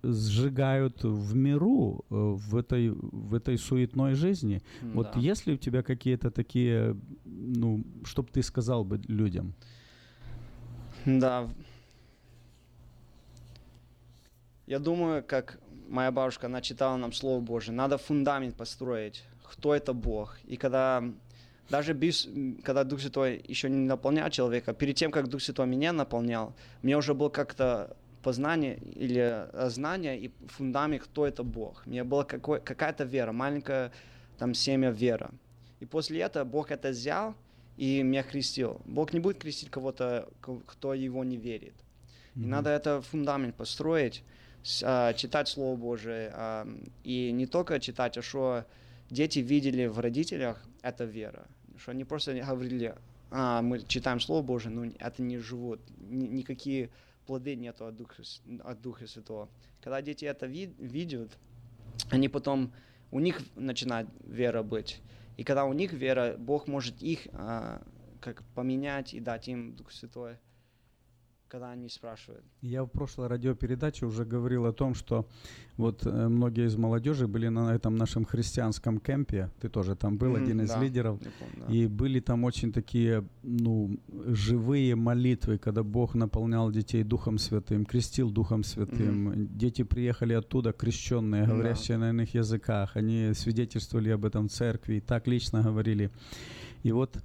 сжигают 0.04 1.04
в 1.04 1.36
миру, 1.36 2.06
э, 2.10 2.16
в 2.16 2.56
этой, 2.56 2.90
в 2.90 3.34
этой 3.34 3.58
суетной 3.58 4.14
жизни. 4.16 4.62
Вот 4.94 5.12
Да. 5.14 5.20
есть 5.20 5.48
ли 5.48 5.54
у 5.54 5.58
тебя 5.58 5.84
какие-то 5.84 6.30
такие, 6.32 6.96
ну, 7.26 7.84
чтобы 8.06 8.30
ты 8.32 8.44
сказал 8.44 8.84
бы 8.86 9.02
людям? 9.08 9.54
Да. 11.06 11.50
Я 14.68 14.80
думаю, 14.80 15.24
как 15.24 15.60
моя 15.90 16.12
бабушка, 16.12 16.48
она 16.48 16.62
читала 16.62 16.98
нам 16.98 17.14
Слово 17.14 17.40
Божие, 17.42 17.74
надо 17.76 17.98
фундамент 17.98 18.56
построить, 18.56 19.24
кто 19.44 19.74
это 19.74 19.94
Бог. 19.94 20.38
И 20.46 20.58
когда 20.58 21.04
даже 21.70 21.94
без, 21.94 22.28
когда 22.64 22.84
Дух 22.84 23.00
Святой 23.00 23.44
еще 23.48 23.70
не 23.70 23.86
наполнял 23.88 24.30
человека, 24.30 24.74
перед 24.74 24.96
тем, 24.96 25.12
как 25.12 25.28
Дух 25.30 25.42
Святой 25.42 25.68
меня 25.68 25.94
наполнял, 25.94 26.54
мне 26.82 26.98
уже 26.98 27.14
было 27.14 27.30
как-то 27.30 27.96
познание 28.32 28.76
или 29.06 29.22
э, 29.54 29.70
знание 29.70 30.20
и 30.20 30.32
фундамент, 30.48 31.04
кто 31.04 31.26
это 31.26 31.44
Бог. 31.44 31.84
У 31.86 31.90
меня 31.90 32.04
была 32.04 32.26
какой, 32.26 32.60
какая-то 32.60 33.06
вера, 33.06 33.32
маленькая 33.32 33.92
там 34.38 34.54
семя 34.54 34.90
вера. 34.92 35.30
И 35.80 35.86
после 35.86 36.20
этого 36.20 36.44
Бог 36.44 36.72
это 36.72 36.90
взял 36.90 37.36
и 37.78 38.04
меня 38.04 38.24
крестил. 38.24 38.82
Бог 38.86 39.14
не 39.14 39.22
будет 39.22 39.38
крестить 39.40 39.70
кого-то, 39.70 40.28
ко- 40.42 40.60
кто 40.66 40.94
его 40.94 41.24
не 41.24 41.38
верит. 41.38 41.74
И 42.36 42.40
Мгм. 42.40 42.50
надо 42.50 42.70
это 42.70 43.02
фундамент 43.02 43.56
построить, 43.56 44.24
а, 44.84 45.14
читать 45.14 45.48
Слово 45.48 45.78
Божие. 45.78 46.30
а, 46.34 46.68
и 47.06 47.32
не 47.32 47.46
только 47.46 47.80
читать, 47.80 48.18
а 48.18 48.22
что 48.22 48.64
дети 49.10 49.40
видели 49.40 49.88
в 49.88 50.00
родителях, 50.00 50.62
это 50.82 51.06
вера. 51.06 51.46
Что 51.78 51.92
они 51.92 52.04
просто 52.04 52.34
говорили, 52.34 52.94
а, 53.32 53.62
мы 53.62 53.80
читаем 53.88 54.20
Слово 54.20 54.42
Божие, 54.44 54.74
но 54.76 54.92
это 55.00 55.22
не 55.24 55.38
живут. 55.38 55.80
Ни- 56.10 56.28
никакие 56.28 56.90
плоды 57.28 57.56
нету 57.56 57.86
от 57.86 57.96
Духа, 57.96 58.24
от 58.64 58.82
Духа 58.82 59.06
Святого. 59.08 59.50
Когда 59.84 60.02
дети 60.02 60.26
это 60.26 60.48
ви- 60.48 60.74
видят, 60.80 61.38
они 62.10 62.30
потом, 62.30 62.74
у 63.12 63.20
них 63.20 63.42
начинает 63.56 64.08
вера 64.24 64.64
быть. 64.64 65.02
И 65.38 65.44
когда 65.44 65.66
у 65.66 65.74
них 65.74 65.94
вера, 65.94 66.36
Бог 66.38 66.68
может 66.68 67.02
их 67.02 67.28
а, 67.34 67.86
как 68.20 68.44
поменять 68.56 69.14
и 69.14 69.20
дать 69.20 69.48
им 69.48 69.76
Дух 69.76 69.92
Святой, 69.92 70.38
когда 71.48 71.72
они 71.72 71.90
спрашивают. 71.90 72.44
Я 72.62 72.84
в 72.84 72.88
прошлой 72.88 73.28
радиопередаче 73.28 74.06
уже 74.06 74.26
говорил 74.26 74.66
о 74.66 74.74
том, 74.74 74.94
что 74.96 75.28
вот 75.78 76.06
э, 76.06 76.28
многие 76.28 76.66
из 76.68 76.76
молодежи 76.76 77.28
были 77.28 77.48
на 77.48 77.74
этом 77.76 77.96
нашем 77.96 78.26
христианском 78.26 79.00
кемпе. 79.00 79.50
Ты 79.62 79.70
тоже 79.70 79.96
там 79.96 80.18
был, 80.18 80.32
Мгм, 80.32 80.44
один 80.44 80.62
из 80.62 80.70
да, 80.70 80.82
лидеров. 80.82 81.20
помню, 81.40 81.66
да. 81.68 81.74
И 81.74 81.88
были 81.88 82.20
там 82.20 82.44
очень 82.44 82.72
такие, 82.74 83.24
ну, 83.44 83.98
живые 84.28 84.96
молитвы, 84.96 85.58
когда 85.58 85.84
Бог 85.84 86.16
наполнял 86.16 86.72
детей 86.72 87.04
Духом 87.04 87.38
Святым, 87.38 87.86
крестил 87.86 88.30
Духом 88.32 88.64
Святым. 88.64 89.48
Дети 89.58 89.84
приехали 89.84 90.34
оттуда, 90.34 90.74
крещенные, 90.74 91.46
говорящие 91.48 91.98
на 91.98 92.10
иных 92.10 92.34
языках. 92.36 92.96
Они 92.98 93.34
свидетельствовали 93.34 94.10
об 94.10 94.26
этом 94.26 94.48
в 94.48 94.52
церкви 94.52 94.96
и 94.96 95.00
так 95.02 95.28
лично 95.28 95.62
говорили. 95.64 96.10
И 96.84 96.92
вот 96.92 97.18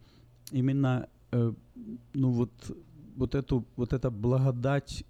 именно, 0.51 1.09
э, 1.33 1.53
ну 2.15 2.31
вот, 2.31 2.51
вот 3.17 3.35
эту, 3.35 3.65
вот 3.77 3.93
эта 3.93 4.11
благодать 4.11 5.05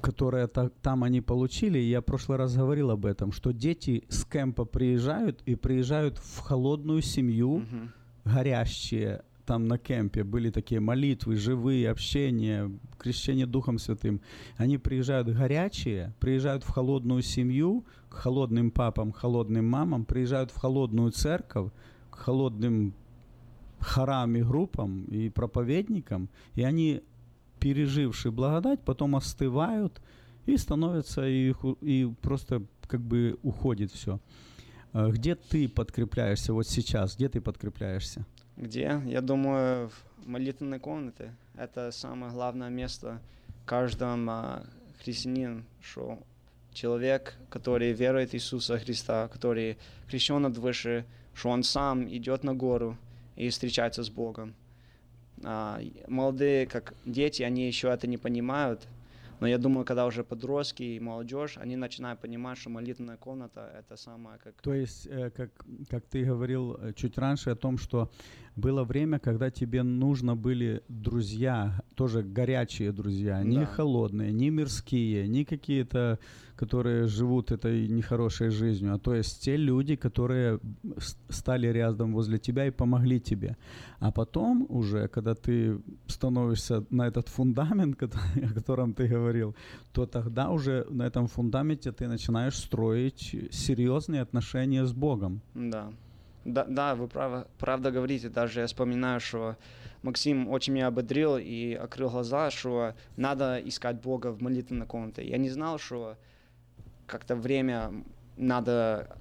которое 0.00 0.46
та- 0.46 0.70
там 0.82 1.04
они 1.04 1.20
получили, 1.20 1.78
я 1.78 2.00
в 2.00 2.04
прошлый 2.04 2.38
раз 2.38 2.56
говорил 2.56 2.90
об 2.90 3.04
этом, 3.04 3.32
что 3.32 3.52
дети 3.52 4.04
с 4.08 4.24
кемпа 4.24 4.64
приезжают 4.64 5.42
и 5.44 5.56
приезжают 5.56 6.16
в 6.18 6.38
холодную 6.38 7.02
семью, 7.02 7.64
горящие 8.24 9.22
там 9.44 9.66
на 9.66 9.78
кемпе, 9.78 10.22
были 10.22 10.50
такие 10.50 10.80
молитвы, 10.80 11.34
живые, 11.34 11.90
общения, 11.90 12.70
крещение 12.98 13.46
Духом 13.46 13.78
Святым. 13.78 14.20
Они 14.56 14.78
приезжают 14.78 15.28
горячие, 15.28 16.14
приезжают 16.20 16.62
в 16.62 16.68
холодную 16.68 17.22
семью, 17.22 17.84
к 18.08 18.14
холодным 18.14 18.70
папам, 18.70 19.10
холодным 19.10 19.66
мамам, 19.66 20.04
приезжают 20.04 20.52
в 20.52 20.56
холодную 20.56 21.10
церковь, 21.10 21.72
к 22.10 22.16
холодным 22.16 22.94
хорам 23.80 24.36
и 24.36 24.42
группам 24.42 25.04
и 25.04 25.28
проповедникам, 25.28 26.28
и 26.54 26.62
они 26.62 27.02
пережившие 27.58 28.32
благодать, 28.32 28.80
потом 28.80 29.16
остывают 29.16 30.00
и 30.46 30.56
становятся, 30.56 31.26
и, 31.26 31.54
и 31.80 32.12
просто 32.22 32.62
как 32.86 33.00
бы 33.00 33.38
уходит 33.42 33.92
все. 33.92 34.18
Где 34.92 35.34
ты 35.34 35.68
подкрепляешься 35.68 36.52
вот 36.52 36.66
сейчас? 36.66 37.16
Где 37.16 37.28
ты 37.28 37.40
подкрепляешься? 37.40 38.24
Где? 38.56 39.00
Я 39.06 39.20
думаю, 39.20 39.90
в 39.90 40.26
молитвенной 40.26 40.80
комнате. 40.80 41.34
Это 41.56 41.90
самое 41.92 42.32
главное 42.32 42.70
место 42.70 43.20
каждом 43.64 44.28
а, 44.28 44.64
христианин, 45.02 45.64
что 45.80 46.18
человек, 46.72 47.36
который 47.50 47.92
верует 47.92 48.30
в 48.30 48.34
Иисуса 48.34 48.78
Христа, 48.78 49.28
который 49.28 49.78
крещен 50.08 50.44
от 50.44 50.56
выше, 50.58 51.04
что 51.34 51.50
он 51.50 51.62
сам 51.62 52.08
идет 52.08 52.42
на 52.42 52.54
гору 52.54 52.96
и 53.40 53.48
встречается 53.48 54.02
с 54.02 54.10
Богом. 54.10 54.54
А, 55.42 55.80
молодые, 56.08 56.66
как 56.66 56.94
дети, 57.06 57.42
они 57.42 57.66
еще 57.66 57.88
это 57.88 58.06
не 58.06 58.18
понимают, 58.18 58.86
но 59.40 59.46
я 59.48 59.56
думаю, 59.56 59.86
когда 59.86 60.04
уже 60.06 60.22
подростки 60.22 60.82
и 60.82 61.00
молодежь, 61.00 61.56
они 61.56 61.76
начинают 61.76 62.20
понимать, 62.20 62.58
что 62.58 62.70
молитвенная 62.70 63.16
комната 63.16 63.60
это 63.78 63.96
самое 63.96 64.38
как 64.44 64.54
То 64.60 64.74
есть, 64.74 65.06
э, 65.06 65.30
как, 65.30 65.50
как 65.88 66.04
ты 66.04 66.24
говорил 66.24 66.76
э, 66.78 66.92
чуть 66.92 67.16
раньше 67.16 67.50
о 67.50 67.54
том, 67.54 67.78
что 67.78 68.10
было 68.60 68.84
время, 68.84 69.18
когда 69.18 69.50
тебе 69.50 69.82
нужно 69.82 70.36
были 70.36 70.82
друзья, 70.88 71.80
тоже 71.94 72.22
горячие 72.22 72.92
друзья, 72.92 73.42
не 73.42 73.58
Да. 73.60 73.66
холодные, 73.66 74.32
не 74.32 74.50
мирские, 74.50 75.28
не 75.28 75.44
какие-то, 75.44 76.18
которые 76.56 77.06
живут 77.06 77.50
этой 77.52 77.88
нехорошей 77.88 78.50
жизнью, 78.50 78.94
а 78.94 78.98
то 78.98 79.14
есть 79.14 79.42
те 79.42 79.56
люди, 79.56 79.96
которые 79.96 80.60
стали 81.28 81.68
рядом 81.72 82.12
возле 82.12 82.38
тебя 82.38 82.66
и 82.66 82.70
помогли 82.70 83.18
тебе. 83.20 83.56
А 83.98 84.10
потом 84.10 84.66
уже, 84.68 85.08
когда 85.08 85.34
ты 85.34 85.80
становишься 86.06 86.84
на 86.90 87.06
этот 87.08 87.28
фундамент, 87.28 87.96
который- 88.02 88.50
о 88.50 88.54
котором 88.54 88.92
ты 88.92 89.08
говорил, 89.08 89.54
то 89.92 90.06
тогда 90.06 90.50
уже 90.50 90.86
на 90.90 91.06
этом 91.06 91.26
фундаменте 91.26 91.92
ты 91.92 92.08
начинаешь 92.08 92.56
строить 92.56 93.34
серьезные 93.50 94.20
отношения 94.22 94.84
с 94.84 94.92
Богом. 94.92 95.40
Да. 95.54 95.90
Да, 96.44 96.64
да, 96.64 96.94
вы 96.94 97.06
право, 97.08 97.46
правда 97.58 97.90
говорите. 97.90 98.28
Даже 98.28 98.60
я 98.60 98.66
вспоминаю, 98.66 99.20
что 99.20 99.56
Максим 100.02 100.48
очень 100.48 100.72
меня 100.72 100.86
ободрил 100.86 101.36
и 101.36 101.74
открыл 101.74 102.10
глаза, 102.10 102.50
что 102.50 102.94
надо 103.16 103.58
искать 103.58 104.00
Бога 104.00 104.32
в 104.32 104.40
молитвенной 104.40 104.86
комнате. 104.86 105.26
Я 105.26 105.36
не 105.36 105.50
знал, 105.50 105.78
что 105.78 106.16
как-то 107.06 107.36
время 107.36 107.92
надо 108.36 109.16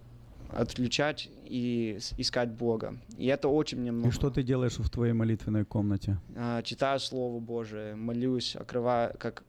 отключать 0.52 1.30
и 1.46 2.00
искать 2.18 2.50
Бога. 2.50 2.98
И 3.18 3.28
это 3.28 3.50
очень 3.50 3.80
мне 3.80 3.92
много. 3.92 4.10
И 4.10 4.12
что 4.12 4.30
ты 4.30 4.44
делаешь 4.44 4.78
в 4.78 4.90
твоей 4.90 5.14
молитвенной 5.14 5.66
комнате? 5.66 6.18
А, 6.36 6.62
читаю 6.62 7.00
Слово 7.00 7.40
Божие, 7.40 7.96
молюсь, 7.96 8.56
открываю, 8.56 9.14
как 9.18 9.44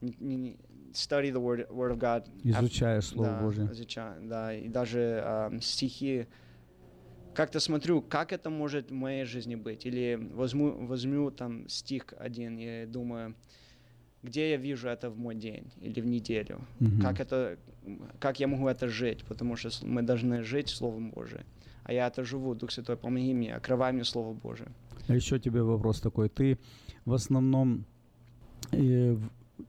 study 0.00 1.30
the 1.30 1.40
word, 1.40 1.68
word 1.70 1.92
of 1.92 1.98
God. 1.98 2.28
Изучаешь 2.42 3.06
Слово 3.06 3.30
да, 3.30 3.40
Божие. 3.40 3.72
изучаю, 3.72 4.28
да, 4.28 4.54
и 4.54 4.68
даже 4.68 5.22
ам, 5.24 5.60
стихи. 5.60 6.26
Как-то 7.36 7.60
смотрю, 7.60 8.00
как 8.00 8.32
это 8.32 8.48
может 8.48 8.90
в 8.90 8.94
моей 8.94 9.24
жизни 9.26 9.56
быть. 9.56 9.84
Или 9.84 10.18
возьму, 10.34 10.86
возьму 10.86 11.30
там 11.30 11.68
стих 11.68 12.14
один 12.18 12.58
и 12.58 12.86
думаю, 12.86 13.34
где 14.22 14.50
я 14.50 14.56
вижу 14.56 14.88
это 14.88 15.10
в 15.10 15.18
мой 15.18 15.34
день 15.34 15.70
или 15.82 16.00
в 16.00 16.06
неделю. 16.06 16.60
Мгм. 16.80 17.02
Как, 17.02 17.20
это, 17.20 17.58
как 18.18 18.40
я 18.40 18.46
могу 18.46 18.66
это 18.68 18.88
жить, 18.88 19.22
потому 19.28 19.56
что 19.56 19.68
мы 19.86 20.02
должны 20.02 20.42
жить 20.42 20.70
Словом 20.70 21.10
Божиим. 21.10 21.44
А 21.84 21.92
я 21.92 22.06
это 22.06 22.24
живу, 22.24 22.54
Дух 22.54 22.70
Святой, 22.70 22.96
помоги 22.96 23.34
мне, 23.34 23.54
открывай 23.54 23.92
мне 23.92 24.04
Слово 24.04 24.32
Божие. 24.32 24.68
А 25.06 25.14
еще 25.14 25.38
тебе 25.38 25.62
вопрос 25.62 26.00
такой. 26.00 26.30
Ты 26.30 26.58
в 27.04 27.12
основном 27.12 27.84
э, 28.72 29.16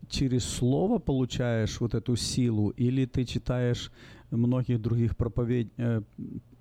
через 0.10 0.46
слово 0.46 1.00
получаешь 1.00 1.82
вот 1.82 1.94
эту 1.94 2.16
силу, 2.16 2.70
или 2.70 3.06
ты 3.06 3.26
читаешь 3.26 3.92
многих 4.32 4.82
других 4.82 5.16
проповедь, 5.16 5.70
э, 5.78 6.02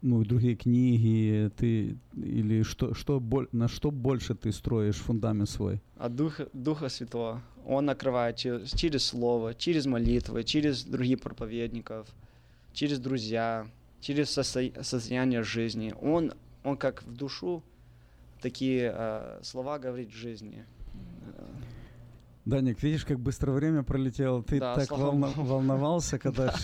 ну, 0.02 0.24
другие 0.24 0.56
книги, 0.56 1.50
ты 1.56 1.96
или 2.14 2.62
что, 2.62 2.94
что 2.94 3.22
на 3.52 3.68
что 3.68 3.90
больше 3.90 4.34
ты 4.34 4.52
строишь 4.52 4.96
фундамент 4.96 5.48
свой? 5.48 5.80
от 5.98 6.14
Духа, 6.14 6.48
Духа 6.52 6.88
Святого. 6.88 7.42
Он 7.66 7.86
накрывает 7.86 8.36
через, 8.36 8.70
через 8.70 9.04
Слово, 9.04 9.54
через 9.54 9.86
молитвы, 9.86 10.44
через 10.44 10.84
других 10.84 11.20
проповедников, 11.20 12.06
через 12.72 13.00
друзья, 13.00 13.66
через 14.00 14.36
состо- 14.36 14.82
состояние 14.82 15.42
жизни. 15.42 15.94
Он, 16.00 16.32
он 16.62 16.76
как 16.76 17.02
в 17.02 17.16
душу 17.16 17.62
такие 18.40 18.92
э, 18.94 19.40
слова 19.42 19.78
говорит 19.78 20.10
в 20.10 20.14
жизни. 22.46 22.50
Даник, 22.50 22.82
видишь, 22.82 23.04
как 23.04 23.18
быстро 23.18 23.52
время 23.52 23.82
пролетело. 23.82 24.42
Ты 24.42 24.60
Да, 24.60 24.74
так 24.74 24.86
слава 24.86 25.02
волна- 25.10 25.32
волновался, 25.36 26.18
когда 26.18 26.54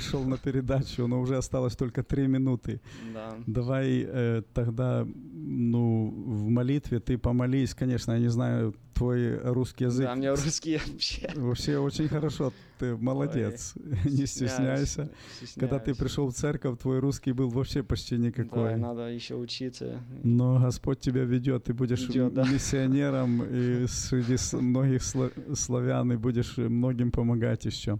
шел 0.00 0.24
на 0.24 0.36
передачу, 0.36 1.06
но 1.06 1.20
уже 1.20 1.36
осталось 1.36 1.76
только 1.76 2.02
три 2.02 2.26
минуты. 2.26 2.80
Да. 3.14 3.34
Давай 3.46 4.04
э, 4.06 4.42
тогда, 4.52 5.06
ну, 5.44 6.12
в 6.26 6.48
молитве 6.48 7.00
ты 7.00 7.18
помолись, 7.18 7.74
конечно, 7.74 8.12
я 8.12 8.18
не 8.18 8.28
знаю 8.28 8.74
твой 8.94 9.36
русский 9.38 9.84
язык. 9.84 10.06
Да, 10.06 10.12
у 10.12 10.16
меня 10.16 10.30
русский 10.30 10.78
вообще. 10.86 11.30
Вообще 11.34 11.78
очень 11.78 12.08
хорошо, 12.08 12.52
ты 12.78 12.96
молодец, 12.96 13.74
не 14.04 14.26
стесняйся. 14.26 15.10
Когда 15.56 15.78
ты 15.80 15.94
пришел 15.94 16.28
в 16.28 16.34
церковь, 16.34 16.78
твой 16.78 17.00
русский 17.00 17.32
был 17.32 17.48
вообще 17.48 17.82
почти 17.82 18.16
никакой. 18.16 18.70
Да, 18.70 18.76
надо 18.76 19.08
еще 19.08 19.34
учиться. 19.34 20.00
Но 20.22 20.60
Господь 20.60 21.00
тебя 21.00 21.24
ведет, 21.24 21.64
ты 21.64 21.74
будешь 21.74 22.06
Ведет, 22.08 22.34
да. 22.34 22.44
миссионером 22.44 23.42
и 23.42 23.86
среди 23.88 24.36
многих 24.56 25.02
славян, 25.02 26.12
и 26.12 26.16
будешь 26.16 26.56
многим 26.56 27.10
помогать 27.10 27.64
еще. 27.64 27.98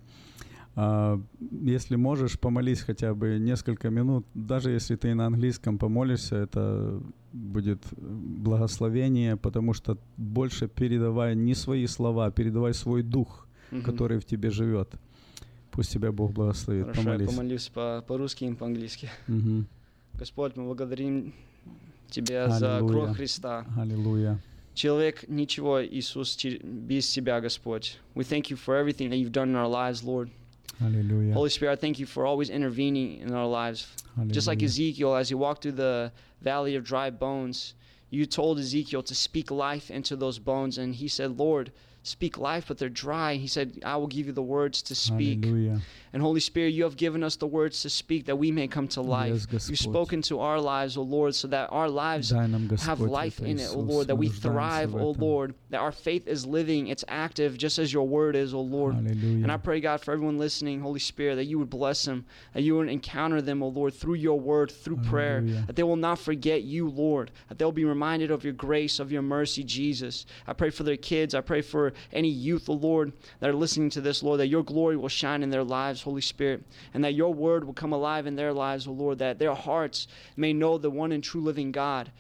А, 0.75 1.21
если 1.51 1.97
можешь, 1.97 2.39
помолись 2.39 2.81
хотя 2.81 3.15
бы 3.15 3.39
несколько 3.39 3.91
минут, 3.91 4.25
даже 4.35 4.71
если 4.71 4.97
ты 4.97 5.15
на 5.15 5.27
английском 5.27 5.79
помолишься, 5.79 6.37
это 6.37 7.01
будет 7.33 7.83
благословение, 8.01 9.37
потому 9.37 9.75
что 9.75 9.99
больше 10.17 10.69
передавай 10.69 11.35
не 11.37 11.55
свои 11.55 11.87
слова, 11.87 12.31
передавай 12.31 12.75
свой 12.75 13.03
дух, 13.03 13.47
Мгм. 13.71 13.83
который 13.83 14.19
в 14.19 14.25
тебе 14.25 14.51
живет. 14.51 14.95
Пусть 15.71 15.93
тебя 15.93 16.13
Бог 16.13 16.33
благословит. 16.33 16.85
Хорошо, 16.85 17.03
Помолись. 17.03 17.21
я 17.31 17.37
помолюсь 17.37 17.69
по- 17.69 18.05
по-русски 18.07 18.45
и 18.45 18.55
по-английски. 18.55 19.09
Мгм. 19.29 19.67
Господь, 20.15 20.57
мы 20.57 20.65
благодарим 20.65 21.33
Тебя 22.11 22.51
за 22.51 22.77
Аллилуйя. 22.77 22.93
кровь 23.05 23.17
Христа. 23.17 23.65
Аллилуйя. 23.79 24.39
Человек 24.75 25.25
ничего, 25.29 25.83
Иисус, 25.83 26.37
без 26.63 27.09
Тебя, 27.09 27.41
Господь. 27.41 27.99
We 28.15 28.23
thank 28.25 28.51
you 28.51 28.57
for 28.57 28.75
everything 28.79 29.09
that 29.11 29.17
you've 29.19 29.33
done 29.33 29.51
in 29.53 29.57
our 29.57 29.71
lives, 29.71 30.03
Lord. 30.05 30.29
Hallelujah. 30.83 31.33
Holy 31.33 31.49
Spirit, 31.51 31.73
I 31.73 31.77
thank 31.77 31.99
you 31.99 32.07
for 32.07 32.27
always 32.27 32.51
intervening 32.51 33.21
in 33.21 33.33
our 33.33 33.47
lives. 33.47 33.87
Hallelujah. 34.17 34.35
Just 34.35 34.47
like 34.49 34.63
Ezekiel, 34.63 35.15
as 35.15 35.29
he 35.29 35.35
walked 35.35 35.63
through 35.63 35.73
the 35.73 36.13
valley 36.41 36.75
of 36.75 36.85
dry 36.85 37.09
bones, 37.11 37.75
you 38.11 38.27
told 38.27 38.59
Ezekiel 38.59 39.03
to 39.05 39.15
speak 39.15 39.51
life 39.51 39.91
into 39.91 40.17
those 40.17 40.39
bones. 40.39 40.79
And 40.79 40.95
he 40.95 41.09
said, 41.09 41.39
Lord, 41.39 41.71
speak 42.03 42.37
life, 42.39 42.65
but 42.69 42.79
they're 42.79 42.89
dry. 42.89 43.35
He 43.35 43.47
said, 43.47 43.81
I 43.85 43.97
will 43.97 44.07
give 44.07 44.27
you 44.27 44.33
the 44.33 44.43
words 44.43 44.83
to 44.83 44.95
speak. 44.95 45.45
Hallelujah. 45.45 45.81
And 46.13 46.21
Holy 46.21 46.41
Spirit, 46.41 46.75
you 46.75 46.83
have 46.85 46.97
given 46.97 47.23
us 47.23 47.37
the 47.37 47.47
words 47.47 47.83
to 47.83 47.91
speak 47.91 48.27
that 48.27 48.37
we 48.37 48.51
may 48.51 48.69
come 48.69 48.87
to 48.89 49.01
life. 49.01 49.47
Yes, 49.51 49.71
You've 49.71 49.79
spoken 49.79 50.21
to 50.23 50.41
our 50.41 50.61
lives, 50.61 50.99
O 50.99 51.03
Lord, 51.03 51.35
so 51.35 51.49
that 51.49 51.69
our 51.73 51.89
lives 51.89 52.31
have 52.31 53.01
life 53.01 53.41
in 53.41 53.59
it, 53.59 53.71
O 53.73 53.79
Lord, 53.79 54.09
that 54.09 54.17
we 54.17 54.29
thrive, 54.29 54.95
O 54.95 55.13
Lord, 55.13 55.55
that 55.71 55.81
our 55.81 55.93
faith 55.93 56.29
is 56.29 56.45
living, 56.45 56.89
it's 56.89 57.05
active, 57.09 57.57
just 57.57 57.79
as 57.79 57.93
your 57.93 58.07
word 58.07 58.37
is, 58.37 58.53
O 58.53 58.61
Lord. 58.61 58.95
Hallelujah. 58.95 59.45
And 59.45 59.53
I 59.53 59.57
pray, 59.57 59.81
God, 59.81 60.03
for 60.03 60.13
everyone 60.13 60.39
listening, 60.39 60.81
Holy 60.81 61.01
Spirit, 61.01 61.37
that 61.37 61.47
you 61.47 61.59
would 61.59 61.71
bless 61.71 62.05
them, 62.05 62.27
that 62.53 62.63
you 62.63 62.77
would 62.77 62.89
encounter 62.89 63.41
them, 63.41 63.63
O 63.63 63.69
Lord, 63.69 63.95
through 63.95 64.15
your 64.15 64.39
word, 64.39 64.71
through 64.71 64.97
Hallelujah. 64.97 65.11
prayer, 65.11 65.41
that 65.67 65.77
they 65.77 65.83
will 65.83 65.97
not 65.97 66.19
forget 66.19 66.63
you, 66.63 66.91
Lord, 66.91 67.31
that 67.49 67.59
they'll 67.59 67.73
be 67.73 67.87
reminded 67.87 68.31
of 68.31 68.45
your 68.45 68.53
grace, 68.53 68.99
of 68.99 69.13
your 69.13 69.23
mercy, 69.23 69.65
Jesus. 69.65 70.27
I 70.47 70.53
pray 70.53 70.69
for 70.69 70.83
their 70.83 70.99
kids. 70.99 71.35
I 71.35 71.41
pray 71.41 71.63
for 71.63 71.92
any 72.13 72.29
youth, 72.29 72.69
O 72.69 72.75
Lord, 72.75 73.13
that 73.41 73.51
are 73.51 73.55
listening 73.55 73.91
to 73.91 74.01
this, 74.01 74.23
Lord, 74.23 74.41
that 74.41 74.49
your 74.49 74.63
glory 74.63 74.97
will 74.97 75.09
shine 75.09 75.43
in 75.43 75.51
their 75.51 75.65
lives, 75.65 76.03
Holy 76.03 76.21
Spirit, 76.21 76.65
and 76.95 77.05
that 77.05 77.15
your 77.15 77.33
word 77.33 77.65
will 77.65 77.75
come 77.75 77.93
alive 77.93 78.27
in 78.27 78.37
their 78.37 78.53
lives, 78.53 78.87
O 78.87 78.93
Lord, 78.93 79.19
that 79.19 79.39
their 79.39 79.55
hearts 79.55 80.07
may 80.37 80.53
know 80.53 80.79
the 80.79 80.91
one 80.91 81.13
and 81.13 81.23
true 81.23 81.41
living 81.41 81.73
God, 81.73 82.11